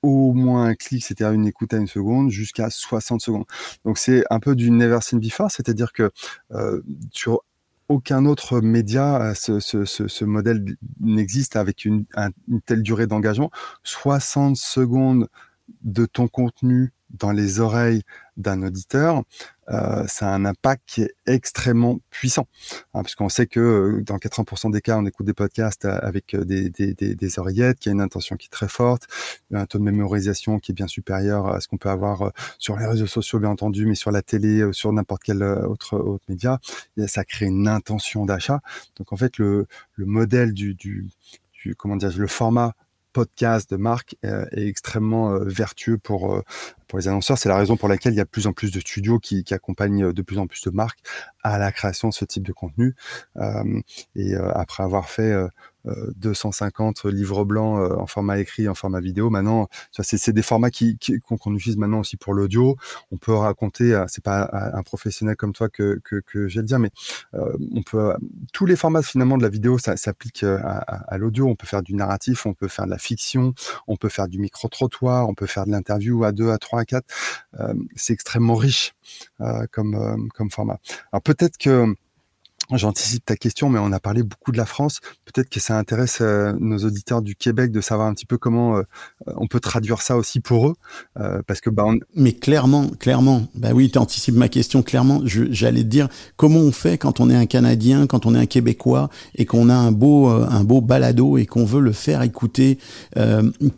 au 0.07 0.33
moins 0.33 0.67
un 0.67 0.75
clic, 0.75 1.05
c'est-à-dire 1.05 1.33
une 1.33 1.47
écoute 1.47 1.75
à 1.75 1.79
une 1.79 1.87
seconde, 1.87 2.31
jusqu'à 2.31 2.71
60 2.71 3.21
secondes. 3.21 3.45
Donc 3.85 3.99
c'est 3.99 4.25
un 4.31 4.41
peu 4.41 4.55
du 4.55 4.71
never 4.71 4.99
seen 5.03 5.21
before, 5.21 5.51
c'est-à-dire 5.51 5.93
que 5.93 6.11
euh, 6.53 6.83
sur 7.13 7.43
aucun 7.89 8.25
autre 8.27 8.61
média, 8.61 9.21
euh, 9.23 9.35
ce, 9.35 9.85
ce, 9.85 10.25
modèle 10.25 10.65
n'existe 11.01 11.57
avec 11.57 11.85
une, 11.85 12.05
telle 12.65 12.83
durée 12.83 13.07
d'engagement. 13.07 13.51
60 13.85 14.57
secondes 14.57 15.29
de 15.83 16.07
ton 16.07 16.29
contenu 16.29 16.93
dans 17.11 17.33
les 17.33 17.61
oreilles 17.61 18.03
d'un 18.37 18.63
auditeur, 18.63 19.23
euh, 19.71 20.05
ça 20.07 20.29
a 20.29 20.35
un 20.35 20.45
impact 20.45 20.83
qui 20.87 21.03
est 21.03 21.15
extrêmement 21.27 21.99
puissant. 22.11 22.47
Hein, 22.95 23.03
puisqu'on 23.03 23.29
sait 23.29 23.47
que 23.47 23.61
euh, 23.61 24.03
dans 24.03 24.17
80% 24.17 24.71
des 24.71 24.81
cas, 24.81 24.97
on 24.99 25.07
écoute 25.07 25.27
des 25.27 25.35
podcasts 25.35 25.85
avec 25.85 26.35
euh, 26.35 26.45
des, 26.45 26.71
des, 26.71 26.95
des, 26.95 27.39
oreillettes, 27.39 27.79
qui 27.79 27.89
a 27.89 27.93
une 27.93 28.01
intention 28.01 28.37
qui 28.37 28.47
est 28.47 28.51
très 28.51 28.69
forte, 28.69 29.07
un 29.53 29.67
taux 29.67 29.79
de 29.79 29.85
mémorisation 29.85 30.59
qui 30.59 30.73
est 30.73 30.75
bien 30.75 30.87
supérieur 30.87 31.49
à 31.49 31.61
ce 31.61 31.69
qu'on 31.69 31.79
peut 31.79 31.91
avoir 31.91 32.33
sur 32.59 32.77
les 32.77 32.87
réseaux 32.87 33.07
sociaux, 33.07 33.39
bien 33.39 33.51
entendu, 33.51 33.87
mais 33.87 33.95
sur 33.95 34.11
la 34.11 34.23
télé, 34.23 34.69
sur 34.73 34.93
n'importe 34.93 35.23
quel 35.25 35.43
autre, 35.43 36.19
média. 36.29 36.59
Ça 37.07 37.25
crée 37.25 37.47
une 37.47 37.69
intention 37.69 38.25
d'achat. 38.25 38.61
Donc 38.97 39.13
en 39.13 39.17
fait, 39.17 39.39
le, 39.39 39.67
le 39.95 40.07
modèle 40.07 40.53
du, 40.53 40.77
comment 41.77 41.97
dire, 41.97 42.17
le 42.17 42.27
format 42.27 42.75
podcast 43.13 43.71
de 43.71 43.77
marque 43.77 44.17
est 44.23 44.67
extrêmement 44.67 45.39
vertueux 45.41 45.99
pour 45.99 46.43
pour 46.87 46.99
les 46.99 47.09
annonceurs. 47.09 47.39
C'est 47.39 47.49
la 47.49 47.57
raison 47.57 47.77
pour 47.77 47.89
laquelle 47.89 48.13
il 48.13 48.17
y 48.17 48.21
a 48.21 48.25
de 48.25 48.29
plus 48.29 48.47
en 48.47 48.53
plus 48.53 48.71
de 48.71 48.81
studios 48.81 49.19
qui, 49.19 49.45
accompagnent 49.51 50.13
de 50.13 50.23
plus 50.23 50.39
en 50.39 50.47
plus 50.47 50.63
de 50.63 50.71
marques 50.71 51.01
à 51.43 51.59
la 51.59 51.73
création 51.73 52.09
de 52.09 52.15
ce 52.15 52.25
type 52.25 52.47
de 52.47 52.53
contenu. 52.53 52.95
et 54.15 54.35
après 54.35 54.83
avoir 54.83 55.09
fait 55.09 55.35
250 56.17 57.05
livres 57.05 57.45
blancs 57.45 57.79
euh, 57.79 57.97
en 57.97 58.07
format 58.07 58.39
écrit, 58.39 58.69
en 58.69 58.75
format 58.75 59.01
vidéo. 59.01 59.31
Maintenant, 59.31 59.69
c'est 59.93 60.33
des 60.33 60.43
formats 60.43 60.71
qui 60.71 60.99
qu'on 61.27 61.55
utilise 61.55 61.77
maintenant 61.77 62.01
aussi 62.01 62.17
pour 62.17 62.35
l'audio. 62.35 62.77
On 63.11 63.17
peut 63.17 63.35
raconter, 63.35 63.95
euh, 63.95 64.05
c'est 64.09 64.25
pas 64.25 64.49
un 64.53 64.83
professionnel 64.83 65.37
comme 65.37 65.53
toi 65.53 65.69
que 65.69 66.01
que, 66.05 66.17
que 66.17 66.49
je 66.49 66.57
vais 66.57 66.63
le 66.63 66.67
dire, 66.67 66.79
mais 66.79 66.91
euh, 67.35 67.57
on 67.75 67.83
peut 67.83 68.15
tous 68.53 68.67
les 68.67 68.77
formats 68.77 69.03
finalement 69.03 69.37
de 69.37 69.43
la 69.43 69.49
vidéo, 69.49 69.79
ça 69.79 69.95
à, 69.97 71.19
l'audio. 71.19 71.47
On 71.47 71.55
peut 71.55 71.67
faire 71.67 71.83
du 71.83 71.95
narratif, 71.95 72.47
on 72.47 72.55
peut 72.55 72.69
faire 72.69 72.87
de 72.87 72.91
la 72.91 72.99
fiction, 72.99 73.55
on 73.87 73.97
peut 73.97 74.09
faire 74.09 74.29
du 74.29 74.39
micro 74.39 74.69
trottoir, 74.69 75.29
on 75.29 75.35
peut 75.35 75.47
faire 75.47 75.67
de 75.67 75.71
l'interview 75.71 76.25
à 76.25 76.33
2, 76.33 76.51
à 76.51 76.59
3, 76.77 76.81
à 76.81 76.85
4. 76.85 77.05
c'est 77.97 78.13
extrêmement 78.13 78.57
riche 78.57 78.95
comme 79.73 80.29
comme 80.35 80.51
format. 80.51 80.79
Alors 81.13 81.23
peut-être 81.23 81.59
que 81.59 81.95
J'anticipe 82.73 83.25
ta 83.25 83.37
question, 83.37 83.69
mais 83.69 83.79
on 83.79 83.93
a 83.93 84.01
parlé 84.01 84.23
beaucoup 84.25 84.51
de 84.51 84.57
la 84.57 84.67
France. 84.67 85.01
Peut-être 85.25 85.49
que 85.49 85.61
ça 85.61 85.79
intéresse 85.79 86.19
euh, 86.21 86.53
nos 86.59 86.79
auditeurs 86.79 87.23
du 87.23 87.37
Québec 87.37 87.71
de 87.71 87.81
savoir 87.81 88.09
un 88.09 88.15
petit 88.15 88.27
peu 88.27 88.39
comment 88.39 88.79
euh, 88.79 88.83
on 89.37 89.47
peut 89.47 89.61
traduire 89.61 90.03
ça 90.03 90.17
aussi 90.17 90.41
pour 90.41 90.69
eux, 90.69 90.75
euh, 91.21 91.43
parce 91.47 91.61
que 91.61 91.71
bah 91.71 91.85
Mais 92.17 92.33
clairement, 92.33 92.89
clairement, 92.89 93.47
bah 93.55 93.69
oui, 93.73 93.91
tu 93.91 93.99
anticipes 93.99 94.35
ma 94.35 94.49
question 94.49 94.83
clairement. 94.83 95.23
J'allais 95.25 95.83
te 95.83 95.89
dire 95.89 96.09
comment 96.37 96.59
on 96.59 96.73
fait 96.73 96.99
quand 96.99 97.21
on 97.21 97.31
est 97.31 97.37
un 97.37 97.47
Canadien, 97.47 98.09
quand 98.09 98.27
on 98.27 98.35
est 98.35 98.39
un 98.39 98.47
Québécois 98.47 99.11
et 99.37 99.47
qu'on 99.47 99.69
a 99.69 99.75
un 99.75 99.93
beau 99.93 100.29
un 100.29 100.65
beau 100.65 100.81
balado 100.81 101.39
et 101.39 101.47
qu'on 101.47 101.65
veut 101.65 101.81
le 101.81 101.93
faire 101.93 102.23
écouter, 102.23 102.79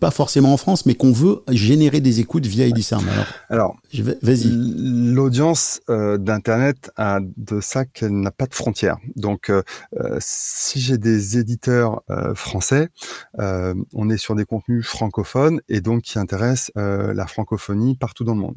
pas 0.00 0.10
forcément 0.10 0.52
en 0.52 0.56
France, 0.56 0.86
mais 0.86 0.94
qu'on 0.94 1.12
veut 1.12 1.42
générer 1.50 2.00
des 2.00 2.20
écoutes 2.20 2.46
via 2.46 2.66
Edisarm. 2.66 3.06
Alors, 3.08 3.26
Alors 3.50 3.76
vas-y. 4.22 4.50
L'audience 4.50 5.80
d'internet 5.88 6.90
a 6.96 7.20
de 7.36 7.60
ça 7.60 7.84
qu'elle 7.84 8.20
n'a 8.20 8.30
pas 8.30 8.46
de 8.46 8.54
frontières 8.54 8.98
donc, 9.16 9.50
euh, 9.50 9.62
euh, 9.98 10.16
si 10.20 10.80
j'ai 10.80 10.98
des 10.98 11.38
éditeurs 11.38 12.02
euh, 12.10 12.34
français, 12.34 12.88
on 13.36 14.10
est 14.10 14.16
sur 14.16 14.34
des 14.34 14.44
contenus 14.44 14.86
francophones 14.86 15.60
et 15.68 15.80
donc 15.80 16.02
qui 16.02 16.18
intéressent 16.18 16.70
la 16.76 17.26
francophonie 17.26 17.96
partout 17.96 18.24
dans 18.24 18.34
le 18.34 18.40
monde. 18.40 18.56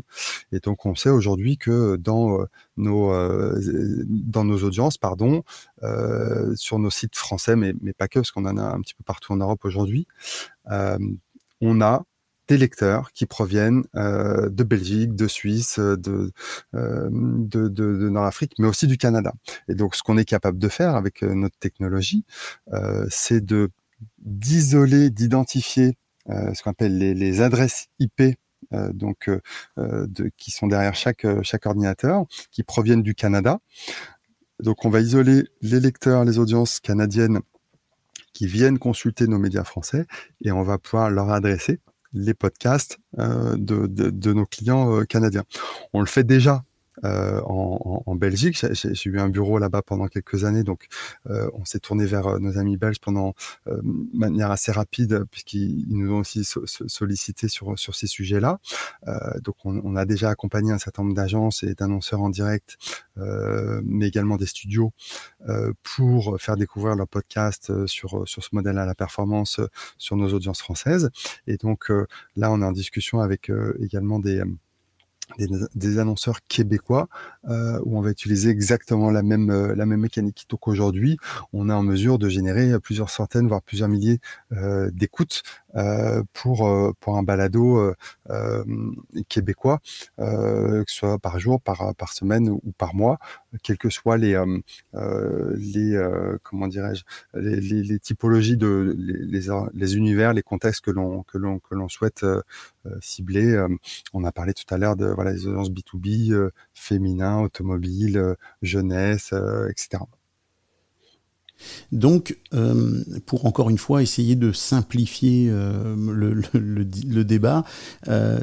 Et 0.51 0.59
donc, 0.59 0.85
on 0.85 0.95
sait 0.95 1.09
aujourd'hui 1.09 1.57
que 1.57 1.95
dans 1.95 2.45
nos 2.77 3.15
dans 3.17 4.43
nos 4.43 4.63
audiences, 4.63 4.97
pardon, 4.97 5.43
sur 6.55 6.79
nos 6.79 6.89
sites 6.89 7.15
français, 7.15 7.55
mais, 7.55 7.73
mais 7.81 7.93
pas 7.93 8.07
que, 8.07 8.19
parce 8.19 8.31
qu'on 8.31 8.45
en 8.45 8.57
a 8.57 8.63
un 8.63 8.81
petit 8.81 8.93
peu 8.93 9.03
partout 9.03 9.33
en 9.33 9.37
Europe 9.37 9.65
aujourd'hui, 9.65 10.07
on 11.61 11.81
a 11.81 12.03
des 12.51 12.57
lecteurs 12.57 13.13
qui 13.13 13.25
proviennent 13.25 13.85
euh, 13.95 14.49
de 14.49 14.63
Belgique, 14.65 15.15
de 15.15 15.27
Suisse, 15.27 15.79
euh, 15.79 15.95
de, 15.95 16.33
euh, 16.75 17.07
de, 17.09 18.09
Nord-Afrique, 18.09 18.55
mais 18.59 18.67
aussi 18.67 18.87
du 18.87 18.97
Canada. 18.97 19.33
Et 19.69 19.75
donc, 19.75 19.95
ce 19.95 20.03
qu'on 20.03 20.17
est 20.17 20.25
capable 20.25 20.57
de 20.57 20.67
faire 20.67 20.95
avec 20.95 21.21
notre 21.21 21.57
technologie, 21.59 22.25
c'est 23.09 23.41
d'isoler, 24.19 25.09
d'identifier 25.09 25.97
ce 26.27 26.61
qu'on 26.61 26.71
appelle 26.71 26.97
les, 26.97 27.41
adresses 27.41 27.87
IP. 27.99 28.21
donc, 28.71 29.29
qui 30.37 30.51
sont 30.51 30.67
derrière 30.67 30.95
chaque 30.95 31.65
ordinateur, 31.65 32.25
qui 32.51 32.63
proviennent 32.63 33.03
du 33.03 33.15
Canada. 33.15 33.59
Donc, 34.59 34.83
on 34.83 34.89
va 34.89 34.99
isoler 34.99 35.45
les 35.61 35.79
lecteurs, 35.79 36.25
les 36.25 36.37
audiences 36.37 36.81
canadiennes 36.81 37.39
qui 38.33 38.45
viennent 38.45 38.79
consulter 38.79 39.27
nos 39.27 39.39
médias 39.39 39.63
français 39.63 40.05
et 40.43 40.51
on 40.51 40.63
va 40.63 40.77
pouvoir 40.77 41.09
leur 41.09 41.29
adresser 41.29 41.79
les 42.13 42.33
podcasts 42.33 42.99
euh, 43.19 43.55
de, 43.57 43.87
de, 43.87 44.33
nos 44.33 44.45
clients 44.45 44.99
euh, 44.99 45.03
canadiens. 45.05 45.43
On 45.93 45.99
le 46.01 46.07
fait 46.07 46.23
déjà 46.23 46.63
euh, 47.05 47.41
en, 47.45 48.03
en, 48.05 48.15
Belgique. 48.15 48.63
J'ai 48.73 49.09
eu 49.09 49.19
un 49.19 49.29
bureau 49.29 49.57
là-bas 49.57 49.81
pendant 49.81 50.07
quelques 50.07 50.43
années, 50.43 50.63
donc 50.63 50.87
euh, 51.29 51.49
on 51.53 51.65
s'est 51.65 51.79
tourné 51.79 52.05
vers 52.05 52.27
euh, 52.27 52.39
nos 52.39 52.57
amis 52.57 52.77
belges 52.77 52.99
pendant 52.99 53.33
euh, 53.67 53.79
manière 54.13 54.51
assez 54.51 54.71
rapide, 54.71 55.23
puisqu'ils 55.31 55.85
nous 55.89 56.13
ont 56.13 56.19
aussi 56.19 56.43
sollicité 56.43 57.47
sur 57.47 57.79
sur 57.79 57.95
ces 57.95 58.07
sujets-là. 58.07 58.59
donc 59.43 59.55
on, 59.63 59.81
on, 59.83 59.95
a 59.95 60.05
déjà 60.05 60.29
accompagné 60.29 60.71
un 60.71 60.77
certain 60.77 61.03
nombre 61.03 61.15
d'agences 61.15 61.63
et 61.63 61.73
d'annonceurs 61.75 62.21
en 62.21 62.29
direct, 62.29 62.77
mais 63.83 64.07
également 64.07 64.37
des 64.37 64.45
studios 64.45 64.91
pour 65.83 66.39
faire 66.39 66.57
découvrir 66.57 66.95
leur 66.95 67.07
podcast 67.07 67.85
sur 67.87 68.27
sur 68.27 68.43
ce 68.43 68.49
modèle 68.51 68.77
à 68.77 68.85
la 68.85 68.95
performance 68.95 69.59
sur 69.97 70.15
nos 70.17 70.33
audiences 70.33 70.61
françaises. 70.61 71.09
Et 71.47 71.57
donc 71.57 71.89
là, 72.35 72.51
on 72.51 72.61
est 72.61 72.65
en 72.65 72.71
discussion 72.71 73.21
avec 73.21 73.51
également 73.79 74.19
des 74.19 74.43
des, 75.37 75.99
annonceurs 75.99 76.39
québécois 76.47 77.07
euh, 77.49 77.79
où 77.83 77.97
on 77.97 78.01
va 78.01 78.11
utiliser 78.11 78.49
exactement 78.49 79.11
la 79.11 79.23
même 79.23 79.49
euh, 79.49 79.75
la 79.75 79.85
même 79.85 80.01
mécanique. 80.01 80.45
Donc 80.49 80.67
aujourd'hui, 80.67 81.17
on 81.53 81.69
est 81.69 81.73
en 81.73 81.83
mesure 81.83 82.19
de 82.19 82.29
générer 82.29 82.79
plusieurs 82.79 83.09
centaines, 83.09 83.47
voire 83.47 83.61
plusieurs 83.61 83.89
milliers 83.89 84.19
euh, 84.53 84.89
d'écoutes 84.91 85.43
euh, 85.75 86.23
pour 86.33 86.67
euh, 86.67 86.91
pour 86.99 87.17
un 87.17 87.23
balado 87.23 87.93
euh, 88.29 88.63
québécois, 89.29 89.79
que 90.17 90.83
ce 90.87 90.95
soit 90.95 91.19
par 91.19 91.39
jour, 91.39 91.61
par 91.61 91.95
par 91.95 92.13
semaine 92.13 92.49
ou 92.49 92.73
par 92.77 92.95
mois, 92.95 93.19
quels 93.63 93.77
que 93.77 93.89
soient 93.89 94.17
les 94.17 94.37
les 94.93 96.37
comment 96.43 96.67
dirais-je 96.67 97.03
les, 97.33 97.59
les, 97.61 97.83
les, 97.83 97.99
typologies 97.99 98.57
de 98.57 98.95
les, 98.97 99.41
les, 99.73 99.95
univers, 99.95 100.33
les 100.33 100.43
contextes 100.43 100.83
que 100.83 100.91
l'on 100.91 101.23
que 101.23 101.37
l'on 101.37 101.59
que 101.59 101.75
l'on 101.75 101.89
souhaite 101.89 102.25
cibler. 103.01 103.65
on 104.13 104.23
a 104.23 104.31
parlé 104.31 104.53
tout 104.53 104.71
à 104.73 104.77
l'heure 104.77 104.95
de 104.95 105.07
voilà 105.07 105.31
les 105.31 105.47
audiences 105.47 105.71
B2B, 105.71 106.49
féminin, 106.73 107.39
automobile, 107.41 108.35
jeunesse, 108.61 109.33
etc. 109.69 110.03
Donc, 111.91 112.37
euh, 112.53 113.03
pour 113.25 113.45
encore 113.45 113.69
une 113.69 113.77
fois 113.77 114.01
essayer 114.01 114.35
de 114.35 114.51
simplifier 114.51 115.47
euh, 115.49 115.95
le, 115.95 117.23
débat, 117.23 117.63
euh, 118.07 118.39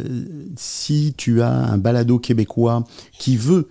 si 0.57 1.14
tu 1.16 1.42
as 1.42 1.50
un 1.50 1.78
balado 1.78 2.18
québécois 2.18 2.85
qui 3.18 3.37
veut, 3.37 3.68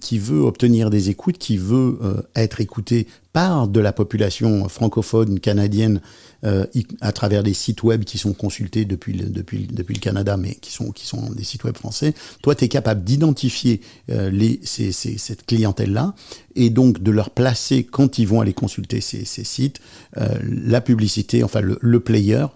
qui 0.00 0.18
veut 0.18 0.40
obtenir 0.40 0.90
des 0.90 1.10
écoutes, 1.10 1.38
qui 1.38 1.56
veut 1.56 1.98
être 2.34 2.60
écouté 2.60 3.06
par 3.32 3.68
de 3.68 3.80
la 3.80 3.92
population 3.92 4.68
francophone 4.68 5.38
canadienne 5.40 6.00
euh, 6.44 6.64
à 7.00 7.12
travers 7.12 7.42
des 7.42 7.52
sites 7.52 7.82
web 7.82 8.04
qui 8.04 8.18
sont 8.18 8.32
consultés 8.32 8.84
depuis 8.84 9.12
le, 9.12 9.28
depuis, 9.28 9.66
depuis 9.70 9.94
le 9.94 10.00
Canada, 10.00 10.36
mais 10.36 10.54
qui 10.54 10.72
sont, 10.72 10.90
qui 10.90 11.06
sont 11.06 11.30
des 11.30 11.44
sites 11.44 11.64
web 11.64 11.76
français, 11.76 12.14
toi, 12.42 12.54
tu 12.54 12.64
es 12.64 12.68
capable 12.68 13.04
d'identifier 13.04 13.82
euh, 14.10 14.30
les, 14.30 14.58
ces, 14.62 14.90
ces, 14.92 15.18
cette 15.18 15.44
clientèle-là 15.44 16.14
et 16.56 16.70
donc 16.70 17.02
de 17.02 17.10
leur 17.10 17.30
placer, 17.30 17.84
quand 17.84 18.18
ils 18.18 18.26
vont 18.26 18.40
aller 18.40 18.54
consulter 18.54 19.00
ces, 19.00 19.24
ces 19.24 19.44
sites, 19.44 19.80
euh, 20.16 20.26
la 20.42 20.80
publicité, 20.80 21.44
enfin 21.44 21.60
le, 21.60 21.78
le, 21.80 22.00
player 22.00 22.46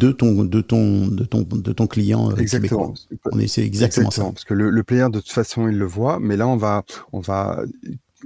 de 0.00 0.10
ton, 0.10 0.44
de 0.44 0.60
ton, 0.60 1.06
de 1.06 1.24
ton, 1.24 1.42
de 1.42 1.72
ton 1.72 1.86
client 1.86 2.30
euh, 2.30 2.36
exactement. 2.36 2.92
québécois. 2.92 3.30
On 3.32 3.38
essaie 3.38 3.62
exactement, 3.62 4.08
exactement, 4.08 4.28
ça. 4.28 4.32
Parce 4.32 4.44
que 4.44 4.54
le, 4.54 4.70
le 4.70 4.82
player, 4.82 5.06
de 5.10 5.20
toute 5.20 5.30
façon, 5.30 5.68
il 5.68 5.76
le 5.76 5.86
voit, 5.86 6.18
mais 6.18 6.36
là, 6.36 6.48
on 6.48 6.56
va, 6.56 6.82
on 7.12 7.20
va 7.20 7.62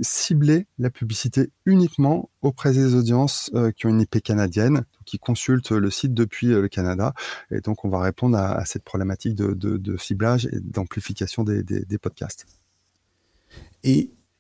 cibler 0.01 0.67
la 0.79 0.91
publicité 0.91 1.51
uniquement 1.67 2.31
auprès 2.43 2.73
des 2.73 2.95
audiences 2.95 3.51
euh, 3.55 3.71
qui 3.71 3.87
ont 3.87 3.91
une 3.91 4.01
IP 4.01 4.23
canadienne, 4.23 4.85
qui 5.05 5.19
consultent 5.19 5.71
le 5.71 5.91
site 5.91 6.15
depuis 6.15 6.53
euh, 6.53 6.61
le 6.63 6.69
Canada. 6.69 7.15
Et 7.51 7.61
donc, 7.61 7.85
on 7.85 7.89
va 7.89 8.01
répondre 8.01 8.37
à, 8.37 8.65
cette 8.65 8.85
problématique 8.85 9.35
de, 9.35 9.97
ciblage 9.97 10.47
et 10.47 10.61
d'amplification 10.61 11.45
des, 11.45 11.99
podcasts. 12.01 12.47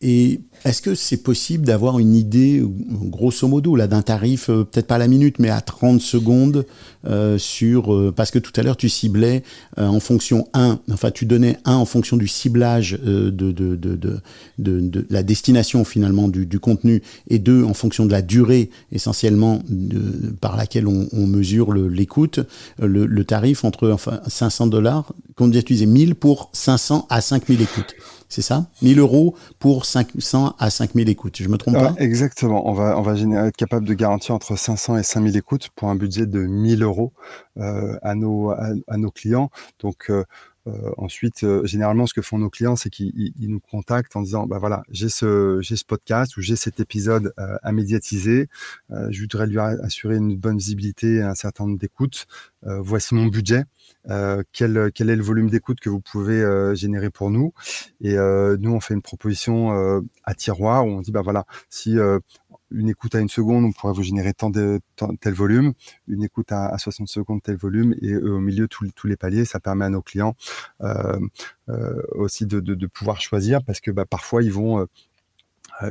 Et 0.00 0.42
est-ce 0.64 0.80
que 0.80 0.94
c'est 0.94 1.24
possible 1.24 1.64
d'avoir 1.64 1.98
une 1.98 2.14
idée, 2.14 2.62
grosso 2.88 3.48
modo, 3.48 3.74
là, 3.74 3.88
d'un 3.88 4.02
tarif, 4.02 4.48
euh, 4.48 4.62
peut-être 4.62 4.86
pas 4.86 4.94
à 4.94 4.98
la 4.98 5.08
minute, 5.08 5.40
mais 5.40 5.50
à 5.50 5.60
30 5.60 6.00
secondes, 6.00 6.66
euh, 7.04 7.36
sur, 7.36 7.92
euh, 7.92 8.12
parce 8.14 8.30
que 8.30 8.38
tout 8.38 8.52
à 8.54 8.62
l'heure, 8.62 8.76
tu 8.76 8.88
ciblais 8.88 9.42
en 9.76 9.98
fonction 9.98 10.46
1, 10.54 10.78
enfin, 10.92 11.10
tu 11.10 11.26
donnais 11.26 11.58
1 11.64 11.74
en 11.74 11.84
fonction 11.84 12.16
du 12.16 12.28
ciblage 12.28 12.92
de, 12.92 13.30
de, 13.30 13.50
de, 13.50 14.20
de, 14.58 15.06
la 15.10 15.24
destination, 15.24 15.84
finalement, 15.84 16.28
du, 16.28 16.60
contenu, 16.60 17.02
et 17.28 17.40
2 17.40 17.64
en 17.64 17.74
fonction 17.74 18.06
de 18.06 18.12
la 18.12 18.22
durée, 18.22 18.70
essentiellement, 18.92 19.62
par 20.40 20.56
laquelle 20.56 20.86
on, 20.86 21.26
mesure 21.26 21.72
l'écoute, 21.72 22.40
le, 22.80 23.24
tarif 23.24 23.64
entre 23.64 23.90
enfin, 23.90 24.20
500 24.28 24.68
dollars, 24.68 25.12
qu'on 25.34 25.48
dit 25.48 25.58
utiliser 25.58 25.86
1000 25.86 26.14
pour 26.14 26.50
500 26.52 27.06
à 27.10 27.20
5000 27.20 27.60
écoutes 27.62 27.94
c'est 28.28 28.42
ça? 28.42 28.66
1000 28.82 28.98
euros 28.98 29.34
pour 29.58 29.86
500 29.86 30.54
à 30.58 30.70
5000 30.70 31.08
écoutes. 31.08 31.36
Je 31.40 31.48
me 31.48 31.56
trompe 31.56 31.74
pas? 31.74 31.94
Exactement. 31.98 32.68
On 32.68 32.72
va, 32.72 32.98
on 32.98 33.02
va 33.02 33.14
être 33.46 33.56
capable 33.56 33.86
de 33.86 33.94
garantir 33.94 34.34
entre 34.34 34.56
500 34.56 34.98
et 34.98 35.02
5000 35.02 35.36
écoutes 35.36 35.68
pour 35.74 35.88
un 35.88 35.94
budget 35.94 36.26
de 36.26 36.40
1000 36.40 36.82
euros 36.82 37.12
euh, 37.58 37.98
à, 38.02 38.14
nos, 38.14 38.50
à, 38.50 38.68
à, 38.86 38.96
nos 38.98 39.10
clients. 39.10 39.50
Donc, 39.80 40.10
euh, 40.10 40.24
ensuite, 40.96 41.44
euh, 41.44 41.64
généralement, 41.66 42.06
ce 42.06 42.14
que 42.14 42.22
font 42.22 42.38
nos 42.38 42.50
clients, 42.50 42.76
c'est 42.76 42.90
qu'ils 42.90 43.32
nous 43.38 43.60
contactent 43.60 44.16
en 44.16 44.22
disant, 44.22 44.46
bah 44.46 44.58
voilà, 44.58 44.82
j'ai 44.90 45.08
ce, 45.08 45.60
ce 45.62 45.84
podcast 45.84 46.36
ou 46.36 46.40
j'ai 46.40 46.56
cet 46.56 46.80
épisode 46.80 47.32
euh, 47.38 47.56
à 47.62 47.72
médiatiser. 47.72 48.48
Euh, 48.90 49.08
je 49.10 49.20
voudrais 49.20 49.46
lui 49.46 49.58
assurer 49.58 50.16
une 50.16 50.36
bonne 50.36 50.58
visibilité 50.58 51.16
et 51.16 51.22
un 51.22 51.34
certain 51.34 51.66
nombre 51.66 51.78
d'écoutes. 51.78 52.26
Euh, 52.66 52.80
voici 52.80 53.14
mon 53.14 53.26
budget. 53.26 53.64
quel, 54.52 54.90
quel 54.94 55.10
est 55.10 55.16
le 55.16 55.22
volume 55.22 55.50
d'écoute 55.50 55.80
que 55.80 55.90
vous 55.90 56.00
pouvez 56.00 56.42
générer 56.74 57.10
pour 57.10 57.30
nous? 57.30 57.52
Et 58.00 58.16
nous, 58.16 58.72
on 58.72 58.80
fait 58.80 58.94
une 58.94 59.02
proposition 59.02 60.02
à 60.24 60.34
tiroir 60.34 60.86
où 60.86 60.90
on 60.90 61.00
dit, 61.00 61.12
bah 61.12 61.22
voilà, 61.22 61.44
si 61.68 61.96
une 62.70 62.88
écoute 62.88 63.14
à 63.14 63.20
une 63.20 63.28
seconde, 63.28 63.64
on 63.64 63.72
pourrait 63.72 63.92
vous 63.92 64.02
générer 64.02 64.34
tant 64.34 64.50
de 64.50 64.80
tel 65.20 65.34
volume, 65.34 65.72
une 66.06 66.22
écoute 66.22 66.52
à, 66.52 66.66
à, 66.66 66.78
60 66.78 67.08
secondes, 67.08 67.42
tel 67.42 67.56
volume, 67.56 67.94
et 68.00 68.16
au 68.16 68.40
milieu 68.40 68.68
tous 68.68 69.06
les 69.06 69.16
paliers, 69.16 69.44
ça 69.44 69.60
permet 69.60 69.84
à 69.84 69.90
nos 69.90 70.02
clients 70.02 70.34
euh, 70.82 71.18
euh, 71.68 72.02
aussi 72.12 72.46
de, 72.46 72.86
pouvoir 72.86 73.20
choisir 73.20 73.62
parce 73.62 73.80
que 73.80 73.90
bah, 73.90 74.06
parfois 74.06 74.42
ils 74.42 74.52
vont 74.52 74.80
euh, 74.80 74.86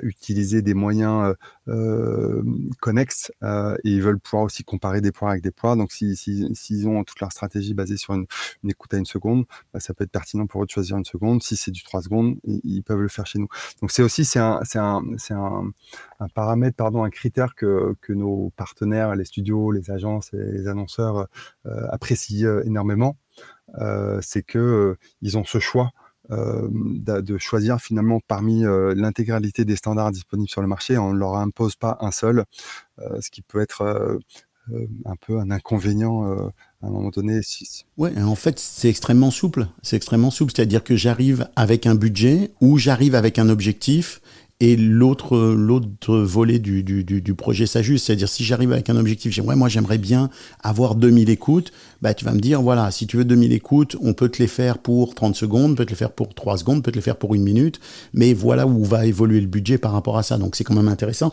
utiliser 0.04 0.62
des 0.62 0.74
moyens 0.74 1.36
euh, 1.68 2.44
connexes 2.80 3.32
euh, 3.44 3.76
et 3.84 3.92
ils 3.92 4.02
veulent 4.02 4.20
pouvoir 4.20 4.44
aussi 4.44 4.64
comparer 4.64 5.02
des 5.02 5.12
poires 5.12 5.32
avec 5.32 5.44
des 5.44 5.52
poires. 5.52 5.76
Donc, 5.76 5.92
s'ils 5.92 6.18
si, 6.18 6.48
si, 6.54 6.86
ont 6.86 7.04
toute 7.04 7.20
leur 7.20 7.32
stratégie 7.32 7.74
basée 7.74 7.98
sur 7.98 8.14
une, 8.14 8.26
écoute 8.68 8.94
à 8.94 8.98
une 8.98 9.06
seconde, 9.06 9.46
bah, 9.74 9.80
ça 9.80 9.94
peut 9.94 10.04
être 10.04 10.12
pertinent 10.12 10.48
pour 10.48 10.64
eux 10.64 10.66
de 10.66 10.72
choisir 10.72 10.98
une 10.98 11.06
seconde. 11.06 11.44
Si 11.44 11.56
c'est 11.56 11.72
du 11.72 11.84
3 11.84 12.02
secondes, 12.02 12.38
ils, 12.44 12.84
peuvent 12.84 13.02
le 13.02 13.08
faire 13.08 13.26
chez 13.26 13.40
nous. 13.40 13.48
Donc, 13.82 13.92
c'est 13.92 14.04
aussi 14.04 14.26
c'est 14.26 14.40
un, 14.40 14.62
un, 14.76 15.04
un, 15.32 15.72
un, 16.20 16.28
paramètre, 16.30 16.76
pardon, 16.76 17.04
un 17.04 17.10
critère 17.10 17.56
que, 17.56 17.96
que 18.02 18.14
nos 18.14 18.52
partenaires, 18.56 19.16
les 19.16 19.26
studios, 19.26 19.72
les 19.72 19.92
agences 19.92 20.34
et 20.34 20.52
les 20.52 20.68
annonceurs 20.68 21.28
euh, 21.66 21.88
apprécient 21.92 22.62
énormément. 22.62 23.18
Euh, 23.80 24.20
c'est 24.22 24.44
que 24.44 24.58
euh, 24.58 24.98
ils 25.22 25.38
ont 25.38 25.44
ce 25.44 25.60
choix 25.60 25.92
euh, 25.92 26.07
de 26.30 27.38
choisir 27.38 27.80
finalement 27.80 28.20
parmi 28.28 28.66
euh, 28.66 28.94
l'intégralité 28.96 29.66
des 29.66 29.76
standards 29.76 30.12
disponibles 30.12 30.50
sur 30.50 30.62
le 30.62 30.68
marché. 30.68 30.98
On 30.98 31.14
ne 31.14 31.20
leur 31.20 31.36
impose 31.36 31.76
pas 31.76 31.98
un 32.02 32.12
seul, 32.12 32.46
euh, 33.00 33.22
ce 33.22 33.30
qui 33.30 33.42
peut 33.42 33.62
être 33.62 33.82
euh, 33.82 34.18
euh, 34.74 34.88
un 35.06 35.16
peu 35.16 35.40
un 35.40 35.52
inconvénient 35.52 36.26
à 36.82 36.88
un 36.88 36.90
moment 36.90 37.10
donné. 37.10 37.42
Si... 37.42 37.86
En 37.98 38.36
fait, 38.36 38.60
c'est 38.60 38.90
extrêmement 38.90 39.32
souple. 39.32 39.68
C'est 39.82 39.96
extrêmement 39.96 40.32
souple, 40.32 40.52
c'est-à-dire 40.56 40.84
que 40.84 40.96
j'arrive 40.96 41.48
avec 41.56 41.86
un 41.86 41.96
budget 41.96 42.52
ou 42.62 42.78
j'arrive 42.78 43.16
avec 43.16 43.40
un 43.40 43.50
objectif 43.50 44.22
et 44.60 44.76
l'autre 44.76 45.38
l'autre 45.38 46.18
volet 46.18 46.58
du, 46.58 46.84
du, 46.84 47.03
du, 47.03 47.34
projet 47.36 47.68
s'ajuste. 47.68 48.08
C'est-à-dire, 48.08 48.28
si 48.28 48.43
j'arrive 48.43 48.72
avec 48.72 48.89
un 48.89 48.95
objectif, 48.95 49.32
j'ai 49.32 49.41
ouais, 49.41 49.55
moi 49.55 49.70
j'aimerais 49.70 49.99
bien 49.99 50.30
avoir 50.64 50.95
2000 50.95 51.30
écoutes, 51.30 51.72
bah, 52.01 52.14
tu 52.14 52.26
vas 52.26 52.34
me 52.34 52.39
dire, 52.39 52.62
voilà, 52.62 52.89
si 52.89 53.05
tu 53.05 53.18
veux 53.18 53.26
2000 53.26 53.53
écoutes, 53.53 53.95
on 54.01 54.14
peut 54.14 54.30
te 54.30 54.41
les 54.41 54.47
faire 54.47 54.80
pour 54.80 55.14
30 55.14 55.36
secondes, 55.36 55.78
peut 55.78 55.86
te 55.86 55.91
les 55.91 55.95
faire 55.95 56.12
pour 56.12 56.34
3 56.34 56.58
secondes, 56.58 56.84
peut 56.84 56.91
te 56.91 56.97
les 56.97 57.01
faire 57.01 57.18
pour 57.18 57.36
une 57.36 57.43
minute, 57.43 57.80
mais 58.14 58.34
voilà 58.34 58.66
où 58.66 58.84
va 58.84 59.05
évoluer 59.05 59.41
le 59.41 59.47
budget 59.47 59.78
par 59.78 59.91
rapport 59.91 60.18
à 60.18 60.24
ça. 60.24 60.38
Donc 60.38 60.55
c'est 60.55 60.64
quand 60.64 60.76
même 60.76 60.88
intéressant. 60.88 61.32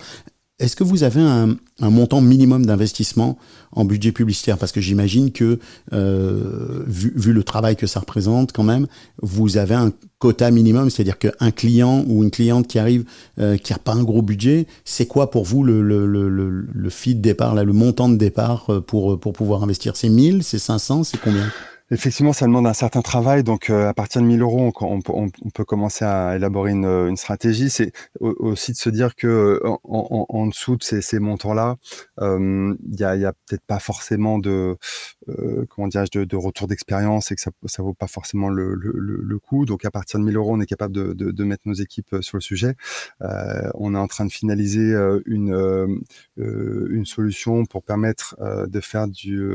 Est-ce 0.61 0.77
que 0.77 0.85
vous 0.85 1.03
avez 1.03 1.21
un, 1.21 1.57
montant 1.81 2.21
minimum 2.21 2.65
d'investissement 2.65 3.37
en 3.73 3.85
budget 3.85 4.13
publicitaire? 4.13 4.57
Parce 4.57 4.71
que 4.71 4.81
j'imagine 4.81 5.33
que, 5.33 5.59
euh, 5.93 6.85
vu, 6.87 7.33
le 7.33 7.43
travail 7.43 7.75
que 7.75 7.89
ça 7.89 7.99
représente 7.99 8.53
quand 8.53 8.63
même, 8.63 8.87
vous 9.21 9.57
avez 9.57 9.75
un 9.75 9.93
quota 10.21 10.53
minimum, 10.53 10.91
c'est-à-dire 10.91 11.19
qu'un 11.19 11.51
client 11.51 12.05
ou 12.07 12.23
une 12.23 12.31
cliente 12.31 12.69
qui 12.69 12.79
arrive, 12.79 13.05
euh, 13.41 13.57
qui 13.57 13.73
n'a 13.73 13.81
pas 13.81 13.95
un 13.95 14.05
gros 14.05 14.23
budget, 14.23 14.69
c'est 14.85 15.07
quoi 15.07 15.33
pour 15.33 15.45
vous 15.45 15.65
le, 15.65 15.83
le, 15.83 16.07
de 16.07 17.13
départ, 17.15 17.57
le 17.57 17.73
montant 17.73 18.09
de 18.09 18.17
départ 18.17 18.67
euh, 18.71 18.81
pour, 18.81 19.19
pour 19.19 19.33
pouvoir 19.33 19.65
investir? 19.65 19.97
C'est 19.97 20.09
1000, 20.09 20.45
c'est 20.45 20.61
500, 20.61 21.03
c'est 21.03 21.21
combien? 21.21 21.51
Effectivement, 21.91 22.32
ça 22.32 22.47
demande 22.47 22.66
un 22.66 22.72
certain 22.72 23.03
travail. 23.03 23.45
Donc, 23.45 23.68
euh, 23.68 23.89
à 23.89 23.95
partir 23.95 24.22
de 24.22 24.26
1000 24.26 24.41
euros, 24.41 24.72
on, 24.80 25.01
peut 25.51 25.64
commencer 25.64 26.05
à 26.05 26.37
élaborer 26.37 26.70
une, 26.70 26.87
une 26.87 27.16
stratégie. 27.16 27.68
C'est 27.68 27.93
aussi 28.20 28.72
de 28.72 28.76
se 28.76 28.89
dire 28.89 29.14
que 29.14 29.61
en, 29.64 29.78
en, 29.85 30.26
en 30.28 30.47
dessous 30.47 30.76
de 30.76 30.82
ces, 30.82 31.18
montants-là, 31.18 31.76
euh, 32.20 32.74
il 32.91 32.99
y 32.99 33.05
a, 33.05 33.16
y 33.16 33.24
a 33.26 33.32
peut-être 33.32 33.64
pas 33.66 33.80
forcément 33.80 34.39
de, 34.39 34.78
euh, 35.29 35.66
comment 35.68 35.89
dirais 35.89 36.07
de, 36.12 36.25
de, 36.25 36.37
retour 36.37 36.66
d'expérience 36.66 37.31
et 37.31 37.35
que 37.35 37.41
ça, 37.41 37.51
ça 37.66 37.83
vaut 37.83 37.95
pas 37.95 38.07
forcément 38.07 38.49
le, 38.49 38.75
le, 38.75 38.93
le, 38.95 39.39
coup. 39.39 39.66
Donc, 39.66 39.85
à 39.85 39.91
partir 39.91 40.18
de 40.20 40.25
1000 40.25 40.37
euros, 40.37 40.55
on 40.55 40.61
est 40.61 40.66
capable 40.66 40.95
de, 40.95 41.12
de, 41.12 41.31
de 41.31 41.45
mettre 41.45 41.62
nos 41.66 41.75
équipes 41.75 42.14
euh, 42.14 42.22
sur 42.22 42.39
le 42.39 42.43
sujet. 42.43 42.75
Euh, 43.22 43.70
on 43.75 43.95
est 43.95 43.99
en 43.99 44.07
train 44.07 44.25
de 44.25 44.33
finaliser 44.33 44.95
une, 45.27 46.05
une 46.37 47.07
solution 47.07 47.66
pour 47.66 47.83
permettre 47.83 48.37
de 48.66 48.81
faire 48.81 49.09
du, 49.09 49.55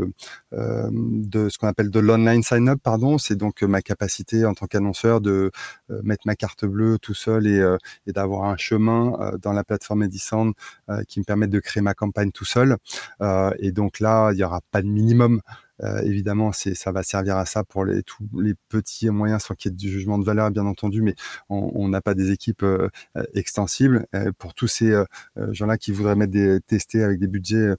de 0.52 1.50
ce 1.50 1.58
qu'on 1.58 1.68
appelle 1.68 1.90
de 1.90 2.00
l'on 2.00 2.20
online 2.20 2.44
sign-up, 2.44 2.80
pardon, 2.84 3.18
c'est 3.18 3.36
donc 3.36 3.64
euh, 3.64 3.68
ma 3.68 3.82
capacité 3.82 4.46
en 4.46 4.54
tant 4.54 4.68
qu'annonceur 4.68 5.22
de 5.22 5.52
euh, 5.90 6.02
mettre 6.04 6.24
ma 6.26 6.36
carte 6.36 6.66
bleue 6.66 6.98
tout 7.00 7.14
seul 7.14 7.48
et, 7.48 7.60
euh, 7.60 7.78
et 8.08 8.12
d'avoir 8.12 8.44
un 8.46 8.58
chemin 8.58 9.14
euh, 9.20 9.38
dans 9.38 9.54
la 9.54 9.64
plateforme 9.64 10.04
Edison 10.04 10.54
euh, 10.90 11.04
qui 11.08 11.20
me 11.20 11.26
permette 11.26 11.50
de 11.50 11.60
créer 11.60 11.82
ma 11.82 11.94
campagne 11.94 12.32
tout 12.32 12.46
seul. 12.46 12.78
Euh, 13.22 13.52
et 13.60 13.72
donc 13.72 14.00
là, 14.00 14.32
il 14.32 14.38
n'y 14.38 14.44
aura 14.44 14.62
pas 14.72 14.82
de 14.82 14.88
minimum. 14.88 15.42
Euh, 15.84 16.02
évidemment, 16.02 16.52
c'est 16.52 16.76
ça 16.76 16.92
va 16.92 17.04
servir 17.04 17.38
à 17.38 17.46
ça 17.46 17.64
pour 17.64 17.86
les 17.86 18.04
tous 18.04 18.24
les 18.40 18.54
petits 18.70 19.08
et 19.08 19.12
moyens 19.12 19.44
sans 19.44 19.56
qu'il 19.56 19.72
y 19.72 19.74
ait 19.74 19.78
du 19.78 19.90
jugement 19.90 20.18
de 20.18 20.26
valeur, 20.26 20.52
bien 20.52 20.66
entendu, 20.66 21.02
mais 21.02 21.16
on 21.50 21.88
n'a 21.88 22.02
pas 22.02 22.14
des 22.14 22.32
équipes 22.32 22.64
euh, 22.64 22.90
extensibles. 23.34 24.06
Euh, 24.16 24.32
pour 24.38 24.54
tous 24.54 24.68
ces 24.68 24.94
gens-là 25.38 25.78
qui 25.78 25.92
voudraient 25.92 26.16
mettre 26.16 26.32
des 26.32 26.60
tester 26.62 27.04
avec 27.04 27.20
des 27.20 27.28
budgets 27.28 27.76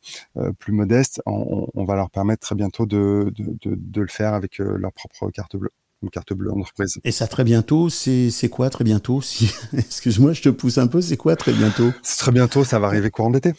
plus 0.59 0.73
modestes, 0.73 1.23
on, 1.27 1.69
on, 1.75 1.85
va 1.85 1.97
leur 1.97 2.11
permettre 2.11 2.41
très 2.41 2.55
bientôt 2.55 2.87
de, 2.87 3.31
de, 3.37 3.45
de, 3.61 3.77
de 3.77 4.01
le 4.01 4.09
faire 4.09 4.35
avec 4.35 4.59
leur 4.59 4.93
propre 4.93 5.31
carte 5.31 5.57
bleue 5.57 5.71
une 6.03 6.11
carte 6.11 6.33
bleue 6.33 6.51
entreprise. 6.51 6.99
Et 7.05 7.13
ça 7.13 7.27
très 7.27 7.45
bientôt, 7.45 7.91
c'est 7.91 8.49
quoi 8.51 8.71
très 8.71 8.85
bientôt 8.85 9.21
si... 9.21 9.53
Excuse-moi, 9.77 10.33
je 10.33 10.43
te 10.43 10.49
pousse 10.49 10.79
un 10.79 10.87
peu, 10.87 11.01
c'est 11.01 11.17
quoi 11.17 11.37
très 11.37 11.53
bientôt? 11.53 11.93
C'est 12.03 12.19
très 12.19 12.33
bientôt, 12.33 12.65
ça 12.65 12.79
va 12.79 12.87
arriver 12.87 13.11
courant 13.11 13.31
d'été. 13.31 13.53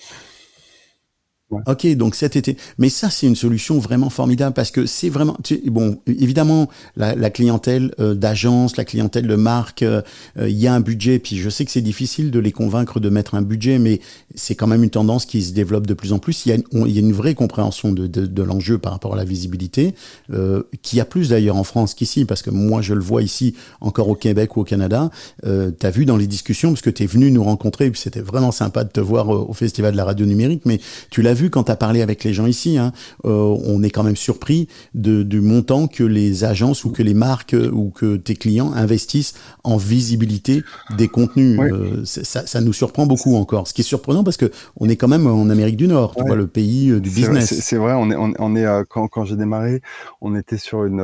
Ok, 1.67 1.87
donc 1.95 2.15
cet 2.15 2.35
été. 2.35 2.57
Mais 2.77 2.89
ça, 2.89 3.09
c'est 3.09 3.27
une 3.27 3.35
solution 3.35 3.79
vraiment 3.79 4.09
formidable 4.09 4.53
parce 4.53 4.71
que 4.71 4.85
c'est 4.85 5.09
vraiment. 5.09 5.37
Bon, 5.65 5.99
évidemment, 6.07 6.69
la, 6.95 7.29
clientèle 7.29 7.93
euh, 7.99 8.13
d'agence, 8.13 8.77
la 8.77 8.85
clientèle 8.85 9.27
de 9.27 9.35
marque, 9.35 9.83
euh, 9.83 10.01
euh, 10.39 10.49
il 10.49 10.57
y 10.57 10.67
a 10.67 10.73
un 10.73 10.79
budget. 10.79 11.19
Puis 11.19 11.37
je 11.37 11.49
sais 11.49 11.65
que 11.65 11.71
c'est 11.71 11.81
difficile 11.81 12.31
de 12.31 12.39
les 12.39 12.51
convaincre 12.51 12.99
de 12.99 13.09
mettre 13.09 13.35
un 13.35 13.41
budget, 13.41 13.79
mais 13.79 13.99
c'est 14.35 14.55
quand 14.55 14.67
même 14.67 14.83
une 14.83 14.89
tendance 14.89 15.25
qui 15.25 15.41
se 15.41 15.53
développe 15.53 15.87
de 15.87 15.93
plus 15.93 16.13
en 16.13 16.19
plus. 16.19 16.45
Il 16.45 16.49
y 16.49 16.51
a 16.53 16.57
il 16.73 16.91
y 16.91 16.97
a 16.97 17.01
une 17.01 17.13
vraie 17.13 17.35
compréhension 17.35 17.91
de, 17.91 18.07
de, 18.07 18.25
de 18.25 18.43
l'enjeu 18.43 18.77
par 18.77 18.91
rapport 18.91 19.13
à 19.13 19.17
la 19.17 19.23
visibilité, 19.23 19.93
euh, 20.31 20.63
qui 20.81 20.99
a 20.99 21.05
plus 21.05 21.29
d'ailleurs 21.29 21.55
en 21.55 21.63
France 21.63 21.93
qu'ici, 21.93 22.25
parce 22.25 22.41
que 22.41 22.49
moi, 22.49 22.81
je 22.81 22.93
le 22.93 23.01
vois 23.01 23.21
ici, 23.21 23.55
encore 23.79 24.09
au 24.09 24.15
Québec 24.15 24.57
ou 24.57 24.61
au 24.61 24.63
Canada. 24.63 25.09
Euh, 25.45 25.71
tu 25.77 25.89
vu 25.91 26.05
dans 26.05 26.17
les 26.17 26.27
discussions, 26.27 26.69
parce 26.69 26.81
que 26.81 26.89
tu 26.89 27.03
es 27.03 27.05
venu 27.05 27.31
nous 27.31 27.43
rencontrer, 27.43 27.89
puis 27.89 27.99
c'était 27.99 28.21
vraiment 28.21 28.51
sympa 28.51 28.83
de 28.83 28.89
te 28.89 28.99
voir 28.99 29.29
au 29.29 29.53
Festival 29.53 29.91
de 29.91 29.97
la 29.97 30.05
radio 30.05 30.25
numérique, 30.25 30.61
mais 30.65 30.79
tu 31.09 31.21
l'as 31.21 31.33
vu 31.33 31.40
quand 31.49 31.65
tu 31.65 31.71
as 31.71 31.75
parlé 31.75 32.01
avec 32.01 32.23
les 32.23 32.33
gens 32.33 32.45
ici, 32.45 32.77
hein, 32.77 32.91
euh, 33.25 33.57
on 33.65 33.83
est 33.83 33.89
quand 33.89 34.03
même 34.03 34.15
surpris 34.15 34.67
de, 34.93 35.23
du 35.23 35.41
montant 35.41 35.87
que 35.87 36.03
les 36.03 36.43
agences 36.43 36.85
ou 36.85 36.91
que 36.91 37.03
les 37.03 37.13
marques 37.13 37.53
euh, 37.53 37.71
ou 37.71 37.89
que 37.89 38.17
tes 38.17 38.35
clients 38.35 38.71
investissent 38.73 39.33
en 39.63 39.77
visibilité 39.77 40.63
des 40.97 41.07
contenus. 41.07 41.59
Euh, 41.59 42.01
ça, 42.05 42.45
ça, 42.45 42.61
nous 42.61 42.73
surprend 42.73 43.05
beaucoup 43.05 43.35
encore. 43.35 43.67
Ce 43.67 43.73
qui 43.73 43.81
est 43.81 43.85
surprenant 43.85 44.23
parce 44.23 44.37
que 44.37 44.51
on 44.77 44.89
est 44.89 44.95
quand 44.95 45.07
même 45.07 45.27
en 45.27 45.49
Amérique 45.49 45.77
du 45.77 45.87
Nord, 45.87 46.15
tu 46.15 46.23
vois, 46.23 46.35
le 46.35 46.47
pays 46.47 46.91
du 46.99 47.09
business. 47.09 47.59
C'est 47.59 47.77
vrai, 47.77 47.93
on 47.93 48.11
est, 48.11 48.15
on, 48.17 48.55
est 48.55 48.85
quand, 48.89 49.07
quand 49.07 49.25
j'ai 49.25 49.35
démarré, 49.35 49.81
on 50.21 50.35
était 50.35 50.57
sur 50.57 50.85
une, 50.85 51.01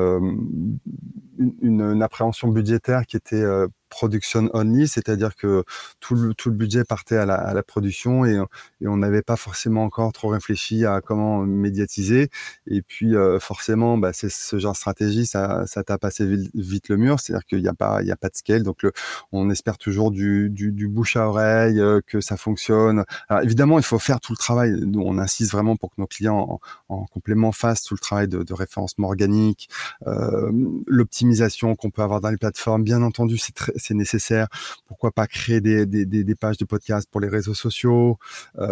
une, 1.61 1.81
une, 1.81 2.01
appréhension 2.01 2.49
budgétaire 2.49 3.05
qui 3.05 3.17
était 3.17 3.43
production 3.89 4.49
only, 4.53 4.87
c'est-à-dire 4.87 5.35
que 5.35 5.63
tout 5.99 6.15
le, 6.15 6.33
tout 6.33 6.49
le 6.49 6.55
budget 6.55 6.83
partait 6.83 7.17
à 7.17 7.25
la, 7.25 7.35
à 7.35 7.53
la 7.53 7.63
production 7.63 8.25
et, 8.25 8.39
et 8.81 8.87
on 8.87 8.97
n'avait 8.97 9.21
pas 9.21 9.35
forcément 9.35 9.83
encore 9.83 10.11
trop 10.13 10.29
réfléchi 10.29 10.85
à 10.85 11.01
comment 11.01 11.39
médiatiser. 11.39 12.29
Et 12.67 12.81
puis 12.81 13.15
euh, 13.15 13.39
forcément, 13.39 13.97
bah, 13.97 14.13
c'est 14.13 14.29
ce 14.29 14.59
genre 14.59 14.73
de 14.73 14.77
stratégie, 14.77 15.25
ça, 15.25 15.65
ça 15.67 15.83
t'a 15.83 15.97
passé 15.97 16.25
vite, 16.53 16.89
le 16.89 16.97
mur, 16.97 17.19
c'est-à-dire 17.19 17.45
qu'il 17.45 17.61
n'y 17.61 17.67
a 17.67 17.73
pas, 17.73 18.01
il 18.01 18.07
y 18.07 18.11
a 18.11 18.17
pas 18.17 18.29
de 18.29 18.35
scale. 18.35 18.63
Donc 18.63 18.85
on 19.31 19.49
espère 19.49 19.77
toujours 19.77 20.11
du, 20.11 20.49
du, 20.49 20.71
du, 20.71 20.87
bouche 20.87 21.15
à 21.15 21.27
oreille, 21.27 21.79
euh, 21.79 22.01
que 22.05 22.21
ça 22.21 22.37
fonctionne. 22.37 23.03
Alors, 23.29 23.43
évidemment, 23.43 23.77
il 23.79 23.83
faut 23.83 23.99
faire 23.99 24.19
tout 24.19 24.33
le 24.33 24.37
travail. 24.37 24.71
Nous, 24.85 25.01
on 25.01 25.17
insiste 25.17 25.51
vraiment 25.51 25.75
pour 25.75 25.89
que 25.89 25.95
nos 26.01 26.07
clients 26.07 26.59
en, 26.89 26.95
en 26.95 27.05
complément 27.05 27.51
fassent 27.51 27.83
tout 27.83 27.93
le 27.93 27.99
travail 27.99 28.27
de, 28.27 28.43
de 28.43 28.53
référencement 28.53 29.07
organique, 29.07 29.69
euh, 30.05 30.51
l'optimisation 30.87 31.75
qu'on 31.75 31.89
peut 31.89 32.01
avoir 32.01 32.21
dans 32.21 32.29
les 32.29 32.37
plateformes. 32.37 32.83
Bien 32.83 33.01
entendu, 33.01 33.37
c'est 33.37 33.93
nécessaire. 33.93 34.47
Pourquoi 34.87 35.11
pas 35.11 35.27
créer 35.27 35.61
des, 35.61 35.85
des, 35.85 36.05
des, 36.05 36.35
pages 36.35 36.57
de 36.57 36.65
podcast 36.65 37.07
pour 37.11 37.19
les 37.19 37.27
réseaux 37.27 37.53
sociaux, 37.53 38.19
euh, 38.59 38.66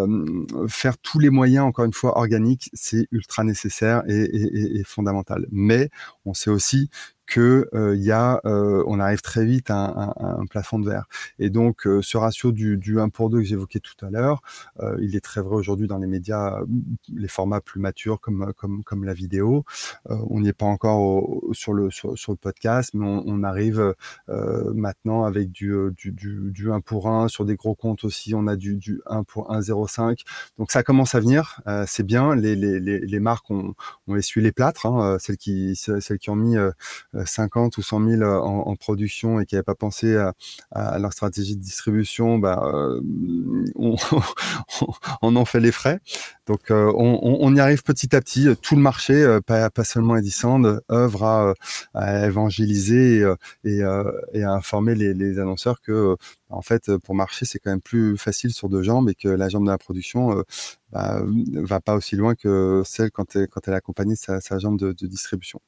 faire 0.68 0.98
tous 0.98 1.20
les 1.20 1.30
moyens, 1.30 1.66
encore 1.66 1.86
une 1.86 1.94
fois, 1.94 2.18
organiques, 2.18 2.70
c'est 2.74 3.08
ultra 3.12 3.44
nécessaire 3.44 4.04
et, 4.08 4.24
et, 4.24 4.80
et, 4.80 4.84
fondamental. 4.84 5.48
Mais 5.52 5.90
on 6.26 6.34
sait 6.34 6.50
aussi 6.50 6.90
que 7.26 7.70
euh, 7.74 7.96
y 7.96 8.12
a, 8.12 8.40
euh, 8.46 8.84
on 8.88 9.00
arrive 9.00 9.22
très 9.22 9.46
vite 9.46 9.70
à 9.70 10.14
un, 10.20 10.46
plafond 10.46 10.80
de 10.80 10.90
verre. 10.90 11.06
Et 11.40 11.50
donc, 11.50 11.88
euh, 11.88 12.02
ce 12.02 12.18
ratio 12.18 12.52
du, 12.52 12.78
du 12.78 13.00
1 13.00 13.10
pour 13.10 13.30
2 13.30 13.40
que 13.40 13.44
j'évoquais 13.44 13.80
tout 13.80 14.06
à 14.06 14.10
l'heure, 14.10 14.42
il 15.00 15.16
est 15.16 15.22
très 15.22 15.42
vrai 15.42 15.56
aujourd'hui 15.56 15.88
dans 15.88 15.98
les 15.98 16.08
médias, 16.08 16.60
les 17.14 17.28
formats 17.28 17.62
plus 17.62 17.80
matures 17.80 18.20
comme, 18.20 18.54
comme, 18.58 18.84
comme 18.84 19.04
la 19.04 19.14
vidéo. 19.14 19.64
on 20.08 20.42
n'y 20.42 20.50
est 20.50 20.54
pas 20.54 20.66
encore 20.66 21.30
sur, 21.54 21.74
le, 21.74 21.90
sur, 21.92 22.14
le 22.14 22.36
podcast, 22.36 22.92
mais 22.94 23.06
on, 23.06 23.44
arrive 23.44 23.94
maintenant 24.28 25.24
avec 25.24 25.52
du, 25.52 25.74
du, 25.96 26.12
du, 26.12 26.52
du, 26.52 26.72
1 26.72 26.82
pour 26.82 27.10
1. 27.10 27.28
Sur 27.28 27.46
des 27.46 27.56
gros 27.56 27.76
comptes 27.76 28.04
aussi, 28.04 28.36
on 28.36 28.48
a 28.48 28.56
du, 28.56 28.76
du 28.76 29.02
1 29.08 29.24
pour 29.24 29.52
1,05. 29.52 30.20
Donc, 30.58 30.72
ça 30.72 30.84
commence 30.84 31.16
à 31.16 31.20
venir. 31.20 31.62
c'est 31.88 32.06
bien. 32.06 32.36
Les, 32.36 32.56
les, 32.56 32.80
les, 32.80 33.00
les, 33.00 33.20
marques 33.20 33.50
ont, 33.50 33.74
ont 34.08 34.16
essuyé 34.16 34.44
les 34.44 34.52
plâtres, 34.52 34.86
hein, 34.86 35.18
celles, 35.20 35.38
qui, 35.38 35.76
celles 35.76 36.20
qui 36.20 36.30
ont 36.30 36.36
mis 36.36 36.58
50 37.24 37.78
ou 37.78 37.82
100 37.82 38.10
000 38.10 38.24
en, 38.24 38.68
en 38.68 38.76
production 38.76 39.40
et 39.40 39.46
qui 39.46 39.56
n'avaient 39.56 39.64
pas 39.64 39.76
pensé 39.76 40.16
à, 40.72 41.00
leur 41.00 41.14
stratégie 41.14 41.56
de 41.56 41.62
distribution, 41.62 42.38
bah, 42.38 42.62
euh, 42.74 43.02
on, 43.76 43.96
en 45.36 45.46
fait 45.46 45.60
les 45.60 45.72
frais. 45.72 46.00
Donc 46.48 46.72
euh, 46.72 46.92
on, 46.96 47.56
y 47.56 47.60
arrive 47.60 47.84
petit 47.84 48.16
à 48.16 48.22
petit. 48.22 48.48
Tout 48.62 48.76
le 48.76 48.82
marché, 48.82 49.14
euh, 49.14 49.40
pas, 49.42 49.70
seulement 49.84 50.16
Edisand, 50.18 50.80
œuvre 50.92 51.56
à, 51.94 52.26
évangéliser 52.26 53.26
et, 53.64 53.84
à 53.84 54.52
informer 54.52 54.96
les, 54.96 55.40
annonceurs 55.40 55.82
que 55.82 56.16
en 56.50 56.62
fait, 56.62 56.96
pour 56.98 57.16
marcher, 57.16 57.46
c'est 57.46 57.60
quand 57.60 57.72
même 57.72 57.82
plus 57.82 58.18
facile 58.18 58.54
sur 58.54 58.70
deux 58.70 58.84
jambes 58.84 59.10
et 59.10 59.16
que 59.16 59.28
la 59.28 59.50
jambe 59.50 59.66
de 59.66 59.72
la 59.72 59.78
production 59.78 60.38
euh, 60.40 60.44
bah, 60.92 61.22
va 61.26 61.82
pas 61.82 61.96
aussi 61.96 62.16
loin 62.16 62.36
que 62.36 62.84
celle 62.86 63.12
quand 63.12 63.36
elle, 63.36 63.74
accompagne 63.74 64.16
sa, 64.16 64.60
jambe 64.60 64.80
de 64.80 65.08
distribution. 65.08 65.60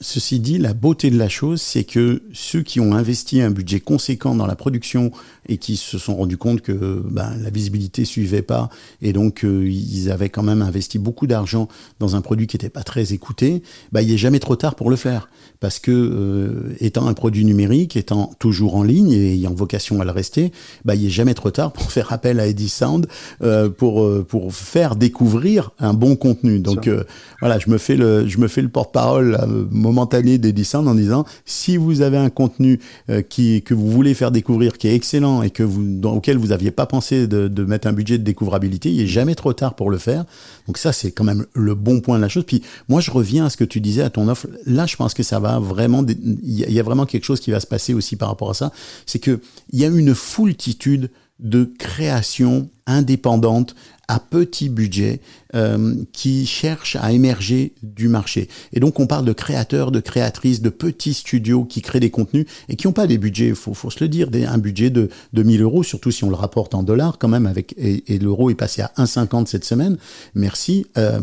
Ceci 0.00 0.40
dit, 0.40 0.58
la 0.58 0.74
beauté 0.74 1.08
de 1.08 1.16
la 1.16 1.28
chose, 1.28 1.62
c'est 1.62 1.84
que 1.84 2.24
ceux 2.32 2.62
qui 2.62 2.80
ont 2.80 2.94
investi 2.94 3.40
un 3.40 3.52
budget 3.52 3.78
conséquent 3.78 4.34
dans 4.34 4.46
la 4.46 4.56
production 4.56 5.12
et 5.48 5.56
qui 5.56 5.76
se 5.76 5.98
sont 5.98 6.16
rendus 6.16 6.36
compte 6.36 6.62
que 6.62 7.00
ben, 7.08 7.36
la 7.40 7.48
visibilité 7.48 8.04
suivait 8.04 8.42
pas 8.42 8.70
et 9.02 9.12
donc 9.12 9.44
euh, 9.44 9.68
ils 9.68 10.10
avaient 10.10 10.30
quand 10.30 10.42
même 10.42 10.62
investi 10.62 10.98
beaucoup 10.98 11.28
d'argent 11.28 11.68
dans 12.00 12.16
un 12.16 12.22
produit 12.22 12.48
qui 12.48 12.56
n'était 12.56 12.70
pas 12.70 12.82
très 12.82 13.12
écouté, 13.12 13.62
ben, 13.92 14.00
il 14.00 14.10
n'est 14.10 14.18
jamais 14.18 14.40
trop 14.40 14.56
tard 14.56 14.74
pour 14.74 14.90
le 14.90 14.96
faire 14.96 15.28
parce 15.60 15.78
que 15.78 15.92
euh, 15.92 16.74
étant 16.80 17.06
un 17.06 17.14
produit 17.14 17.44
numérique, 17.44 17.96
étant 17.96 18.34
toujours 18.40 18.74
en 18.74 18.82
ligne 18.82 19.12
et 19.12 19.34
ayant 19.34 19.54
vocation 19.54 20.00
à 20.00 20.04
le 20.04 20.10
rester, 20.10 20.50
ben, 20.84 20.94
il 20.94 21.04
n'est 21.04 21.08
jamais 21.08 21.34
trop 21.34 21.52
tard 21.52 21.72
pour 21.72 21.84
faire 21.92 22.12
appel 22.12 22.40
à 22.40 22.48
Eddie 22.48 22.68
Sound 22.68 23.06
euh, 23.42 23.70
pour 23.70 24.02
euh, 24.02 24.26
pour 24.28 24.52
faire 24.52 24.96
découvrir 24.96 25.70
un 25.78 25.94
bon 25.94 26.16
contenu. 26.16 26.58
Donc 26.58 26.88
euh, 26.88 27.04
voilà, 27.40 27.58
je 27.58 27.70
me 27.70 27.78
fais 27.78 27.96
le 27.96 28.26
je 28.26 28.38
me 28.38 28.48
fais 28.48 28.60
le 28.60 28.68
porte-parole 28.68 29.38
momentané 29.84 30.38
d'Eddie 30.38 30.64
Sound 30.64 30.88
en 30.88 30.94
disant 30.94 31.24
si 31.44 31.76
vous 31.76 32.00
avez 32.00 32.16
un 32.16 32.30
contenu 32.30 32.80
qui 33.28 33.62
que 33.62 33.74
vous 33.74 33.90
voulez 33.90 34.14
faire 34.14 34.30
découvrir 34.30 34.78
qui 34.78 34.88
est 34.88 34.94
excellent 34.94 35.42
et 35.42 35.50
que 35.50 35.62
vous 35.62 35.82
dans, 35.84 36.14
auquel 36.14 36.38
vous 36.38 36.52
aviez 36.52 36.70
pas 36.70 36.86
pensé 36.86 37.26
de, 37.26 37.48
de 37.48 37.64
mettre 37.64 37.86
un 37.86 37.92
budget 37.92 38.18
de 38.18 38.24
découvrabilité, 38.24 38.90
il 38.90 39.02
est 39.02 39.06
jamais 39.06 39.34
trop 39.34 39.52
tard 39.52 39.74
pour 39.74 39.90
le 39.90 39.98
faire. 39.98 40.24
Donc 40.66 40.78
ça 40.78 40.92
c'est 40.92 41.12
quand 41.12 41.24
même 41.24 41.46
le 41.54 41.74
bon 41.74 42.00
point 42.00 42.16
de 42.16 42.22
la 42.22 42.28
chose. 42.28 42.44
Puis 42.44 42.62
moi 42.88 43.00
je 43.00 43.10
reviens 43.10 43.46
à 43.46 43.50
ce 43.50 43.56
que 43.56 43.64
tu 43.64 43.80
disais 43.80 44.02
à 44.02 44.10
ton 44.10 44.28
offre. 44.28 44.46
Là 44.66 44.86
je 44.86 44.96
pense 44.96 45.14
que 45.14 45.22
ça 45.22 45.38
va 45.38 45.58
vraiment, 45.58 46.04
il 46.08 46.72
y 46.72 46.80
a 46.80 46.82
vraiment 46.82 47.06
quelque 47.06 47.24
chose 47.24 47.40
qui 47.40 47.50
va 47.50 47.60
se 47.60 47.66
passer 47.66 47.94
aussi 47.94 48.16
par 48.16 48.28
rapport 48.28 48.50
à 48.50 48.54
ça, 48.54 48.72
c'est 49.06 49.18
que 49.18 49.40
il 49.72 49.80
y 49.80 49.84
a 49.84 49.88
une 49.88 50.14
foultitude 50.14 51.10
de 51.40 51.70
créations 51.78 52.70
indépendantes 52.86 53.74
à 54.08 54.18
petit 54.20 54.68
budget 54.68 55.20
euh, 55.54 55.94
qui 56.12 56.46
cherchent 56.46 56.96
à 56.96 57.12
émerger 57.12 57.72
du 57.82 58.08
marché. 58.08 58.48
Et 58.72 58.80
donc 58.80 59.00
on 59.00 59.06
parle 59.06 59.24
de 59.24 59.32
créateurs, 59.32 59.90
de 59.90 60.00
créatrices, 60.00 60.60
de 60.60 60.68
petits 60.68 61.14
studios 61.14 61.64
qui 61.64 61.80
créent 61.80 62.00
des 62.00 62.10
contenus 62.10 62.46
et 62.68 62.76
qui 62.76 62.86
n'ont 62.86 62.92
pas 62.92 63.06
des 63.06 63.18
budgets, 63.18 63.48
il 63.48 63.54
faut, 63.54 63.72
faut, 63.74 63.90
se 63.90 64.00
le 64.00 64.08
dire, 64.08 64.30
des, 64.30 64.44
un 64.44 64.58
budget 64.58 64.90
de, 64.90 65.08
de 65.32 65.42
1000 65.42 65.62
euros, 65.62 65.82
surtout 65.82 66.10
si 66.10 66.24
on 66.24 66.28
le 66.28 66.36
rapporte 66.36 66.74
en 66.74 66.82
dollars 66.82 67.18
quand 67.18 67.28
même, 67.28 67.46
avec 67.46 67.74
et, 67.78 68.14
et 68.14 68.18
l'euro 68.18 68.50
est 68.50 68.54
passé 68.54 68.82
à 68.82 68.92
1,50 68.98 69.46
cette 69.46 69.64
semaine. 69.64 69.96
Merci. 70.34 70.86
Euh, 70.98 71.20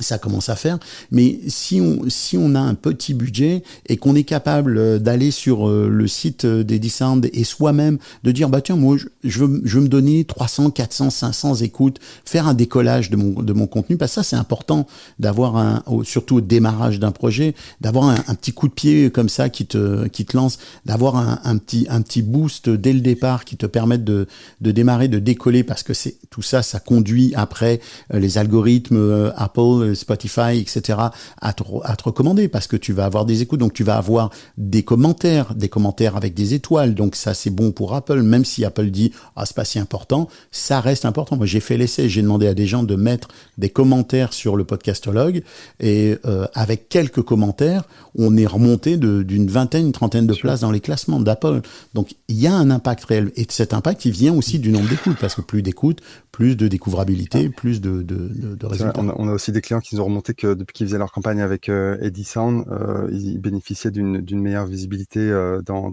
ça 0.00 0.18
commence 0.18 0.48
à 0.48 0.56
faire. 0.56 0.78
Mais 1.10 1.38
si 1.48 1.80
on, 1.80 2.08
si 2.08 2.36
on 2.38 2.54
a 2.54 2.60
un 2.60 2.74
petit 2.74 3.14
budget 3.14 3.62
et 3.88 3.96
qu'on 3.96 4.14
est 4.14 4.24
capable 4.24 4.78
euh, 4.78 4.98
d'aller 4.98 5.30
sur 5.30 5.68
euh, 5.68 5.88
le 5.90 6.08
site 6.08 6.44
euh, 6.44 6.64
d'Edisound 6.64 7.28
et 7.32 7.44
soi-même 7.44 7.98
de 8.24 8.32
dire, 8.32 8.48
bah 8.48 8.60
tiens, 8.60 8.76
moi, 8.76 8.96
je, 9.24 9.38
veux, 9.38 9.60
je 9.64 9.76
veux 9.76 9.84
me 9.84 9.88
donner 9.88 10.24
300, 10.24 10.70
400, 10.70 11.10
500 11.10 11.54
écoutes, 11.56 11.98
faire 12.24 12.48
un 12.48 12.54
décollage 12.54 13.10
de 13.10 13.16
mon, 13.16 13.42
de 13.42 13.52
mon 13.52 13.66
contenu, 13.66 13.96
parce 13.96 14.12
que 14.12 14.14
ça, 14.16 14.22
c'est 14.22 14.36
important 14.36 14.86
d'avoir 15.18 15.56
un, 15.56 15.82
surtout 16.04 16.36
au 16.36 16.40
démarrage 16.40 16.98
d'un 16.98 17.12
projet, 17.12 17.54
d'avoir 17.80 18.08
un, 18.08 18.16
un, 18.26 18.34
petit 18.34 18.52
coup 18.52 18.68
de 18.68 18.72
pied 18.72 19.10
comme 19.10 19.28
ça 19.28 19.48
qui 19.48 19.66
te, 19.66 20.06
qui 20.08 20.24
te 20.24 20.36
lance, 20.36 20.58
d'avoir 20.86 21.16
un, 21.16 21.40
un, 21.44 21.58
petit, 21.58 21.86
un 21.90 22.00
petit 22.02 22.22
boost 22.22 22.70
dès 22.70 22.92
le 22.92 23.00
départ 23.00 23.44
qui 23.44 23.56
te 23.56 23.66
permette 23.66 24.04
de, 24.04 24.26
de 24.60 24.70
démarrer, 24.70 25.08
de 25.08 25.18
décoller, 25.18 25.64
parce 25.64 25.82
que 25.82 25.94
c'est, 25.94 26.16
tout 26.30 26.42
ça, 26.42 26.62
ça 26.62 26.80
conduit 26.80 27.32
après 27.34 27.80
les 28.12 28.38
algorithmes 28.38 29.32
Apple, 29.36 29.81
Spotify, 29.94 30.58
etc., 30.58 30.98
à 31.40 31.52
te, 31.52 31.62
à 31.84 31.96
te 31.96 32.04
recommander 32.04 32.48
parce 32.48 32.66
que 32.66 32.76
tu 32.76 32.92
vas 32.92 33.04
avoir 33.04 33.24
des 33.24 33.42
écoutes, 33.42 33.60
donc 33.60 33.72
tu 33.72 33.84
vas 33.84 33.96
avoir 33.96 34.30
des 34.56 34.82
commentaires, 34.82 35.54
des 35.54 35.68
commentaires 35.68 36.16
avec 36.16 36.34
des 36.34 36.54
étoiles, 36.54 36.94
donc 36.94 37.16
ça 37.16 37.34
c'est 37.34 37.50
bon 37.50 37.72
pour 37.72 37.94
Apple, 37.94 38.22
même 38.22 38.44
si 38.44 38.64
Apple 38.64 38.90
dit 38.90 39.12
ah 39.36 39.46
c'est 39.46 39.56
pas 39.56 39.64
si 39.64 39.78
important, 39.78 40.28
ça 40.50 40.80
reste 40.80 41.04
important. 41.04 41.36
Moi 41.36 41.46
j'ai 41.46 41.60
fait 41.60 41.76
l'essai, 41.76 42.08
j'ai 42.08 42.22
demandé 42.22 42.46
à 42.46 42.54
des 42.54 42.66
gens 42.66 42.82
de 42.82 42.96
mettre 42.96 43.28
des 43.58 43.70
commentaires 43.70 44.32
sur 44.32 44.56
le 44.56 44.64
podcastologue 44.64 45.42
et 45.80 46.16
euh, 46.24 46.46
avec 46.54 46.88
quelques 46.88 47.22
commentaires, 47.22 47.84
on 48.16 48.36
est 48.36 48.46
remonté 48.46 48.96
d'une 48.96 49.48
vingtaine, 49.48 49.86
une 49.86 49.92
trentaine 49.92 50.26
de 50.26 50.34
places 50.34 50.60
dans 50.60 50.70
les 50.70 50.80
classements 50.80 51.20
d'Apple. 51.20 51.62
Donc 51.94 52.14
il 52.28 52.40
y 52.40 52.46
a 52.46 52.54
un 52.54 52.70
impact 52.70 53.04
réel 53.04 53.32
et 53.36 53.46
cet 53.48 53.74
impact 53.74 54.04
il 54.04 54.12
vient 54.12 54.34
aussi 54.34 54.58
du 54.58 54.70
nombre 54.70 54.88
d'écoutes 54.88 55.18
parce 55.20 55.34
que 55.34 55.40
plus 55.40 55.62
d'écoutes, 55.62 56.00
plus 56.30 56.56
de 56.56 56.68
découvrabilité, 56.68 57.48
plus 57.48 57.80
de, 57.80 58.02
de, 58.02 58.30
de, 58.34 58.54
de 58.54 58.66
résultats. 58.66 58.92
On 58.96 59.08
a, 59.08 59.14
on 59.16 59.28
a 59.28 59.32
aussi 59.32 59.52
des 59.52 59.60
qui 59.80 59.94
nous 59.94 60.00
ont 60.02 60.06
remonté 60.06 60.34
que 60.34 60.54
depuis 60.54 60.72
qu'ils 60.72 60.86
faisaient 60.86 60.98
leur 60.98 61.12
campagne 61.12 61.40
avec 61.40 61.68
euh, 61.68 61.98
Edison, 62.00 62.64
euh, 62.70 63.08
ils 63.12 63.38
bénéficiaient 63.38 63.90
d'une 63.90 64.40
meilleure 64.40 64.66
visibilité 64.66 65.20
euh, 65.20 65.62
dans, 65.62 65.92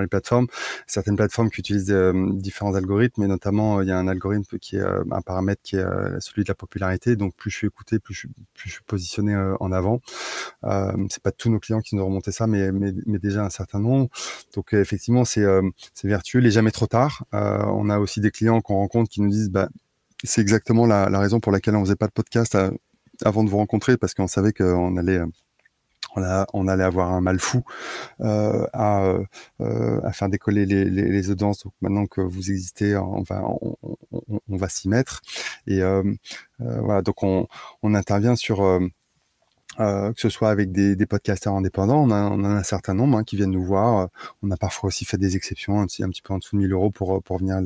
les 0.00 0.06
plateformes. 0.06 0.46
Certaines 0.86 1.16
plateformes 1.16 1.50
qui 1.50 1.60
utilisent 1.60 1.94
différents 2.34 2.74
algorithmes, 2.74 3.22
mais 3.22 3.28
notamment 3.28 3.82
il 3.82 3.88
y 3.88 3.92
a 3.92 3.98
un 3.98 4.08
algorithme 4.08 4.58
qui 4.58 4.76
est 4.76 4.82
un 4.82 5.22
paramètre 5.22 5.62
qui 5.62 5.76
est 5.76 5.84
celui 6.20 6.44
de 6.44 6.48
la 6.48 6.54
popularité. 6.54 7.16
Donc 7.16 7.34
plus 7.34 7.50
je 7.50 7.56
suis 7.56 7.66
écouté, 7.66 7.98
plus 7.98 8.14
je, 8.14 8.68
suis 8.70 8.82
positionné 8.86 9.36
en 9.60 9.72
avant. 9.72 10.00
c'est 11.08 11.22
pas 11.22 11.32
tous 11.32 11.50
nos 11.50 11.58
clients 11.58 11.80
qui 11.80 11.96
nous 11.96 12.02
ont 12.02 12.06
remonté 12.06 12.32
ça, 12.32 12.46
mais, 12.46 12.70
déjà 13.20 13.44
un 13.44 13.50
certain 13.50 13.80
nombre. 13.80 14.08
Donc 14.54 14.72
effectivement, 14.72 15.24
c'est 15.24 15.44
vertueux, 16.04 16.40
il 16.40 16.46
est 16.46 16.50
jamais 16.50 16.70
trop 16.70 16.86
tard. 16.86 17.24
on 17.32 17.90
a 17.90 17.98
aussi 17.98 18.20
des 18.20 18.30
clients 18.30 18.60
qu'on 18.60 18.76
rencontre 18.76 19.10
qui 19.10 19.20
nous 19.20 19.30
disent 19.30 19.50
bah 19.50 19.68
c'est 20.24 20.40
exactement 20.40 20.86
la, 20.86 21.06
raison 21.18 21.40
pour 21.40 21.52
laquelle 21.52 21.76
on 21.76 21.84
faisait 21.84 21.96
pas 21.96 22.06
de 22.06 22.12
podcast 22.12 22.54
euh, 22.54 22.70
avant 23.24 23.44
de 23.44 23.50
vous 23.50 23.56
rencontrer 23.56 23.96
parce 23.96 24.14
qu'on 24.14 24.26
savait 24.26 24.52
qu'on 24.52 24.96
allait 24.96 25.18
euh, 25.18 25.26
on, 26.52 26.66
allait 26.66 26.82
avoir 26.84 27.12
un 27.12 27.20
mal 27.20 27.38
fou 27.38 27.62
euh, 28.20 28.66
à, 28.72 29.14
faire 30.12 30.28
décoller 30.28 30.66
les, 30.66 31.30
audiences. 31.30 31.62
Donc 31.62 31.72
maintenant 31.80 32.06
que 32.06 32.20
vous 32.20 32.50
existez, 32.50 32.96
on 32.96 33.22
va, 33.22 34.68
s'y 34.68 34.88
mettre. 34.88 35.20
Et 35.68 35.82
voilà, 36.58 37.02
donc 37.02 37.22
on, 37.22 37.46
on 37.82 37.94
intervient 37.94 38.34
sur 38.34 38.80
euh, 39.78 40.12
que 40.12 40.20
ce 40.20 40.28
soit 40.28 40.50
avec 40.50 40.72
des, 40.72 40.96
des 40.96 41.06
podcasters 41.06 41.52
indépendants, 41.52 42.02
on, 42.02 42.10
a, 42.10 42.22
on 42.30 42.44
a 42.44 42.48
un 42.48 42.62
certain 42.62 42.94
nombre 42.94 43.18
hein, 43.18 43.24
qui 43.24 43.36
viennent 43.36 43.52
nous 43.52 43.64
voir. 43.64 44.08
On 44.42 44.50
a 44.50 44.56
parfois 44.56 44.88
aussi 44.88 45.04
fait 45.04 45.16
des 45.18 45.36
exceptions, 45.36 45.80
un 45.80 45.86
petit, 45.86 46.02
un 46.02 46.08
petit 46.08 46.22
peu 46.22 46.34
en 46.34 46.38
dessous 46.38 46.56
de 46.56 46.62
1000 46.62 46.72
euros 46.72 46.90
pour 46.90 47.22
pour 47.22 47.38
venir 47.38 47.60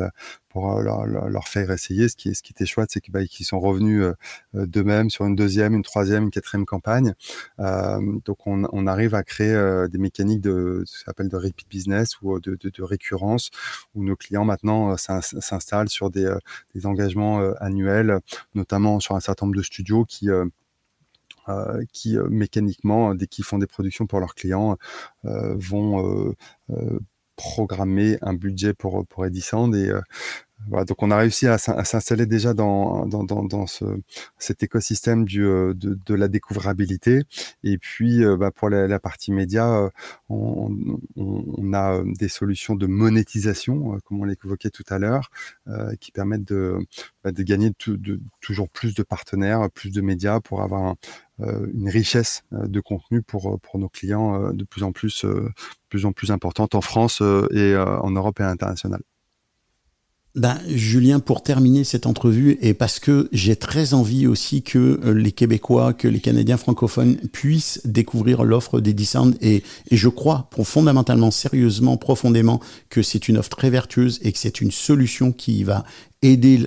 pour 0.55 0.79
euh, 0.79 0.83
leur, 0.83 1.05
leur, 1.07 1.49
faire 1.49 1.71
essayer. 1.73 2.09
Ce 2.09 2.15
qui, 2.17 2.35
ce 2.35 2.43
qui 2.43 2.53
était 2.53 2.65
chouette, 2.65 2.91
c'est 2.93 3.01
qu'ils 3.01 3.13
bah, 3.13 3.21
sont 3.41 3.59
revenus 3.59 4.03
euh, 4.03 4.67
d'eux-mêmes 4.67 5.11
sur 5.11 5.27
une 5.27 5.35
deuxième, 5.35 5.75
une 5.75 5.83
troisième, 5.83 6.25
une 6.25 6.31
quatrième 6.31 6.65
campagne. 6.65 7.15
Euh, 7.59 8.01
donc 8.25 8.47
on, 8.47 8.65
on, 8.73 8.87
arrive 8.87 9.15
à 9.15 9.25
créer 9.25 9.55
des 9.91 9.99
mécaniques 9.99 10.43
de 10.43 10.85
ce 10.87 11.05
qu'on 11.05 11.11
appelle 11.11 11.29
de 11.29 11.37
repeat 11.37 11.69
business 11.69 12.21
ou 12.23 12.39
de, 12.39 12.57
de, 12.61 12.71
de 12.71 12.83
récurrence, 12.83 13.51
où 13.95 14.05
nos 14.05 14.15
clients 14.15 14.45
maintenant 14.45 14.97
s'installent 14.97 15.89
sur 15.89 16.11
des, 16.11 16.33
des 16.75 16.87
engagements 16.87 17.41
annuels, 17.59 18.21
notamment 18.55 19.01
sur 19.01 19.17
un 19.17 19.21
certain 19.21 19.47
nombre 19.47 19.57
de 19.57 19.63
studios 19.63 20.05
qui 20.05 20.31
euh, 20.31 20.45
qui 21.93 22.17
euh, 22.17 22.29
mécaniquement, 22.29 23.15
dès 23.15 23.27
qu'ils 23.27 23.45
font 23.45 23.59
des 23.59 23.67
productions 23.67 24.07
pour 24.07 24.21
leurs 24.21 24.35
clients, 24.35 24.77
euh, 25.25 25.55
vont 25.59 26.35
programmer 27.37 28.19
un 28.23 28.35
budget 28.35 28.75
pour 28.75 29.07
pour 29.07 29.27
Edison 29.27 29.73
et 29.73 29.91
donc 30.71 31.03
on 31.03 31.11
a 31.11 31.17
réussi 31.17 31.47
à, 31.47 31.59
s'installer 31.59 32.27
déjà 32.27 32.55
dans, 32.55 33.07
dans, 33.07 33.25
dans, 33.25 33.45
dans 33.45 33.67
ce, 33.67 33.85
cet 34.39 34.63
écosystème 34.63 35.25
du, 35.25 35.45
euh, 35.45 35.75
de, 35.75 35.99
de, 36.07 36.15
la 36.15 36.29
découvrabilité. 36.29 37.23
Et 37.63 37.79
puis 37.79 38.25
euh, 38.25 38.37
bah, 38.37 38.51
pour 38.51 38.71
la, 38.71 38.99
partie 38.99 39.33
média, 39.33 39.73
euh, 39.75 39.91
on, 40.29 40.75
on, 41.17 41.45
on, 41.59 41.73
a 41.75 42.03
des 42.05 42.29
solutions 42.29 42.75
de 42.75 42.87
monétisation, 42.87 43.99
comme 44.05 44.21
on 44.21 44.25
l'évoquait 44.25 44.71
tout 44.71 44.85
à 44.89 44.99
l'heure, 44.99 45.31
qui 46.01 46.13
permettent 46.13 46.49
de, 46.49 46.79
bah, 47.23 47.33
de 47.33 47.43
gagner 47.43 47.71
de, 47.87 48.21
toujours 48.41 48.69
plus 48.69 48.95
de 48.95 49.03
partenaires, 49.03 49.71
plus 49.71 49.91
de 49.91 50.01
médias 50.01 50.41
pour 50.41 50.63
avoir 50.63 50.95
une 51.41 51.89
richesse 51.89 52.43
de 52.53 52.81
contenu 52.81 53.23
pour, 53.23 53.59
pour 53.61 53.79
nos 53.79 53.89
clients 53.89 54.53
de 54.53 54.65
plus 54.65 54.83
en 54.83 54.93
plus, 54.93 55.27
plus 55.89 56.07
en 56.07 56.13
plus 56.13 56.31
importante 56.31 56.75
en 56.75 56.81
France 56.81 57.23
et 57.51 57.77
en 57.77 58.11
Europe 58.11 58.41
et 58.41 58.45
à 58.45 58.47
l'international. 58.47 59.01
Ben, 60.35 60.59
Julien, 60.67 61.21
pour 61.21 61.45
terminer 61.45 61.85
cette 61.85 62.07
entrevue, 62.07 62.59
et 62.61 62.75
parce 62.75 62.99
que 62.99 63.29
j'ai 63.31 63.55
très 63.55 63.95
envie 63.95 64.27
aussi 64.27 64.63
que 64.63 65.01
euh, 65.05 65.13
les 65.15 65.31
Québécois, 65.31 65.93
que 65.93 66.09
les 66.09 66.19
Canadiens 66.19 66.57
francophones 66.57 67.19
puissent 67.33 67.81
découvrir 67.85 68.43
l'offre 68.43 68.81
d'Edisound, 68.81 69.37
et, 69.41 69.63
et 69.93 69.97
je 69.97 70.09
crois 70.09 70.51
fondamentalement, 70.65 71.31
sérieusement, 71.31 71.97
profondément, 71.97 72.59
que 72.91 73.01
c'est 73.01 73.29
une 73.29 73.39
offre 73.39 73.51
très 73.51 73.71
vertueuse 73.71 74.19
et 74.23 74.33
que 74.33 74.39
c'est 74.41 74.61
une 74.61 74.73
solution 74.73 75.31
qui 75.31 75.63
va 75.63 75.85
aider, 76.25 76.67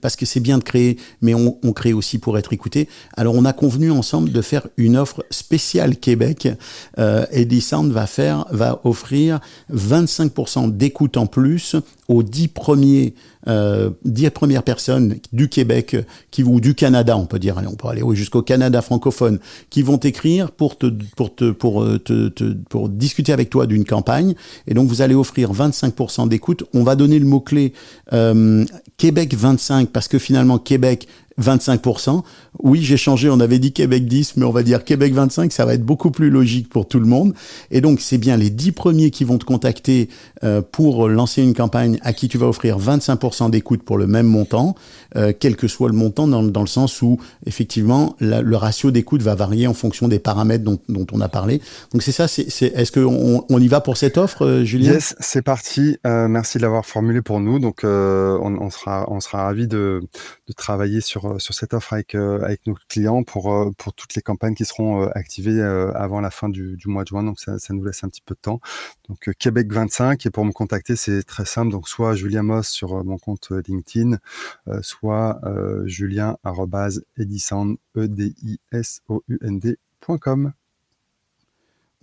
parce 0.00 0.16
que 0.16 0.26
c'est 0.26 0.40
bien 0.40 0.58
de 0.58 0.64
créer, 0.64 0.96
mais 1.20 1.34
on, 1.34 1.72
crée 1.72 1.92
aussi 1.92 2.18
pour 2.18 2.38
être 2.38 2.52
écouté. 2.52 2.88
Alors 3.16 3.34
on 3.34 3.44
a 3.44 3.52
convenu 3.52 3.90
ensemble 3.90 4.32
de 4.32 4.40
faire 4.40 4.66
une 4.76 4.96
offre 4.96 5.24
spéciale 5.30 5.96
Québec. 5.96 6.48
Euh, 6.98 7.26
Sound 7.60 7.92
va 7.92 8.06
faire, 8.06 8.46
va 8.50 8.80
offrir 8.84 9.40
25% 9.72 10.76
d'écoute 10.76 11.16
en 11.16 11.26
plus 11.26 11.76
aux 12.08 12.22
10 12.22 12.48
premiers 12.48 13.14
euh, 13.48 13.90
10 14.04 14.30
premières 14.30 14.62
personnes 14.62 15.16
du 15.32 15.48
Québec 15.48 15.96
qui 16.30 16.42
ou 16.42 16.60
du 16.60 16.74
Canada, 16.74 17.16
on 17.16 17.26
peut 17.26 17.38
dire, 17.38 17.58
allez, 17.58 17.68
on 17.68 17.74
peut 17.74 17.88
aller 17.88 18.02
jusqu'au 18.12 18.42
Canada 18.42 18.82
francophone, 18.82 19.38
qui 19.70 19.82
vont 19.82 19.98
écrire 19.98 20.50
pour 20.50 20.78
te 20.78 20.86
pour 21.16 21.34
te 21.34 21.50
pour 21.50 21.82
euh, 21.82 21.98
te, 21.98 22.28
te 22.28 22.54
pour 22.68 22.88
discuter 22.88 23.32
avec 23.32 23.50
toi 23.50 23.66
d'une 23.66 23.84
campagne. 23.84 24.34
Et 24.66 24.74
donc 24.74 24.88
vous 24.88 25.02
allez 25.02 25.14
offrir 25.14 25.52
25% 25.52 26.28
d'écoute. 26.28 26.64
On 26.74 26.82
va 26.82 26.96
donner 26.96 27.18
le 27.18 27.26
mot 27.26 27.40
clé 27.40 27.72
euh, 28.12 28.64
Québec 28.96 29.34
25 29.34 29.90
parce 29.90 30.08
que 30.08 30.18
finalement 30.18 30.58
Québec 30.58 31.06
25%. 31.40 32.22
Oui, 32.62 32.82
j'ai 32.82 32.96
changé, 32.96 33.28
on 33.28 33.40
avait 33.40 33.58
dit 33.58 33.72
Québec 33.72 34.06
10, 34.06 34.36
mais 34.36 34.44
on 34.44 34.50
va 34.50 34.62
dire 34.62 34.84
Québec 34.84 35.12
25, 35.12 35.52
ça 35.52 35.64
va 35.64 35.74
être 35.74 35.84
beaucoup 35.84 36.10
plus 36.10 36.30
logique 36.30 36.68
pour 36.68 36.88
tout 36.88 36.98
le 36.98 37.06
monde. 37.06 37.34
Et 37.70 37.80
donc, 37.80 38.00
c'est 38.00 38.18
bien 38.18 38.36
les 38.36 38.50
10 38.50 38.72
premiers 38.72 39.10
qui 39.10 39.24
vont 39.24 39.38
te 39.38 39.44
contacter 39.44 40.08
euh, 40.44 40.62
pour 40.62 41.08
lancer 41.08 41.42
une 41.42 41.54
campagne 41.54 41.98
à 42.02 42.12
qui 42.12 42.28
tu 42.28 42.38
vas 42.38 42.46
offrir 42.46 42.78
25% 42.78 43.50
d'écoute 43.50 43.82
pour 43.82 43.98
le 43.98 44.06
même 44.06 44.26
montant, 44.26 44.74
euh, 45.16 45.32
quel 45.38 45.56
que 45.56 45.68
soit 45.68 45.88
le 45.88 45.94
montant, 45.94 46.28
dans, 46.28 46.42
dans 46.42 46.60
le 46.60 46.66
sens 46.66 47.00
où, 47.00 47.18
effectivement, 47.46 48.16
le 48.20 48.56
ratio 48.56 48.90
d'écoute 48.90 49.22
va 49.22 49.34
varier 49.34 49.66
en 49.66 49.74
fonction 49.74 50.08
des 50.08 50.18
paramètres 50.18 50.64
dont, 50.64 50.78
dont 50.88 51.06
on 51.12 51.20
a 51.20 51.28
parlé. 51.28 51.60
Donc, 51.92 52.02
c'est 52.02 52.12
ça, 52.12 52.24
est-ce 52.24 52.92
qu'on 52.92 53.44
on 53.48 53.60
y 53.60 53.68
va 53.68 53.80
pour 53.80 53.96
cette 53.96 54.18
offre, 54.18 54.44
euh, 54.44 54.64
Julien? 54.64 54.92
Yes, 54.92 55.16
c'est 55.20 55.42
parti. 55.42 55.96
Euh, 56.06 56.28
merci 56.28 56.58
de 56.58 56.62
l'avoir 56.62 56.84
formulé 56.84 57.22
pour 57.22 57.40
nous. 57.40 57.58
Donc, 57.58 57.80
on, 57.84 58.70
sera, 58.70 59.10
on 59.10 59.20
sera 59.20 59.44
ravis 59.44 59.66
de, 59.66 60.02
de 60.48 60.52
travailler 60.52 61.00
sur 61.00 61.36
sur, 61.38 61.54
cette 61.54 61.72
offre 61.72 61.94
avec, 61.94 62.14
avec 62.14 62.66
nos 62.66 62.74
clients 62.88 63.22
pour, 63.22 63.72
pour 63.78 63.94
toutes 63.94 64.14
les 64.14 64.22
campagnes 64.22 64.54
qui 64.54 64.64
seront 64.64 65.06
activées 65.08 65.62
avant 65.62 66.20
la 66.20 66.30
fin 66.30 66.48
du, 66.48 66.76
du 66.76 66.88
mois 66.88 67.04
de 67.04 67.08
juin. 67.08 67.22
Donc, 67.22 67.40
ça, 67.40 67.58
ça, 67.58 67.72
nous 67.72 67.84
laisse 67.84 68.04
un 68.04 68.08
petit 68.08 68.22
peu 68.24 68.34
de 68.34 68.40
temps. 68.40 68.60
Donc, 69.08 69.30
Québec 69.38 69.72
25. 69.72 70.26
Et 70.26 70.30
pour 70.30 70.44
me 70.44 70.52
contacter, 70.52 70.96
c'est 70.96 71.22
très 71.22 71.46
simple. 71.46 71.72
Donc, 71.72 71.88
soit 71.88 72.14
Julien 72.14 72.42
Moss 72.42 72.68
sur 72.68 73.02
mon 73.04 73.18
compte 73.18 73.50
LinkedIn, 73.66 74.18
soit 74.82 75.05
julien.edison, 75.86 77.76
e 77.96 78.06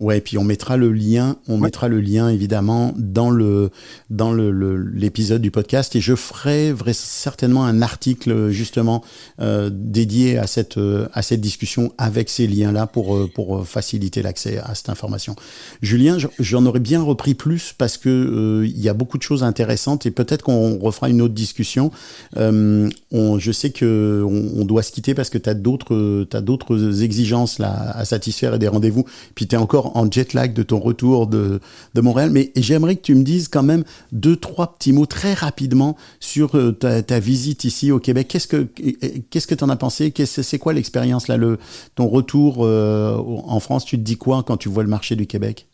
Ouais, 0.00 0.20
puis 0.20 0.38
on 0.38 0.44
mettra 0.44 0.76
le 0.76 0.92
lien, 0.92 1.36
on 1.46 1.54
ouais. 1.54 1.60
mettra 1.60 1.86
le 1.86 2.00
lien 2.00 2.28
évidemment 2.28 2.92
dans 2.96 3.30
le 3.30 3.70
dans 4.10 4.32
le 4.32 4.76
l'épisode 4.76 5.40
du 5.40 5.52
podcast 5.52 5.94
et 5.94 6.00
je 6.00 6.16
ferai 6.16 6.72
vrai, 6.72 6.92
certainement 6.92 7.64
un 7.64 7.80
article 7.80 8.48
justement 8.50 9.04
euh, 9.40 9.70
dédié 9.72 10.36
à 10.36 10.48
cette 10.48 10.80
à 11.12 11.22
cette 11.22 11.40
discussion 11.40 11.92
avec 11.96 12.28
ces 12.28 12.48
liens 12.48 12.72
là 12.72 12.88
pour 12.88 13.14
euh, 13.14 13.30
pour 13.32 13.64
faciliter 13.68 14.20
l'accès 14.20 14.58
à 14.58 14.74
cette 14.74 14.88
information. 14.88 15.36
Julien, 15.80 16.18
j'en 16.40 16.66
aurais 16.66 16.80
bien 16.80 17.00
repris 17.00 17.34
plus 17.34 17.72
parce 17.78 17.96
que 17.96 18.08
euh, 18.08 18.66
il 18.66 18.80
y 18.80 18.88
a 18.88 18.94
beaucoup 18.94 19.16
de 19.16 19.22
choses 19.22 19.44
intéressantes 19.44 20.06
et 20.06 20.10
peut-être 20.10 20.42
qu'on 20.42 20.76
refera 20.80 21.08
une 21.08 21.22
autre 21.22 21.34
discussion. 21.34 21.92
Euh, 22.36 22.88
on, 23.12 23.38
je 23.38 23.52
sais 23.52 23.70
que 23.70 24.24
on, 24.26 24.60
on, 24.60 24.64
doit 24.64 24.82
se 24.82 24.90
quitter 24.90 25.14
parce 25.14 25.30
que 25.30 25.38
tu 25.38 25.48
as 25.48 25.54
d'autres 25.54 26.24
t'as 26.24 26.40
d'autres 26.40 27.02
exigences 27.04 27.60
là 27.60 27.92
à 27.96 28.04
satisfaire 28.04 28.54
et 28.54 28.58
des 28.58 28.66
rendez-vous. 28.66 29.04
Puis 29.36 29.46
tu 29.46 29.54
es 29.54 29.58
encore 29.58 29.93
en 29.94 30.10
jet 30.10 30.34
lag 30.34 30.52
de 30.52 30.62
ton 30.62 30.78
retour 30.78 31.26
de, 31.26 31.60
de 31.94 32.00
Montréal. 32.00 32.30
Mais 32.30 32.52
j'aimerais 32.56 32.96
que 32.96 33.02
tu 33.02 33.14
me 33.14 33.22
dises 33.22 33.48
quand 33.48 33.62
même 33.62 33.84
deux, 34.12 34.36
trois 34.36 34.74
petits 34.74 34.92
mots 34.92 35.06
très 35.06 35.32
rapidement 35.32 35.96
sur 36.20 36.56
euh, 36.56 36.72
ta, 36.72 37.20
visite 37.20 37.64
ici 37.64 37.90
au 37.90 38.00
Québec. 38.00 38.28
Qu'est-ce 38.28 38.48
que 38.48 38.64
que 38.64 39.54
tu 39.54 39.64
en 39.64 39.68
as 39.68 39.76
pensé? 39.76 40.12
C'est 40.26 40.58
quoi 40.58 40.72
l'expérience 40.72 41.28
là, 41.28 41.36
le, 41.36 41.58
ton 41.94 42.08
retour 42.08 42.64
euh, 42.66 43.16
en 43.16 43.60
France? 43.60 43.84
Tu 43.84 43.96
te 43.96 44.02
dis 44.02 44.16
quoi 44.16 44.42
quand 44.42 44.56
tu 44.56 44.68
vois 44.68 44.82
le 44.82 44.88
marché 44.88 45.16
du 45.16 45.26
Québec? 45.26 45.68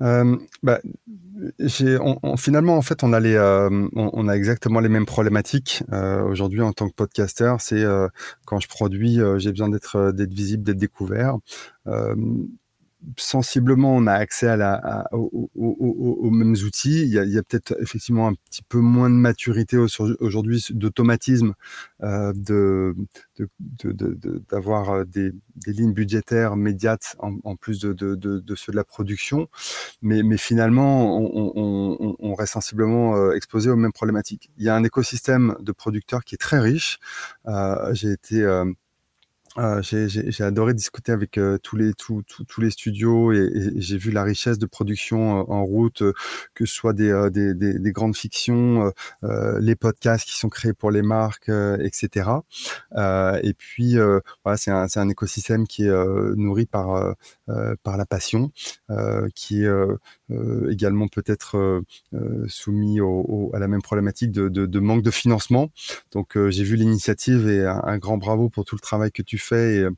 Euh, 0.00 0.36
bah, 0.62 0.80
finalement, 2.36 2.76
en 2.76 2.82
fait, 2.82 3.02
on 3.02 3.12
a, 3.12 3.20
les, 3.20 3.38
on, 3.94 4.28
a 4.28 4.32
exactement 4.34 4.80
les 4.80 4.88
mêmes 4.88 5.06
problématiques 5.06 5.82
aujourd'hui 6.28 6.62
en 6.62 6.72
tant 6.72 6.88
que 6.88 6.94
podcaster. 6.94 7.54
C'est 7.60 7.84
quand 8.44 8.60
je 8.60 8.68
produis, 8.68 9.18
j'ai 9.36 9.50
besoin 9.50 9.68
d'être 9.68 10.12
visible, 10.30 10.64
d'être 10.64 10.78
découvert 10.78 11.36
sensiblement 13.16 13.94
on 13.94 14.06
a 14.06 14.12
accès 14.12 14.48
à 14.48 15.08
aux, 15.12 16.30
mêmes 16.30 16.56
outils. 16.64 17.02
Il 17.02 17.08
y 17.08 17.38
a, 17.38 17.42
peut-être 17.42 17.76
effectivement 17.80 18.28
un 18.28 18.34
petit 18.34 18.62
peu 18.62 18.78
moins 18.78 19.10
de 19.10 19.14
maturité 19.14 19.76
aujourd'hui 19.76 20.64
d'automatisme, 20.70 21.54
euh, 22.02 22.32
d'avoir 24.50 24.90
euh, 24.90 25.04
des, 25.04 25.32
lignes 25.66 25.92
budgétaires 25.92 26.56
médiates 26.56 27.16
en, 27.18 27.56
plus 27.56 27.80
de, 27.80 28.54
ceux 28.56 28.72
de 28.72 28.76
la 28.76 28.84
production. 28.84 29.48
Mais, 30.02 30.22
finalement, 30.36 31.18
on, 31.18 32.34
reste 32.34 32.52
sensiblement 32.52 33.16
euh, 33.16 33.32
exposé 33.32 33.70
aux 33.70 33.76
mêmes 33.76 33.92
problématiques. 33.92 34.50
Il 34.58 34.64
y 34.64 34.68
a 34.68 34.74
un 34.74 34.84
écosystème 34.84 35.56
de 35.60 35.72
producteurs 35.72 36.24
qui 36.24 36.34
est 36.34 36.38
très 36.38 36.60
riche. 36.60 36.98
J'ai 37.92 38.12
été 38.12 38.42
euh, 38.42 38.64
j'ai 39.80 40.44
adoré 40.44 40.74
discuter 40.74 41.12
avec 41.12 41.38
euh, 41.38 41.58
tous 41.62 41.76
les 41.76 41.92
tous, 41.94 42.22
tous, 42.22 42.60
les 42.60 42.70
studios 42.70 43.32
et, 43.32 43.72
j'ai 43.76 43.98
vu 43.98 44.10
la 44.10 44.22
richesse 44.22 44.58
de 44.58 44.66
production 44.66 45.40
euh, 45.40 45.44
en 45.48 45.64
route, 45.64 46.02
que 46.54 46.66
ce 46.66 46.74
soit 46.74 46.92
des, 46.92 47.28
des, 47.30 47.54
des, 47.54 47.92
grandes 47.92 48.16
fictions, 48.16 48.92
les 49.22 49.76
podcasts 49.76 50.26
qui 50.26 50.36
sont 50.36 50.48
créés 50.48 50.72
pour 50.72 50.90
les 50.90 51.02
marques, 51.02 51.50
etc. 51.80 52.30
et 52.96 53.54
puis 53.54 53.96
voilà, 54.44 54.56
c'est 54.56 54.70
un, 54.70 54.86
un 54.94 55.08
écosystème 55.08 55.66
qui 55.66 55.84
est 55.84 56.36
nourri 56.36 56.66
par 56.66 57.14
par 57.82 57.96
la 57.96 58.06
passion, 58.06 58.52
qui 59.34 59.64
est 59.64 59.70
également 60.70 61.08
peut-être 61.08 61.82
soumis 62.46 63.00
à 63.52 63.58
la 63.58 63.68
même 63.68 63.82
problématique 63.82 64.32
de, 64.32 64.48
de, 64.48 64.66
de 64.66 64.80
manque 64.80 65.02
de 65.02 65.10
financement. 65.10 65.70
Donc 66.12 66.36
j'ai 66.48 66.64
vu 66.64 66.76
l'initiative 66.76 67.48
et 67.48 67.66
un, 67.66 67.82
un 67.84 67.98
grand 67.98 68.18
bravo 68.18 68.48
pour 68.48 68.64
tout 68.64 68.76
le 68.76 68.80
travail 68.80 69.10
que 69.12 69.22
tu 69.22 69.37
fait 69.38 69.76
et 69.76 69.88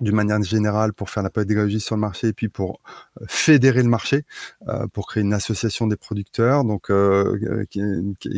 d'une 0.00 0.14
manière 0.14 0.42
générale 0.42 0.92
pour 0.94 1.10
faire 1.10 1.22
la 1.22 1.30
pédagogie 1.30 1.80
sur 1.80 1.96
le 1.96 2.00
marché 2.00 2.28
et 2.28 2.32
puis 2.32 2.48
pour 2.48 2.80
euh, 3.20 3.24
fédérer 3.28 3.82
le 3.82 3.88
marché, 3.88 4.24
euh, 4.68 4.86
pour 4.88 5.06
créer 5.06 5.22
une 5.22 5.34
association 5.34 5.86
des 5.86 5.96
producteurs 5.96 6.64
donc 6.64 6.90
euh, 6.90 7.64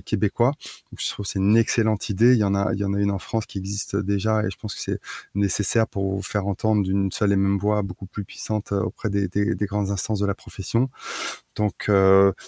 québécois. 0.05 0.53
je 0.99 1.09
trouve 1.11 1.27
c'est 1.27 1.39
une 1.39 1.57
excellente 1.57 2.09
idée. 2.09 2.33
Il 2.35 2.39
y 2.39 2.45
en 2.45 2.55
a 2.55 2.73
il 2.73 2.81
y 2.81 2.85
en 2.85 2.93
a 2.95 2.99
une 2.99 3.11
en 3.11 3.19
France 3.19 3.47
qui 3.47 3.59
existe 3.59 3.97
déjà 3.97 4.45
et 4.45 4.51
je 4.51 4.57
pense 4.57 4.75
que 4.75 4.81
c'est 4.81 5.01
nécessaire 5.35 5.87
pour 5.87 6.17
vous 6.17 6.23
faire 6.23 6.47
entendre 6.47 6.83
d'une 6.83 7.13
seule 7.13 7.33
et 7.33 7.37
même 7.37 7.59
voix 7.59 7.83
beaucoup 7.83 8.07
plus 8.07 8.25
puissante 8.25 8.73
auprès 8.73 9.11
des, 9.11 9.29
des, 9.29 9.55
des 9.55 9.67
grandes 9.67 9.91
instances 9.91 10.21
de 10.21 10.27
la 10.27 10.35
profession. 10.35 10.91
Donc 11.57 11.89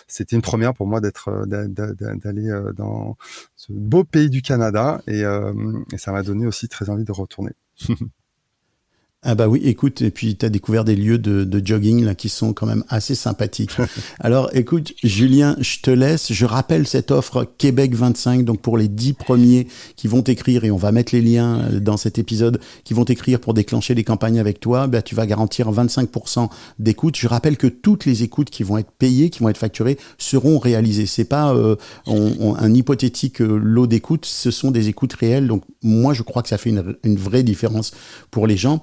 c'était 0.09 0.37
une 0.37 0.43
première 0.43 0.74
pour 0.74 0.87
moi 0.87 1.01
d'être 1.01 1.47
d'aller 1.47 2.61
dans 2.74 3.16
ce 3.55 3.72
beau 3.72 4.05
pays 4.05 4.31
du 4.31 4.43
Canada 4.43 5.01
et 5.07 5.22
ça 5.97 6.12
m'a 6.12 6.22
donné 6.22 6.47
aussi 6.47 6.68
très 6.68 6.91
envie 6.91 7.05
de 7.05 7.12
retourner. 7.12 7.53
哼 7.77 7.95
哼 8.01 8.11
Ah 9.29 9.35
bah 9.35 9.49
oui, 9.49 9.61
écoute, 9.64 10.03
et 10.03 10.12
puis 10.12 10.37
tu 10.37 10.47
as 10.47 10.49
découvert 10.51 10.85
des 10.85 10.95
lieux 10.95 11.18
de, 11.18 11.43
de, 11.43 11.66
jogging 11.66 12.05
là 12.05 12.14
qui 12.14 12.29
sont 12.29 12.53
quand 12.53 12.64
même 12.64 12.85
assez 12.89 13.16
sympathiques. 13.16 13.72
Alors 14.20 14.51
écoute, 14.53 14.93
Julien, 15.03 15.57
je 15.59 15.81
te 15.81 15.91
laisse. 15.91 16.33
Je 16.33 16.47
rappelle 16.47 16.87
cette 16.87 17.11
offre 17.11 17.45
Québec 17.59 17.97
25, 17.97 18.45
donc 18.45 18.61
pour 18.61 18.79
les 18.79 18.87
10 18.87 19.14
premiers 19.14 19.66
qui 19.97 20.07
vont 20.07 20.20
écrire, 20.20 20.62
et 20.62 20.70
on 20.70 20.77
va 20.77 20.93
mettre 20.93 21.12
les 21.12 21.22
liens 21.22 21.59
euh, 21.62 21.81
dans 21.81 21.97
cet 21.97 22.20
épisode, 22.20 22.61
qui 22.85 22.95
vont 22.95 23.03
écrire 23.03 23.41
pour 23.41 23.53
déclencher 23.53 23.97
les 23.97 24.05
campagnes 24.05 24.39
avec 24.39 24.61
toi, 24.61 24.87
bah, 24.87 25.03
tu 25.03 25.16
vas 25.16 25.27
garantir 25.27 25.72
25% 25.72 26.49
d'écoute. 26.79 27.16
Je 27.16 27.27
rappelle 27.27 27.57
que 27.57 27.66
toutes 27.66 28.05
les 28.05 28.22
écoutes 28.22 28.51
qui 28.51 28.62
vont 28.62 28.79
être 28.79 28.93
payées, 28.93 29.31
qui 29.31 29.41
vont 29.41 29.49
être 29.49 29.59
facturées, 29.59 29.99
seront 30.18 30.61
réalisées. 30.61 31.07
C'est 31.07 31.24
pas 31.24 31.53
euh, 31.53 31.74
un 32.07 32.72
hypothétique 32.72 33.43
euh, 33.43 33.59
lot 33.61 33.89
d'écoute, 33.89 34.24
ce 34.24 34.53
sont 34.53 34.70
des 34.70 34.87
écoutes 34.87 35.14
réelles. 35.14 35.49
Donc 35.49 35.64
moi, 35.83 36.14
je 36.14 36.22
crois 36.22 36.45
que 36.45 36.49
ça 36.49 36.59
fait 36.59 36.70
une, 36.70 36.95
une 37.03 37.16
vraie 37.16 37.43
différence 37.43 37.91
pour 38.31 38.47
les 38.47 38.57
gens. 38.57 38.81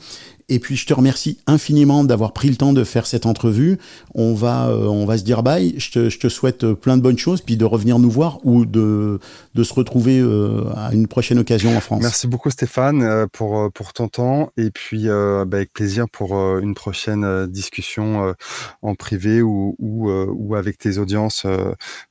Et 0.49 0.59
puis 0.59 0.75
je 0.75 0.85
te 0.85 0.93
remercie 0.93 1.39
infiniment 1.47 2.03
d'avoir 2.03 2.33
pris 2.33 2.49
le 2.49 2.55
temps 2.55 2.73
de 2.73 2.83
faire 2.83 3.05
cette 3.05 3.25
entrevue. 3.25 3.77
On 4.13 4.33
va, 4.33 4.67
euh, 4.67 4.87
on 4.87 5.05
va 5.05 5.17
se 5.17 5.23
dire 5.23 5.43
bye. 5.43 5.73
Je 5.77 6.09
te, 6.09 6.29
souhaite 6.29 6.73
plein 6.73 6.97
de 6.97 7.01
bonnes 7.01 7.17
choses, 7.17 7.41
puis 7.41 7.57
de 7.57 7.65
revenir 7.65 7.99
nous 7.99 8.09
voir 8.09 8.39
ou 8.43 8.65
de, 8.65 9.19
se 9.55 9.73
retrouver 9.73 10.19
euh, 10.19 10.63
à 10.75 10.93
une 10.93 11.07
prochaine 11.07 11.39
occasion 11.39 11.75
en 11.75 11.79
France. 11.79 12.01
Merci 12.01 12.27
beaucoup 12.27 12.49
Stéphane 12.49 13.03
euh, 13.03 13.27
pour, 13.31 13.71
pour 13.71 13.93
ton 13.93 14.07
temps 14.07 14.51
et 14.57 14.71
puis 14.71 15.07
bah, 15.07 15.41
avec 15.57 15.73
plaisir 15.73 16.05
pour 16.11 16.33
une 16.59 16.73
prochaine 16.73 17.47
discussion 17.47 18.33
en 18.81 18.95
privé 18.95 19.41
ou, 19.41 19.75
ou, 19.79 20.11
ou, 20.11 20.55
avec 20.55 20.77
tes 20.77 20.97
audiences 20.97 21.45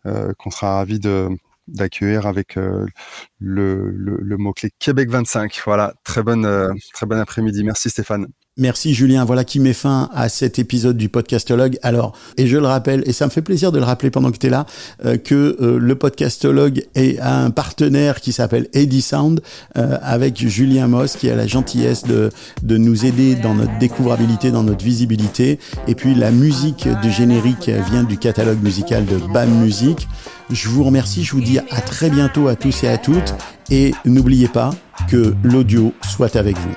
qu'on 0.05 0.51
sera 0.51 0.77
ravis 0.77 0.99
de 0.99 1.29
d'accueillir 1.69 2.27
avec 2.27 2.57
euh, 2.57 2.87
le, 3.39 3.91
le, 3.91 4.37
mot-clé 4.37 4.71
Québec 4.79 5.11
25. 5.11 5.61
Voilà, 5.65 5.95
très 6.05 6.23
bonne, 6.23 6.45
euh, 6.45 6.73
très 6.93 7.07
bon 7.07 7.19
après-midi. 7.19 7.65
Merci 7.65 7.91
Stéphane. 7.91 8.27
Merci 8.59 8.93
Julien. 8.93 9.25
Voilà 9.25 9.45
qui 9.45 9.61
met 9.61 9.73
fin 9.73 10.11
à 10.13 10.29
cet 10.29 10.59
épisode 10.59 10.99
du 10.99 11.09
podcastologue. 11.09 11.79
Alors, 11.83 12.13
et 12.37 12.47
je 12.47 12.59
le 12.59 12.67
rappelle, 12.67 13.03
et 13.07 13.13
ça 13.15 13.25
me 13.25 13.31
fait 13.31 13.41
plaisir 13.41 13.73
de 13.73 13.79
le 13.79 13.85
rappeler 13.85 14.11
pendant 14.11 14.31
que 14.31 14.37
tu 14.37 14.49
es 14.49 14.51
là, 14.51 14.67
euh, 15.07 15.17
que 15.17 15.57
le 15.81 15.95
podcastologue 15.95 16.85
est 16.95 17.19
un 17.21 17.51
partenaire 17.51 18.21
qui 18.21 18.31
s'appelle 18.31 18.69
Eddy 18.75 19.01
Sound 19.01 19.41
avec 19.75 20.47
Julien 20.47 20.87
Moss 20.87 21.17
qui 21.17 21.31
a 21.31 21.35
la 21.35 21.47
gentillesse 21.47 22.05
de, 22.05 22.31
de 22.63 22.77
nous 22.77 23.07
aider 23.07 23.37
dans 23.37 23.55
notre 23.55 23.79
découvrabilité, 23.79 24.51
dans 24.51 24.63
notre 24.63 24.85
visibilité. 24.85 25.59
Et 25.89 25.95
puis 25.95 26.15
la 26.15 26.31
musique 26.31 26.89
du 27.01 27.11
générique 27.11 27.71
vient 27.91 28.05
du 28.05 28.19
catalogue 28.19 28.63
musical 28.63 29.07
de 29.07 29.17
BAM 29.33 29.51
Music. 29.63 30.09
Je 30.51 30.69
vous 30.69 30.85
remercie, 30.85 31.25
je 31.25 31.33
vous 31.33 31.41
dis 31.41 31.59
à 31.59 31.81
très 31.81 32.11
bientôt 32.11 32.49
à 32.49 32.57
tous 32.57 32.85
et 32.85 32.89
à 32.89 32.99
toutes. 32.99 33.35
Et 33.71 33.95
n'oubliez 34.05 34.49
pas 34.49 34.71
que 35.09 35.35
l'audio 35.43 35.95
soit 36.03 36.37
avec 36.37 36.59
vous. 36.59 36.75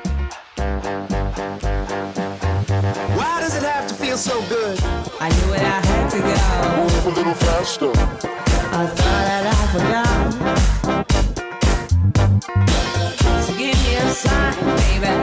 A 7.06 7.10
little 7.10 7.36
faster. 7.36 7.92
I 7.92 8.88
thought 8.88 9.26
that 9.30 9.46
I 9.46 9.68
forgot. 9.76 10.34
So 13.44 13.52
give 13.56 13.78
me 13.84 13.96
a 13.96 14.10
sign, 14.10 14.56
baby. 14.82 15.14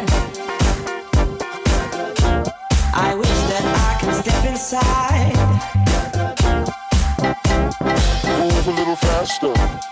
I 2.94 3.14
wish 3.16 3.40
that 3.50 3.64
I 3.64 3.98
could 4.00 4.14
step 4.14 4.44
inside. 4.44 5.36
move 8.38 8.66
a 8.68 8.70
little 8.70 8.96
faster. 8.96 9.91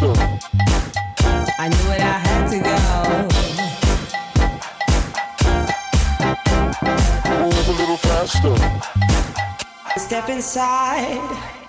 I 0.00 1.68
knew 1.68 1.90
it, 1.90 2.00
I 2.00 2.18
had 2.22 2.46
to 2.50 2.58
go. 2.62 2.78
Move 7.40 7.68
a 7.68 7.72
little 7.72 7.96
faster. 7.96 8.54
Step 9.98 10.28
inside. 10.28 11.67